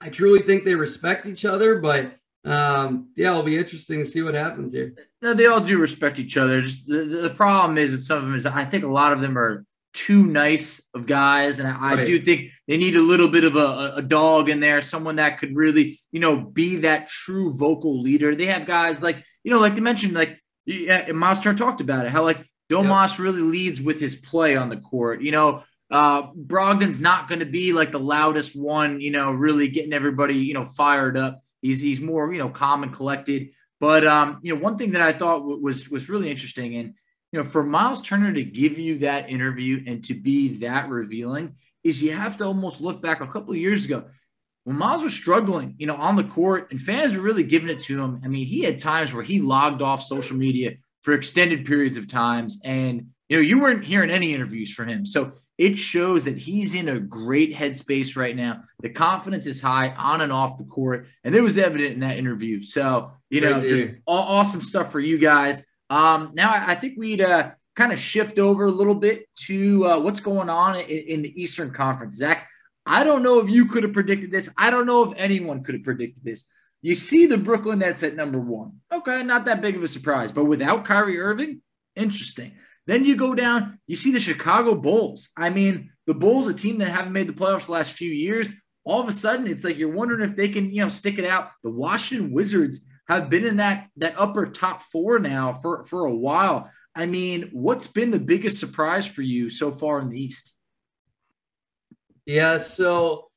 I 0.00 0.08
truly 0.08 0.40
think 0.40 0.64
they 0.64 0.74
respect 0.74 1.26
each 1.26 1.44
other, 1.44 1.78
but 1.78 2.14
um, 2.44 3.10
yeah, 3.16 3.30
it'll 3.30 3.42
be 3.42 3.58
interesting 3.58 4.00
to 4.00 4.06
see 4.06 4.22
what 4.22 4.34
happens 4.34 4.72
here. 4.72 4.94
No, 5.20 5.34
they 5.34 5.46
all 5.46 5.60
do 5.60 5.78
respect 5.78 6.18
each 6.18 6.36
other. 6.36 6.60
Just 6.60 6.86
the, 6.86 7.04
the 7.04 7.30
problem 7.30 7.78
is 7.78 7.92
with 7.92 8.02
some 8.02 8.18
of 8.18 8.24
them 8.24 8.34
is 8.34 8.46
I 8.46 8.64
think 8.64 8.84
a 8.84 8.88
lot 8.88 9.12
of 9.12 9.20
them 9.20 9.36
are 9.36 9.64
too 9.98 10.28
nice 10.28 10.80
of 10.94 11.06
guys, 11.06 11.58
and 11.58 11.68
I, 11.68 11.72
right. 11.72 11.98
I 11.98 12.04
do 12.04 12.20
think 12.20 12.50
they 12.68 12.76
need 12.76 12.94
a 12.94 13.02
little 13.02 13.26
bit 13.26 13.42
of 13.42 13.56
a, 13.56 13.94
a, 13.96 14.02
dog 14.02 14.48
in 14.48 14.60
there, 14.60 14.80
someone 14.80 15.16
that 15.16 15.38
could 15.38 15.56
really, 15.56 15.98
you 16.12 16.20
know, 16.20 16.40
be 16.40 16.76
that 16.76 17.08
true 17.08 17.52
vocal 17.52 18.00
leader. 18.00 18.36
They 18.36 18.46
have 18.46 18.64
guys 18.64 19.02
like, 19.02 19.24
you 19.42 19.50
know, 19.50 19.58
like 19.58 19.74
they 19.74 19.80
mentioned, 19.80 20.14
like 20.14 20.40
yeah, 20.66 21.10
talked 21.10 21.80
about 21.80 22.06
it, 22.06 22.12
how 22.12 22.22
like 22.22 22.46
Domas 22.70 23.10
yep. 23.10 23.18
really 23.18 23.42
leads 23.42 23.82
with 23.82 23.98
his 23.98 24.14
play 24.14 24.56
on 24.56 24.68
the 24.68 24.76
court. 24.76 25.20
You 25.20 25.32
know, 25.32 25.64
uh, 25.90 26.30
Brogdon's 26.32 27.00
not 27.00 27.26
going 27.26 27.40
to 27.40 27.46
be 27.46 27.72
like 27.72 27.90
the 27.90 27.98
loudest 27.98 28.54
one, 28.54 29.00
you 29.00 29.10
know, 29.10 29.32
really 29.32 29.66
getting 29.66 29.92
everybody, 29.92 30.36
you 30.36 30.54
know, 30.54 30.64
fired 30.64 31.16
up. 31.16 31.40
He's 31.60 31.80
he's 31.80 32.00
more, 32.00 32.32
you 32.32 32.38
know, 32.38 32.50
calm 32.50 32.84
and 32.84 32.92
collected. 32.92 33.48
But 33.80 34.06
um, 34.06 34.38
you 34.42 34.54
know, 34.54 34.60
one 34.60 34.78
thing 34.78 34.92
that 34.92 35.02
I 35.02 35.12
thought 35.12 35.42
was 35.60 35.88
was 35.88 36.08
really 36.08 36.30
interesting, 36.30 36.76
and 36.76 36.94
you 37.32 37.38
know, 37.38 37.44
for 37.44 37.64
Myles 37.64 38.02
Turner 38.02 38.32
to 38.32 38.44
give 38.44 38.78
you 38.78 38.98
that 39.00 39.30
interview 39.30 39.82
and 39.86 40.02
to 40.04 40.14
be 40.14 40.58
that 40.58 40.88
revealing, 40.88 41.54
is 41.84 42.02
you 42.02 42.12
have 42.12 42.36
to 42.38 42.44
almost 42.44 42.80
look 42.80 43.02
back 43.02 43.20
a 43.20 43.26
couple 43.26 43.52
of 43.52 43.58
years 43.58 43.84
ago 43.84 44.04
when 44.64 44.76
Myles 44.76 45.02
was 45.02 45.14
struggling, 45.14 45.74
you 45.78 45.86
know, 45.86 45.96
on 45.96 46.16
the 46.16 46.24
court, 46.24 46.70
and 46.70 46.80
fans 46.80 47.16
were 47.16 47.22
really 47.22 47.42
giving 47.42 47.68
it 47.68 47.80
to 47.80 48.02
him. 48.02 48.20
I 48.24 48.28
mean, 48.28 48.46
he 48.46 48.62
had 48.62 48.78
times 48.78 49.14
where 49.14 49.22
he 49.22 49.40
logged 49.40 49.82
off 49.82 50.02
social 50.02 50.36
media 50.36 50.72
for 51.02 51.14
extended 51.14 51.64
periods 51.64 51.96
of 51.96 52.06
times, 52.06 52.60
and 52.64 53.10
you 53.28 53.36
know, 53.36 53.42
you 53.42 53.60
weren't 53.60 53.84
hearing 53.84 54.10
any 54.10 54.34
interviews 54.34 54.72
from 54.72 54.88
him. 54.88 55.04
So 55.04 55.30
it 55.58 55.78
shows 55.78 56.24
that 56.24 56.38
he's 56.38 56.74
in 56.74 56.88
a 56.88 56.98
great 56.98 57.54
headspace 57.54 58.16
right 58.16 58.34
now. 58.34 58.62
The 58.80 58.88
confidence 58.88 59.46
is 59.46 59.60
high 59.60 59.90
on 59.90 60.22
and 60.22 60.32
off 60.32 60.58
the 60.58 60.64
court, 60.64 61.06
and 61.24 61.34
it 61.34 61.42
was 61.42 61.58
evident 61.58 61.94
in 61.94 62.00
that 62.00 62.16
interview. 62.16 62.62
So, 62.62 63.12
you 63.28 63.42
know, 63.42 63.60
just 63.60 63.94
awesome 64.06 64.62
stuff 64.62 64.90
for 64.90 65.00
you 65.00 65.18
guys. 65.18 65.64
Um, 65.90 66.32
now, 66.34 66.52
I 66.52 66.74
think 66.74 66.94
we'd 66.98 67.20
uh, 67.20 67.50
kind 67.76 67.92
of 67.92 67.98
shift 67.98 68.38
over 68.38 68.66
a 68.66 68.70
little 68.70 68.94
bit 68.94 69.26
to 69.46 69.86
uh, 69.86 70.00
what's 70.00 70.20
going 70.20 70.50
on 70.50 70.76
in, 70.76 70.82
in 70.84 71.22
the 71.22 71.42
Eastern 71.42 71.72
Conference. 71.72 72.16
Zak, 72.16 72.46
I 72.84 73.04
don't 73.04 73.22
know 73.22 73.38
if 73.40 73.48
you 73.50 73.66
could 73.66 73.82
have 73.82 73.92
predicted 73.92 74.30
this. 74.30 74.48
I 74.56 74.70
don't 74.70 74.86
know 74.86 75.04
if 75.04 75.18
anyone 75.18 75.62
could 75.62 75.74
have 75.74 75.84
predicted 75.84 76.24
this. 76.24 76.44
You 76.82 76.94
see 76.94 77.26
the 77.26 77.38
Brooklyn 77.38 77.80
Nets 77.80 78.02
at 78.02 78.16
number 78.16 78.38
one. 78.38 78.80
Okay, 78.92 79.22
not 79.22 79.44
that 79.46 79.60
big 79.60 79.76
of 79.76 79.82
a 79.82 79.88
surprise, 79.88 80.32
but 80.32 80.44
without 80.44 80.84
Kyrie 80.84 81.20
Irving, 81.20 81.60
interesting. 81.96 82.52
Then 82.86 83.04
you 83.04 83.16
go 83.16 83.34
down, 83.34 83.78
you 83.86 83.96
see 83.96 84.12
the 84.12 84.20
Chicago 84.20 84.74
Bulls. 84.74 85.28
I 85.36 85.50
mean, 85.50 85.90
the 86.06 86.14
Bulls, 86.14 86.48
a 86.48 86.54
team 86.54 86.78
that 86.78 86.88
haven't 86.88 87.12
made 87.12 87.28
the 87.28 87.34
playoffs 87.34 87.66
the 87.66 87.72
last 87.72 87.92
few 87.92 88.10
years, 88.10 88.52
all 88.84 89.02
of 89.02 89.08
a 89.08 89.12
sudden 89.12 89.46
it's 89.46 89.64
like 89.64 89.76
you're 89.76 89.92
wondering 89.92 90.28
if 90.28 90.36
they 90.36 90.48
can, 90.48 90.74
you 90.74 90.82
know, 90.82 90.88
stick 90.88 91.18
it 91.18 91.26
out. 91.26 91.50
The 91.62 91.70
Washington 91.70 92.32
Wizards 92.32 92.80
have 93.08 93.30
been 93.30 93.44
in 93.44 93.56
that 93.56 93.88
that 93.96 94.14
upper 94.18 94.46
top 94.46 94.82
four 94.82 95.18
now 95.18 95.54
for 95.54 95.84
for 95.84 96.04
a 96.04 96.14
while. 96.14 96.70
I 96.94 97.06
mean, 97.06 97.50
what's 97.52 97.86
been 97.86 98.10
the 98.10 98.18
biggest 98.18 98.58
surprise 98.58 99.06
for 99.06 99.22
you 99.22 99.50
so 99.50 99.70
far 99.70 100.00
in 100.00 100.10
the 100.10 100.20
East? 100.20 100.56
Yeah, 102.26 102.58
so 102.58 103.28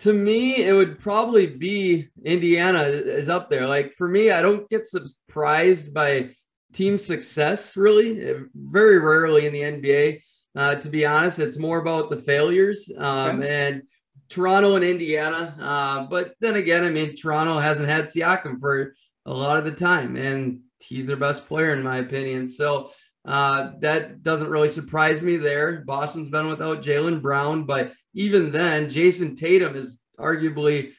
to 0.00 0.12
me, 0.12 0.64
it 0.64 0.72
would 0.72 0.98
probably 0.98 1.46
be 1.46 2.08
Indiana 2.24 2.82
is 2.82 3.28
up 3.28 3.50
there. 3.50 3.66
Like 3.66 3.94
for 3.94 4.08
me, 4.08 4.30
I 4.30 4.42
don't 4.42 4.68
get 4.68 4.86
surprised 4.86 5.92
by 5.92 6.34
team 6.72 6.98
success, 6.98 7.76
really. 7.76 8.34
Very 8.54 8.98
rarely 8.98 9.46
in 9.46 9.52
the 9.52 9.62
NBA. 9.62 10.20
Uh, 10.54 10.74
to 10.76 10.88
be 10.88 11.04
honest, 11.06 11.38
it's 11.38 11.58
more 11.58 11.78
about 11.78 12.10
the 12.10 12.16
failures. 12.16 12.90
Um, 12.96 13.40
okay. 13.40 13.68
And 13.68 13.82
Toronto 14.28 14.76
and 14.76 14.84
Indiana. 14.84 15.54
Uh, 15.60 16.06
but 16.06 16.34
then 16.40 16.56
again, 16.56 16.84
I 16.84 16.90
mean, 16.90 17.16
Toronto 17.16 17.58
hasn't 17.58 17.88
had 17.88 18.06
Siakam 18.06 18.60
for 18.60 18.94
a 19.26 19.32
lot 19.32 19.58
of 19.58 19.64
the 19.64 19.72
time, 19.72 20.16
and 20.16 20.60
he's 20.80 21.06
their 21.06 21.16
best 21.16 21.46
player, 21.46 21.70
in 21.70 21.82
my 21.82 21.98
opinion. 21.98 22.48
So 22.48 22.90
uh, 23.24 23.72
that 23.80 24.22
doesn't 24.22 24.50
really 24.50 24.70
surprise 24.70 25.22
me 25.22 25.36
there. 25.36 25.82
Boston's 25.86 26.30
been 26.30 26.48
without 26.48 26.82
Jaylen 26.82 27.20
Brown, 27.20 27.64
but 27.64 27.92
even 28.14 28.52
then, 28.52 28.88
Jayson 28.88 29.36
Tatum 29.36 29.76
is 29.76 30.00
arguably 30.18 30.92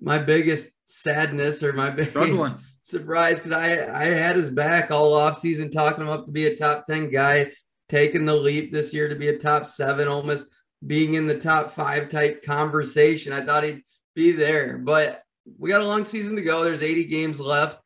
my 0.00 0.18
biggest 0.18 0.70
sadness 0.84 1.62
or 1.62 1.72
my 1.72 1.90
biggest 1.90 2.10
Struggling 2.10 2.54
surprised 2.82 3.42
because 3.42 3.52
I 3.52 3.86
I 3.92 4.04
had 4.04 4.36
his 4.36 4.50
back 4.50 4.90
all 4.90 5.14
off 5.14 5.38
season, 5.38 5.70
talking 5.70 6.02
him 6.02 6.10
up 6.10 6.26
to 6.26 6.32
be 6.32 6.46
a 6.46 6.56
top 6.56 6.86
ten 6.86 7.10
guy, 7.10 7.52
taking 7.88 8.24
the 8.24 8.34
leap 8.34 8.72
this 8.72 8.94
year 8.94 9.08
to 9.08 9.14
be 9.14 9.28
a 9.28 9.38
top 9.38 9.68
seven, 9.68 10.08
almost 10.08 10.46
being 10.84 11.14
in 11.14 11.26
the 11.26 11.38
top 11.38 11.72
five 11.72 12.08
type 12.08 12.44
conversation. 12.44 13.32
I 13.32 13.44
thought 13.44 13.64
he'd 13.64 13.82
be 14.14 14.32
there, 14.32 14.78
but 14.78 15.22
we 15.58 15.70
got 15.70 15.82
a 15.82 15.86
long 15.86 16.04
season 16.04 16.36
to 16.36 16.42
go. 16.42 16.64
There's 16.64 16.82
80 16.82 17.04
games 17.04 17.40
left. 17.40 17.78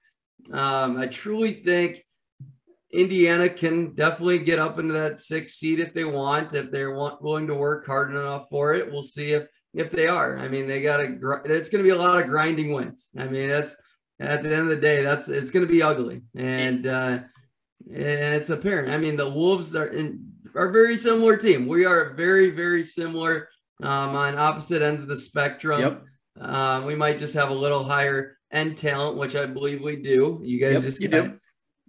Um, 0.51 0.97
I 0.97 1.07
truly 1.07 1.63
think 1.63 2.05
Indiana 2.93 3.49
can 3.49 3.95
definitely 3.95 4.39
get 4.39 4.59
up 4.59 4.79
into 4.79 4.95
that 4.95 5.21
sixth 5.21 5.57
seed 5.57 5.79
if 5.79 5.95
they 5.95 6.05
want, 6.05 6.55
if 6.55 6.71
they're 6.71 6.95
want, 6.95 7.23
willing 7.23 7.47
to 7.47 7.55
work 7.55 7.87
hard 7.87 8.11
enough 8.11 8.49
for 8.49 8.75
it. 8.75 8.91
We'll 8.91 9.03
see 9.03 9.33
if 9.33 9.47
if 9.73 9.93
they 9.93 10.09
are. 10.09 10.37
I 10.39 10.49
mean, 10.49 10.67
they 10.67 10.83
got 10.83 10.97
to. 10.97 11.43
It's 11.45 11.71
going 11.71 11.85
to 11.85 11.89
be 11.89 11.97
a 11.97 12.01
lot 12.01 12.21
of 12.21 12.27
grinding 12.27 12.73
wins. 12.73 13.09
I 13.17 13.29
mean, 13.29 13.49
that's 13.49 13.77
at 14.19 14.43
the 14.43 14.51
end 14.51 14.63
of 14.63 14.69
the 14.69 14.77
day, 14.77 15.03
that's 15.03 15.29
it's 15.29 15.51
going 15.51 15.67
to 15.67 15.73
be 15.73 15.83
ugly, 15.83 16.23
and 16.37 16.87
uh, 16.87 17.21
and 17.89 18.35
it's 18.35 18.51
apparent. 18.51 18.93
I 18.93 18.99
mean, 18.99 19.17
the 19.17 19.31
Wolves 19.31 19.75
are 19.77 19.87
in, 19.87 20.30
are 20.61 20.69
a 20.69 20.73
very 20.73 20.97
similar 20.97 21.37
team. 21.37 21.67
We 21.67 21.87
are 21.87 22.13
very 22.15 22.51
very 22.51 22.85
similar 22.85 23.49
um, 23.83 24.15
on 24.15 24.39
opposite 24.39 24.83
ends 24.83 25.03
of 25.03 25.09
the 25.09 25.17
spectrum. 25.17 25.81
Yep. 25.81 26.03
Uh, 26.41 26.83
we 26.87 26.95
might 26.95 27.19
just 27.19 27.35
have 27.35 27.51
a 27.51 27.55
little 27.55 27.85
higher 27.85 28.37
end 28.53 28.77
talent, 28.77 29.17
which 29.17 29.35
I 29.35 29.47
believe 29.47 29.83
we 29.83 29.97
do. 29.97 30.41
You 30.43 30.61
guys 30.61 30.75
yep, 30.75 30.83
just 30.83 31.01
you 31.01 31.09
do. 31.09 31.39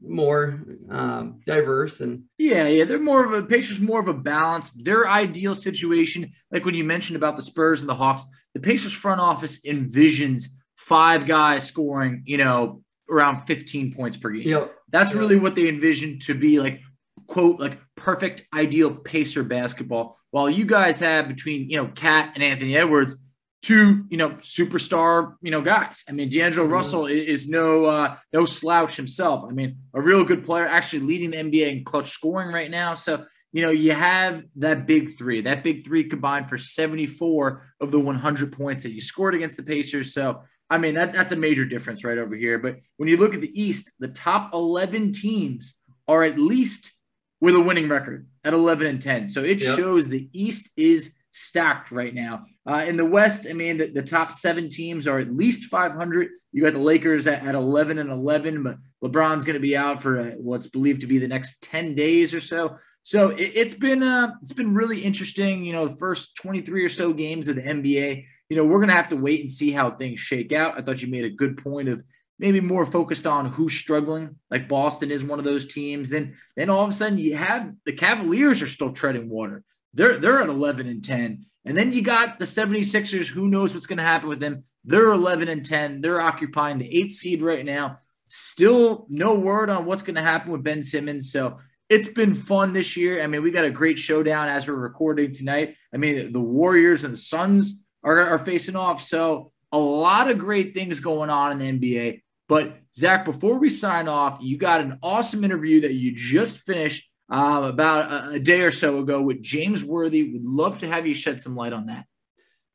more 0.02 0.64
um, 0.90 1.42
diverse 1.46 2.00
and 2.00 2.24
yeah, 2.38 2.68
yeah, 2.68 2.86
they're 2.86 3.00
more 3.00 3.26
of 3.26 3.34
a 3.34 3.46
Pacers, 3.46 3.80
more 3.80 4.00
of 4.00 4.08
a 4.08 4.14
balance. 4.14 4.72
Their 4.72 5.08
ideal 5.08 5.54
situation, 5.54 6.32
like 6.52 6.66
when 6.66 6.76
you 6.76 6.84
mentioned 6.84 7.18
about 7.18 7.36
the 7.36 7.44
Spurs 7.44 7.82
and 7.82 7.90
the 7.90 7.96
Hawks, 7.96 8.24
the 8.54 8.62
Pacers 8.62 8.94
front 8.94 9.22
office 9.22 9.62
envisions 9.62 10.46
five 10.78 11.28
guys 11.28 11.68
scoring, 11.68 12.24
you 12.26 12.38
know, 12.38 12.82
around 13.10 13.40
15 13.40 13.94
points 13.94 14.16
per 14.16 14.32
game. 14.32 14.48
Yep. 14.48 14.72
That's 14.90 15.12
yep. 15.12 15.20
really 15.20 15.36
what 15.36 15.56
they 15.56 15.68
envision 15.68 16.20
to 16.20 16.34
be 16.34 16.60
like, 16.60 16.82
quote, 17.28 17.60
like 17.60 17.78
perfect 18.02 18.44
ideal 18.54 18.96
Pacer 18.96 19.44
basketball. 19.44 20.18
While 20.32 20.50
you 20.50 20.66
guys 20.66 21.00
have 21.02 21.28
between, 21.28 21.70
you 21.70 21.78
know, 21.78 21.88
Cat 21.88 22.32
and 22.34 22.44
Anthony 22.44 22.76
Edwards 22.76 23.16
two, 23.62 24.06
you 24.10 24.18
know, 24.18 24.32
superstar, 24.32 25.36
you 25.42 25.52
know, 25.52 25.62
guys. 25.62 26.04
I 26.10 26.14
mean, 26.14 26.30
D'Angelo 26.30 26.66
mm-hmm. 26.66 26.74
Russell 26.74 27.06
is, 27.06 27.42
is 27.44 27.48
no 27.48 27.86
uh, 27.86 28.18
no 28.34 28.46
slouch 28.46 28.96
himself. 28.96 29.44
I 29.48 29.52
mean, 29.52 29.78
a 29.94 30.02
real 30.02 30.24
good 30.24 30.44
player, 30.44 30.66
actually 30.66 31.02
leading 31.02 31.32
the 31.32 31.38
NBA 31.38 31.72
in 31.72 31.84
clutch 31.84 32.10
scoring 32.10 32.52
right 32.52 32.72
now. 32.72 32.96
So, 32.96 33.24
you 33.54 33.62
know, 33.62 33.70
you 33.70 33.92
have 33.92 34.44
that 34.56 34.88
big 34.88 35.16
three. 35.18 35.42
That 35.42 35.64
big 35.64 35.86
three 35.86 36.06
combined 36.06 36.50
for 36.50 36.58
74 36.58 37.62
of 37.82 37.92
the 37.92 38.00
100 38.00 38.52
points 38.52 38.84
that 38.84 38.94
you 38.94 39.02
scored 39.02 39.36
against 39.36 39.58
the 39.58 39.64
Pacers. 39.64 40.14
So, 40.14 40.42
I 40.70 40.78
mean, 40.78 40.96
that, 40.96 41.14
that's 41.14 41.34
a 41.34 41.36
major 41.36 41.66
difference 41.66 42.04
right 42.04 42.18
over 42.18 42.36
here. 42.36 42.58
But 42.58 42.78
when 42.98 43.10
you 43.10 43.18
look 43.18 43.36
at 43.36 43.42
the 43.42 43.62
East, 43.62 43.92
the 44.00 44.08
top 44.08 44.54
11 44.54 45.12
teams 45.12 45.76
are 46.08 46.24
at 46.24 46.40
least 46.40 46.94
with 47.42 47.56
a 47.56 47.60
winning 47.60 47.90
record 47.90 48.28
at 48.46 48.54
11 48.54 48.88
and 48.88 49.02
10. 49.02 49.28
So 49.28 49.44
it 49.44 49.62
yep. 49.62 49.76
shows 49.76 50.08
the 50.08 50.30
East 50.32 50.70
is 50.78 51.16
stacked 51.32 51.92
right 51.92 52.14
now. 52.14 52.46
Uh, 52.70 52.86
in 52.88 52.98
the 52.98 53.06
West, 53.06 53.48
I 53.50 53.54
mean, 53.54 53.78
the, 53.78 53.88
the, 53.88 54.04
top 54.04 54.32
seven 54.32 54.70
teams 54.70 55.08
are 55.08 55.18
at 55.18 55.36
least 55.36 55.66
500. 55.66 56.30
You 56.52 56.64
got 56.64 56.74
the 56.74 56.80
Lakers 56.80 57.26
at, 57.26 57.44
at 57.44 57.56
11 57.56 57.98
and 57.98 58.12
11, 58.12 58.64
but 58.64 58.76
LeBron's 59.04 59.44
going 59.44 59.56
to 59.56 59.60
be 59.60 59.76
out 59.76 60.02
for 60.02 60.20
uh, 60.20 60.32
what's 60.38 60.68
believed 60.68 61.02
to 61.02 61.08
be 61.08 61.18
the 61.18 61.28
next 61.28 61.62
10 61.64 61.96
days 61.96 62.34
or 62.34 62.42
so. 62.42 62.78
So 63.04 63.30
it, 63.30 63.56
has 63.56 63.74
been 63.74 64.04
uh, 64.04 64.34
it's 64.42 64.54
been 64.54 64.76
really 64.76 65.02
interesting. 65.02 65.66
You 65.66 65.74
know, 65.74 65.88
the 65.88 65.98
first 65.98 66.36
23 66.36 66.84
or 66.84 66.90
so 66.90 67.14
games 67.14 67.48
of 67.48 67.56
the 67.56 67.64
NBA. 67.64 68.26
You 68.50 68.58
know, 68.58 68.66
we're 68.66 68.80
going 68.80 68.90
to 68.90 68.96
have 68.96 69.10
to 69.10 69.16
wait 69.16 69.40
and 69.40 69.50
see 69.50 69.72
how 69.72 69.92
things 69.92 70.20
shake 70.20 70.52
out. 70.52 70.78
I 70.78 70.82
thought 70.82 71.02
you 71.02 71.08
made 71.08 71.26
a 71.26 71.30
good 71.30 71.58
point 71.58 71.90
of 71.90 72.04
maybe 72.42 72.60
more 72.60 72.86
focused 72.86 73.28
on 73.28 73.46
who's 73.46 73.78
struggling. 73.78 74.36
Like 74.50 74.68
Boston 74.68 75.12
is 75.12 75.24
one 75.24 75.38
of 75.38 75.46
those 75.46 75.68
teams. 75.68 76.10
Then 76.10 76.34
then 76.58 76.70
all 76.70 76.84
of 76.84 76.90
a 76.90 76.92
sudden 76.94 77.20
you 77.20 77.38
have 77.38 77.72
the 77.86 77.94
Cavaliers 77.94 78.62
are 78.62 78.68
still 78.68 78.92
treading 78.92 79.30
water. 79.30 79.64
They're 79.94 80.18
they're 80.18 80.42
at 80.42 80.50
11 80.50 80.88
and 80.88 81.04
10. 81.04 81.46
And 81.64 81.78
then 81.78 81.94
you 81.94 82.02
got 82.02 82.40
the 82.40 82.46
76ers. 82.46 83.28
Who 83.28 83.48
knows 83.48 83.74
what's 83.74 83.86
going 83.86 83.98
to 83.98 84.04
happen 84.04 84.28
with 84.28 84.40
them? 84.40 84.64
They're 84.84 85.12
11 85.12 85.48
and 85.48 85.64
10. 85.64 86.02
They're 86.02 86.20
occupying 86.20 86.80
the 86.80 86.98
eighth 86.98 87.14
seed 87.14 87.44
right 87.44 87.64
now. 87.64 87.98
Still 88.28 89.06
no 89.10 89.36
word 89.36 89.70
on 89.70 89.86
what's 89.86 90.02
going 90.02 90.16
to 90.16 90.24
happen 90.24 90.52
with 90.52 90.64
Ben 90.64 90.82
Simmons. 90.82 91.32
So 91.32 91.60
it's 91.88 92.08
been 92.08 92.34
fun 92.34 92.74
this 92.74 92.98
year. 92.98 93.22
I 93.22 93.28
mean, 93.28 93.44
we 93.44 93.52
got 93.52 93.66
a 93.66 93.70
great 93.70 94.00
showdown 94.00 94.48
as 94.48 94.68
we're 94.68 94.74
recording 94.74 95.32
tonight. 95.32 95.76
I 95.94 95.98
mean, 95.98 96.32
the 96.32 96.42
Warriors 96.42 97.04
and 97.04 97.14
the 97.14 97.18
Suns 97.18 97.84
are, 98.04 98.20
are 98.22 98.40
facing 98.40 98.76
off. 98.76 99.00
So 99.00 99.52
a 99.72 99.78
lot 99.78 100.32
of 100.32 100.40
great 100.40 100.74
things 100.74 101.00
going 101.00 101.30
on 101.30 101.52
in 101.52 101.80
the 101.80 101.80
NBA. 101.80 102.22
But 102.52 102.82
Zak, 102.94 103.24
before 103.24 103.60
we 103.60 103.70
sign 103.70 104.10
off, 104.10 104.40
you 104.42 104.58
got 104.58 104.82
an 104.82 105.00
awesome 105.02 105.46
interview 105.46 105.80
that 105.80 105.94
you 105.94 106.14
just 106.14 106.58
finished 106.58 107.10
um, 107.30 107.64
about 107.64 108.12
a, 108.12 108.32
a, 108.32 108.40
day 108.40 108.60
or 108.64 108.72
so 108.72 108.98
ago 108.98 109.22
with 109.22 109.42
James 109.42 109.86
Worthy. 109.86 110.34
Would 110.34 110.44
love 110.44 110.80
to 110.80 110.88
have 110.90 111.08
you 111.08 111.14
shed 111.14 111.40
some 111.40 111.56
light 111.56 111.72
on 111.72 111.86
that. 111.86 112.06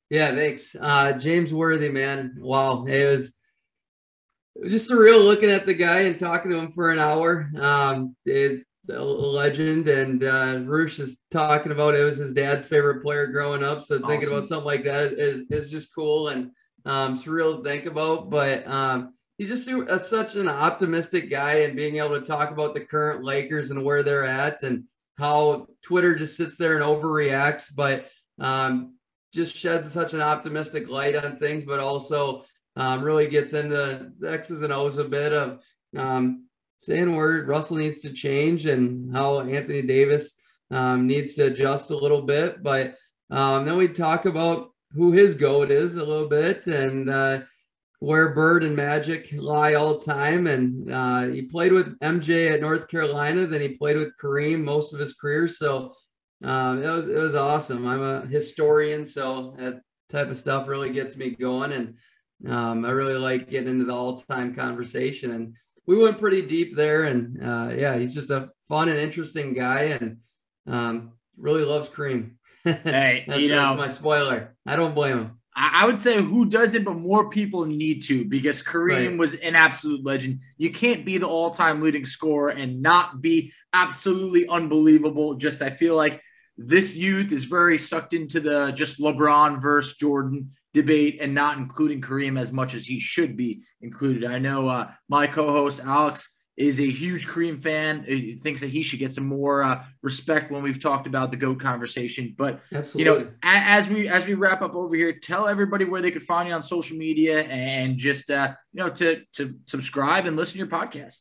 Yeah, 0.08 0.34
thanks. 0.34 0.74
Uh, 0.80 1.12
James 1.12 1.52
Worthy, 1.52 1.90
man. 1.90 2.36
Wow. 2.38 2.86
It 2.86 3.04
was, 3.04 3.36
it 4.54 4.62
was 4.62 4.72
just 4.72 4.90
surreal 4.90 5.22
looking 5.22 5.50
at 5.50 5.66
the 5.66 5.74
guy 5.74 6.04
and 6.04 6.18
talking 6.18 6.52
to 6.52 6.58
him 6.58 6.72
for 6.72 6.90
an 6.90 6.98
hour. 6.98 7.50
Um, 7.60 8.16
it's 8.24 8.64
a 8.88 9.04
legend. 9.04 9.90
And 9.90 10.24
uh, 10.24 10.60
Roosh 10.64 11.00
is 11.00 11.18
talking 11.30 11.70
about 11.70 11.96
it 11.96 12.02
was 12.02 12.16
his 12.16 12.32
dad's 12.32 12.66
favorite 12.66 13.02
player 13.02 13.26
growing 13.26 13.62
up. 13.62 13.84
So 13.84 13.96
awesome. 13.96 14.08
thinking 14.08 14.30
about 14.30 14.48
something 14.48 14.64
like 14.64 14.84
that 14.84 15.12
is, 15.12 15.44
is 15.50 15.70
just 15.70 15.94
cool 15.94 16.28
and 16.28 16.52
um, 16.86 17.18
surreal 17.18 17.58
to 17.58 17.62
think 17.62 17.84
about. 17.84 18.30
But 18.30 18.66
um, 18.66 19.12
he's 19.38 19.48
just 19.48 19.68
a, 19.68 19.98
such 19.98 20.34
an 20.34 20.48
optimistic 20.48 21.30
guy 21.30 21.58
and 21.58 21.76
being 21.76 21.96
able 21.96 22.18
to 22.20 22.26
talk 22.26 22.50
about 22.50 22.74
the 22.74 22.80
current 22.80 23.24
Lakers 23.24 23.70
and 23.70 23.84
where 23.84 24.02
they're 24.02 24.24
at 24.24 24.62
and 24.62 24.84
how 25.18 25.66
Twitter 25.82 26.14
just 26.14 26.36
sits 26.36 26.56
there 26.56 26.76
and 26.76 26.84
overreacts, 26.84 27.74
but 27.74 28.08
um, 28.38 28.94
just 29.32 29.56
sheds 29.56 29.92
such 29.92 30.14
an 30.14 30.22
optimistic 30.22 30.88
light 30.88 31.16
on 31.16 31.38
things, 31.38 31.64
but 31.64 31.80
also 31.80 32.44
um, 32.76 33.02
really 33.02 33.28
gets 33.28 33.54
into 33.54 34.12
the 34.18 34.32
X's 34.32 34.62
and 34.62 34.72
O's 34.72 34.98
a 34.98 35.04
bit 35.04 35.32
of 35.32 35.60
um, 35.96 36.46
saying 36.78 37.14
where 37.14 37.44
Russell 37.44 37.76
needs 37.76 38.00
to 38.02 38.12
change 38.12 38.66
and 38.66 39.14
how 39.14 39.40
Anthony 39.40 39.82
Davis 39.82 40.32
um, 40.70 41.06
needs 41.06 41.34
to 41.34 41.46
adjust 41.46 41.90
a 41.90 41.96
little 41.96 42.22
bit. 42.22 42.62
But 42.62 42.96
um, 43.30 43.64
then 43.64 43.76
we 43.76 43.88
talk 43.88 44.26
about 44.26 44.70
who 44.92 45.12
his 45.12 45.34
goat 45.34 45.70
is 45.70 45.96
a 45.96 46.04
little 46.04 46.28
bit 46.28 46.66
and 46.66 47.10
uh, 47.10 47.40
where 48.00 48.34
Bird 48.34 48.62
and 48.62 48.76
Magic 48.76 49.30
lie 49.32 49.74
all 49.74 49.98
time. 49.98 50.46
And 50.46 50.92
uh, 50.92 51.26
he 51.26 51.42
played 51.42 51.72
with 51.72 51.98
MJ 52.00 52.52
at 52.52 52.60
North 52.60 52.88
Carolina. 52.88 53.46
Then 53.46 53.60
he 53.60 53.76
played 53.76 53.96
with 53.96 54.12
Kareem 54.22 54.62
most 54.62 54.92
of 54.92 55.00
his 55.00 55.14
career. 55.14 55.48
So 55.48 55.94
um, 56.44 56.82
it 56.82 56.90
was 56.90 57.08
it 57.08 57.18
was 57.18 57.34
awesome. 57.34 57.86
I'm 57.86 58.02
a 58.02 58.26
historian, 58.26 59.06
so 59.06 59.54
that 59.58 59.80
type 60.10 60.30
of 60.30 60.38
stuff 60.38 60.68
really 60.68 60.90
gets 60.92 61.16
me 61.16 61.30
going. 61.30 61.72
And 61.72 61.94
um, 62.48 62.84
I 62.84 62.90
really 62.90 63.16
like 63.16 63.50
getting 63.50 63.70
into 63.70 63.86
the 63.86 63.94
all 63.94 64.18
time 64.18 64.54
conversation. 64.54 65.30
And 65.32 65.54
we 65.86 65.96
went 65.96 66.18
pretty 66.18 66.42
deep 66.42 66.76
there. 66.76 67.04
And 67.04 67.42
uh, 67.42 67.70
yeah, 67.74 67.96
he's 67.96 68.14
just 68.14 68.30
a 68.30 68.50
fun 68.68 68.88
and 68.88 68.98
interesting 68.98 69.54
guy, 69.54 69.96
and 70.00 70.18
um, 70.66 71.12
really 71.36 71.64
loves 71.64 71.88
Kareem. 71.88 72.32
Hey, 72.66 73.24
that's, 73.28 73.40
you 73.40 73.48
know, 73.50 73.76
that's 73.76 73.78
my 73.78 73.86
spoiler. 73.86 74.56
I 74.66 74.74
don't 74.74 74.92
blame 74.92 75.18
him. 75.18 75.38
I 75.58 75.86
would 75.86 75.98
say 75.98 76.20
who 76.20 76.44
doesn't, 76.44 76.84
but 76.84 76.98
more 76.98 77.30
people 77.30 77.64
need 77.64 78.02
to 78.04 78.26
because 78.26 78.62
Kareem 78.62 79.08
right. 79.08 79.18
was 79.18 79.34
an 79.36 79.56
absolute 79.56 80.04
legend. 80.04 80.40
You 80.58 80.70
can't 80.70 81.06
be 81.06 81.16
the 81.16 81.26
all 81.26 81.50
time 81.50 81.80
leading 81.80 82.04
scorer 82.04 82.50
and 82.50 82.82
not 82.82 83.22
be 83.22 83.52
absolutely 83.72 84.46
unbelievable. 84.48 85.36
Just, 85.36 85.62
I 85.62 85.70
feel 85.70 85.96
like 85.96 86.20
this 86.58 86.94
youth 86.94 87.32
is 87.32 87.46
very 87.46 87.78
sucked 87.78 88.12
into 88.12 88.38
the 88.38 88.72
just 88.72 89.00
LeBron 89.00 89.62
versus 89.62 89.96
Jordan 89.96 90.50
debate 90.74 91.18
and 91.22 91.34
not 91.34 91.56
including 91.56 92.02
Kareem 92.02 92.38
as 92.38 92.52
much 92.52 92.74
as 92.74 92.84
he 92.86 93.00
should 93.00 93.34
be 93.34 93.62
included. 93.80 94.24
I 94.24 94.38
know 94.38 94.68
uh, 94.68 94.90
my 95.08 95.26
co 95.26 95.50
host, 95.52 95.80
Alex, 95.82 96.35
is 96.56 96.80
a 96.80 96.90
huge 96.90 97.26
Kareem 97.28 97.62
fan. 97.62 98.04
He 98.04 98.34
thinks 98.34 98.62
that 98.62 98.70
he 98.70 98.82
should 98.82 98.98
get 98.98 99.12
some 99.12 99.26
more 99.26 99.62
uh, 99.62 99.84
respect 100.02 100.50
when 100.50 100.62
we've 100.62 100.80
talked 100.80 101.06
about 101.06 101.30
the 101.30 101.36
goat 101.36 101.60
conversation. 101.60 102.34
But 102.36 102.60
Absolutely. 102.72 102.98
you 102.98 103.04
know, 103.04 103.30
as 103.42 103.88
we 103.88 104.08
as 104.08 104.26
we 104.26 104.34
wrap 104.34 104.62
up 104.62 104.74
over 104.74 104.94
here, 104.94 105.12
tell 105.12 105.48
everybody 105.48 105.84
where 105.84 106.00
they 106.00 106.10
could 106.10 106.22
find 106.22 106.48
you 106.48 106.54
on 106.54 106.62
social 106.62 106.96
media 106.96 107.42
and 107.42 107.98
just 107.98 108.30
uh, 108.30 108.54
you 108.72 108.82
know 108.82 108.90
to 108.90 109.22
to 109.34 109.54
subscribe 109.66 110.26
and 110.26 110.36
listen 110.36 110.54
to 110.54 110.58
your 110.58 110.66
podcast. 110.68 111.20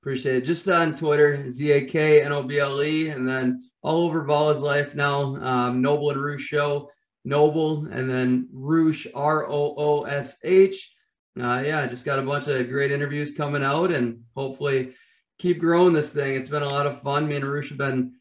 Appreciate 0.00 0.36
it. 0.36 0.44
Just 0.46 0.68
on 0.68 0.96
Twitter, 0.96 1.50
Z 1.52 1.70
A 1.70 1.84
K 1.84 2.22
N 2.22 2.32
O 2.32 2.42
B 2.42 2.58
L 2.58 2.82
E, 2.82 3.08
and 3.08 3.28
then 3.28 3.64
all 3.82 4.06
over 4.06 4.22
Ball 4.22 4.50
is 4.50 4.62
Life 4.62 4.94
now. 4.94 5.36
Um, 5.36 5.82
Noble 5.82 6.10
and 6.10 6.20
Roosh 6.20 6.46
Show, 6.46 6.90
Noble, 7.24 7.86
and 7.86 8.08
then 8.08 8.48
Roosh 8.50 9.06
R 9.14 9.46
O 9.46 9.74
O 9.76 10.02
S 10.04 10.36
H 10.42 10.94
uh, 11.40 11.62
yeah, 11.64 11.86
just 11.86 12.04
got 12.04 12.18
a 12.18 12.22
bunch 12.22 12.46
of 12.46 12.68
great 12.68 12.90
interviews 12.90 13.34
coming 13.36 13.62
out 13.62 13.92
and 13.92 14.22
hopefully 14.36 14.94
keep 15.38 15.58
growing 15.58 15.92
this 15.92 16.10
thing. 16.10 16.36
It's 16.36 16.48
been 16.48 16.62
a 16.62 16.68
lot 16.68 16.86
of 16.86 17.02
fun. 17.02 17.28
Me 17.28 17.36
and 17.36 17.44
Roosh 17.44 17.68
have 17.68 17.78
been 17.78 18.14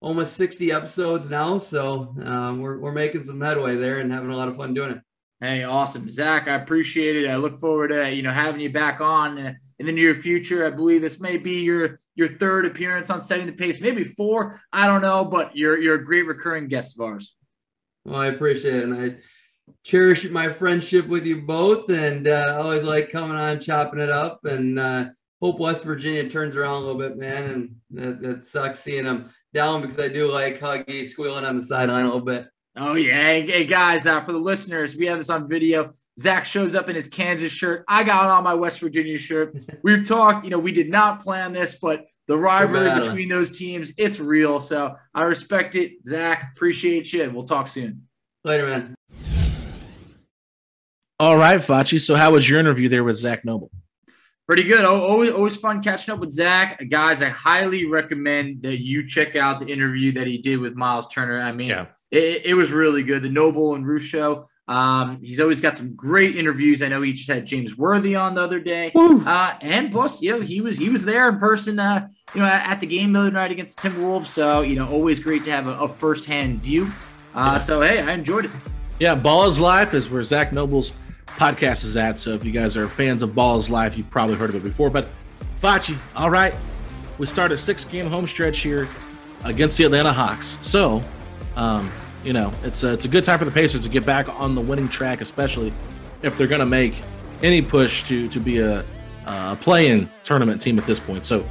almost 0.00 0.34
60 0.34 0.72
episodes 0.72 1.30
now. 1.30 1.58
So 1.58 2.14
um, 2.24 2.60
we're, 2.60 2.78
we're 2.78 2.92
making 2.92 3.24
some 3.24 3.40
headway 3.40 3.76
there 3.76 3.98
and 3.98 4.12
having 4.12 4.30
a 4.30 4.36
lot 4.36 4.48
of 4.48 4.56
fun 4.56 4.74
doing 4.74 4.92
it. 4.92 4.98
Hey, 5.40 5.64
awesome. 5.64 6.10
Zak, 6.10 6.48
I 6.48 6.54
appreciate 6.54 7.16
it. 7.16 7.28
I 7.28 7.36
look 7.36 7.58
forward 7.58 7.88
to, 7.88 8.10
you 8.10 8.22
know, 8.22 8.30
having 8.30 8.60
you 8.60 8.72
back 8.72 9.00
on 9.00 9.36
in 9.78 9.86
the 9.86 9.92
near 9.92 10.14
future. 10.14 10.66
I 10.66 10.70
believe 10.70 11.02
this 11.02 11.20
may 11.20 11.36
be 11.36 11.60
your 11.60 11.98
your 12.14 12.38
third 12.38 12.64
appearance 12.64 13.10
on 13.10 13.20
Setting 13.20 13.46
the 13.46 13.52
Pace, 13.52 13.80
maybe 13.80 14.04
four. 14.04 14.60
I 14.72 14.86
don't 14.86 15.02
know, 15.02 15.24
but 15.24 15.56
you're 15.56 15.78
you're 15.78 15.96
a 15.96 16.04
great 16.04 16.26
recurring 16.26 16.68
guest 16.68 16.96
of 16.96 17.04
ours. 17.04 17.36
Well, 18.04 18.20
I 18.20 18.26
appreciate 18.26 18.74
it. 18.74 18.84
And 18.84 18.94
I 18.94 19.16
cherish 19.82 20.28
my 20.30 20.52
friendship 20.52 21.06
with 21.06 21.26
you 21.26 21.42
both 21.42 21.88
and 21.90 22.28
uh, 22.28 22.58
always 22.58 22.84
like 22.84 23.10
coming 23.10 23.36
on 23.36 23.60
chopping 23.60 24.00
it 24.00 24.10
up 24.10 24.44
and 24.44 24.78
uh, 24.78 25.06
hope 25.40 25.58
west 25.58 25.84
virginia 25.84 26.28
turns 26.28 26.56
around 26.56 26.82
a 26.82 26.86
little 26.86 26.98
bit 26.98 27.16
man 27.16 27.44
and 27.50 27.76
that, 27.90 28.22
that 28.22 28.46
sucks 28.46 28.80
seeing 28.80 29.04
them 29.04 29.30
down 29.52 29.80
because 29.80 29.98
i 29.98 30.08
do 30.08 30.30
like 30.30 30.58
huggy 30.58 31.06
squealing 31.06 31.44
on 31.44 31.56
the 31.56 31.62
sideline 31.62 32.04
a 32.04 32.08
little 32.08 32.20
bit. 32.20 32.46
Oh 32.76 32.94
yeah. 32.94 33.22
Hey, 33.22 33.66
guys 33.66 34.04
uh, 34.04 34.20
for 34.22 34.32
the 34.32 34.38
listeners 34.38 34.96
we 34.96 35.06
have 35.06 35.18
this 35.18 35.30
on 35.30 35.48
video. 35.48 35.92
Zak 36.18 36.44
shows 36.44 36.74
up 36.74 36.88
in 36.88 36.96
his 36.96 37.08
kansas 37.08 37.52
shirt. 37.52 37.84
I 37.86 38.02
got 38.04 38.28
on 38.28 38.42
my 38.42 38.54
west 38.54 38.80
virginia 38.80 39.18
shirt. 39.18 39.56
We've 39.84 40.06
talked 40.06 40.44
you 40.44 40.50
know 40.50 40.58
we 40.58 40.72
did 40.72 40.90
not 40.90 41.22
plan 41.22 41.52
this 41.52 41.76
but 41.80 42.06
the 42.26 42.36
rivalry 42.36 42.98
between 43.00 43.28
those 43.28 43.56
teams 43.56 43.92
it's 43.96 44.18
real. 44.18 44.58
So 44.58 44.96
i 45.14 45.22
respect 45.22 45.76
it. 45.76 46.04
Zak 46.04 46.52
appreciate 46.54 47.12
you 47.12 47.22
and 47.22 47.34
we'll 47.34 47.44
talk 47.44 47.68
soon. 47.68 48.08
Later 48.42 48.66
man 48.66 48.94
all 51.20 51.36
right, 51.36 51.60
Facci. 51.60 52.00
So, 52.00 52.14
how 52.14 52.32
was 52.32 52.48
your 52.48 52.58
interview 52.58 52.88
there 52.88 53.04
with 53.04 53.16
Zak 53.16 53.44
Noble? 53.44 53.70
Pretty 54.46 54.64
good. 54.64 54.84
Always, 54.84 55.30
always 55.30 55.56
fun 55.56 55.82
catching 55.82 56.12
up 56.12 56.20
with 56.20 56.30
Zak. 56.30 56.82
Guys, 56.90 57.22
I 57.22 57.28
highly 57.28 57.86
recommend 57.86 58.62
that 58.62 58.82
you 58.82 59.06
check 59.06 59.36
out 59.36 59.60
the 59.60 59.66
interview 59.66 60.12
that 60.12 60.26
he 60.26 60.38
did 60.38 60.58
with 60.58 60.74
Myles 60.74 61.08
Turner. 61.08 61.40
I 61.40 61.52
mean, 61.52 61.68
yeah. 61.68 61.86
it, 62.10 62.46
it 62.46 62.54
was 62.54 62.70
really 62.70 63.02
good. 63.02 63.22
The 63.22 63.30
Noble 63.30 63.74
and 63.74 63.86
Roosh 63.86 64.06
show. 64.06 64.46
Um, 64.66 65.20
he's 65.22 65.40
always 65.40 65.60
got 65.60 65.76
some 65.76 65.94
great 65.94 66.36
interviews. 66.36 66.82
I 66.82 66.88
know 66.88 67.00
he 67.00 67.12
just 67.12 67.30
had 67.30 67.46
James 67.46 67.76
Worthy 67.76 68.16
on 68.16 68.34
the 68.34 68.42
other 68.42 68.60
day. 68.60 68.92
Uh, 68.94 69.54
and 69.60 69.92
plus, 69.92 70.20
you 70.20 70.32
know, 70.32 70.40
he 70.40 70.60
was 70.60 70.76
he 70.78 70.88
was 70.88 71.04
there 71.04 71.28
in 71.28 71.38
person, 71.38 71.78
uh, 71.78 72.08
you 72.34 72.40
know, 72.40 72.46
at, 72.46 72.68
at, 72.68 72.80
the 72.80 72.86
game 72.86 73.12
the 73.12 73.20
other 73.20 73.30
night 73.30 73.50
against 73.50 73.80
the 73.80 73.88
Timberwolves. 73.88 74.26
So, 74.26 74.62
you 74.62 74.76
know, 74.76 74.88
always 74.88 75.20
great 75.20 75.44
to 75.44 75.50
have 75.50 75.66
a, 75.66 75.78
a 75.78 75.88
firsthand 75.88 76.62
view. 76.62 76.84
Uh, 77.34 77.52
yeah. 77.52 77.58
so 77.58 77.80
hey, 77.82 78.00
I 78.00 78.12
enjoyed 78.12 78.46
it. 78.46 78.50
Yeah, 78.98 79.14
Ball 79.14 79.46
is 79.46 79.58
Life 79.58 79.92
is 79.92 80.08
where 80.08 80.22
Zak 80.22 80.52
Noble's 80.52 80.92
podcast 81.26 81.84
is 81.84 81.96
at. 81.96 82.18
So 82.18 82.30
if 82.30 82.44
you 82.44 82.52
guys 82.52 82.76
are 82.76 82.88
fans 82.88 83.22
of 83.22 83.34
Ball 83.34 83.58
is 83.58 83.68
Life, 83.68 83.98
you've 83.98 84.10
probably 84.10 84.36
heard 84.36 84.50
of 84.50 84.56
it 84.56 84.62
before. 84.62 84.88
But 84.88 85.08
Facci, 85.60 85.96
all 86.14 86.30
right, 86.30 86.54
we 87.18 87.26
start 87.26 87.50
a 87.50 87.58
six 87.58 87.84
game 87.84 88.06
home 88.06 88.26
stretch 88.26 88.60
here 88.60 88.88
against 89.42 89.76
the 89.76 89.84
Atlanta 89.84 90.12
Hawks. 90.12 90.58
So, 90.62 91.02
um, 91.56 91.90
you 92.22 92.32
know, 92.32 92.52
it's 92.62 92.84
a, 92.84 92.92
it's 92.92 93.04
a 93.04 93.08
good 93.08 93.24
time 93.24 93.38
for 93.38 93.44
the 93.44 93.50
Pacers 93.50 93.82
to 93.82 93.88
get 93.88 94.06
back 94.06 94.28
on 94.28 94.54
the 94.54 94.60
winning 94.60 94.88
track, 94.88 95.20
especially 95.20 95.72
if 96.22 96.38
they're 96.38 96.46
going 96.46 96.60
to 96.60 96.66
make 96.66 97.02
any 97.42 97.60
push 97.60 98.04
to 98.04 98.28
to 98.28 98.40
be 98.40 98.58
a, 98.58 98.84
a 99.26 99.56
play-in 99.60 100.08
tournament 100.22 100.60
team 100.60 100.78
at 100.78 100.86
this 100.86 101.00
point. 101.00 101.24
So, 101.24 101.44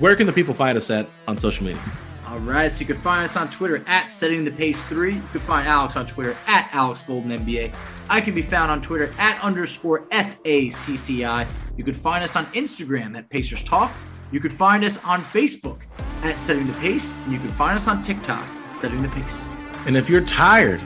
where 0.00 0.16
can 0.16 0.26
the 0.26 0.32
people 0.32 0.54
find 0.54 0.76
us 0.76 0.90
at 0.90 1.06
on 1.28 1.38
social 1.38 1.64
media? 1.64 1.82
All 2.30 2.38
right, 2.38 2.72
so 2.72 2.78
you 2.78 2.86
can 2.86 2.96
find 2.96 3.24
us 3.24 3.36
on 3.36 3.50
Twitter 3.50 3.82
at 3.88 4.12
Setting 4.12 4.44
the 4.44 4.52
Pace 4.52 4.80
Three. 4.84 5.14
You 5.14 5.22
can 5.32 5.40
find 5.40 5.66
Alex 5.66 5.96
on 5.96 6.06
Twitter 6.06 6.36
at 6.46 6.70
Alex 6.72 7.02
Golden 7.02 7.32
NBA. 7.32 7.74
I 8.08 8.20
can 8.20 8.36
be 8.36 8.42
found 8.42 8.70
on 8.70 8.80
Twitter 8.80 9.12
at 9.18 9.42
underscore 9.42 10.02
FACCI. 10.10 11.48
You 11.76 11.82
can 11.82 11.92
find 11.92 12.22
us 12.22 12.36
on 12.36 12.46
Instagram 12.46 13.18
at 13.18 13.28
Pacers 13.30 13.64
Talk. 13.64 13.92
You 14.30 14.38
can 14.38 14.52
find 14.52 14.84
us 14.84 15.02
on 15.02 15.22
Facebook 15.22 15.80
at 16.22 16.38
Setting 16.38 16.68
the 16.68 16.72
Pace. 16.74 17.16
And 17.24 17.32
you 17.32 17.40
can 17.40 17.48
find 17.48 17.74
us 17.74 17.88
on 17.88 18.00
TikTok 18.00 18.46
at 18.46 18.74
Setting 18.76 19.02
the 19.02 19.08
Pace. 19.08 19.48
And 19.86 19.96
if 19.96 20.08
you're 20.08 20.24
tired 20.24 20.84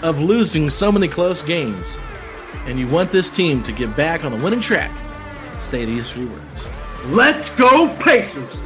of 0.00 0.18
losing 0.18 0.70
so 0.70 0.90
many 0.90 1.08
close 1.08 1.42
games 1.42 1.98
and 2.64 2.78
you 2.78 2.88
want 2.88 3.12
this 3.12 3.28
team 3.28 3.62
to 3.64 3.72
get 3.72 3.94
back 3.96 4.24
on 4.24 4.32
the 4.32 4.42
winning 4.42 4.62
track, 4.62 4.90
say 5.58 5.84
these 5.84 6.10
three 6.10 6.24
words 6.24 6.70
Let's 7.08 7.50
go, 7.50 7.94
Pacers! 8.00 8.65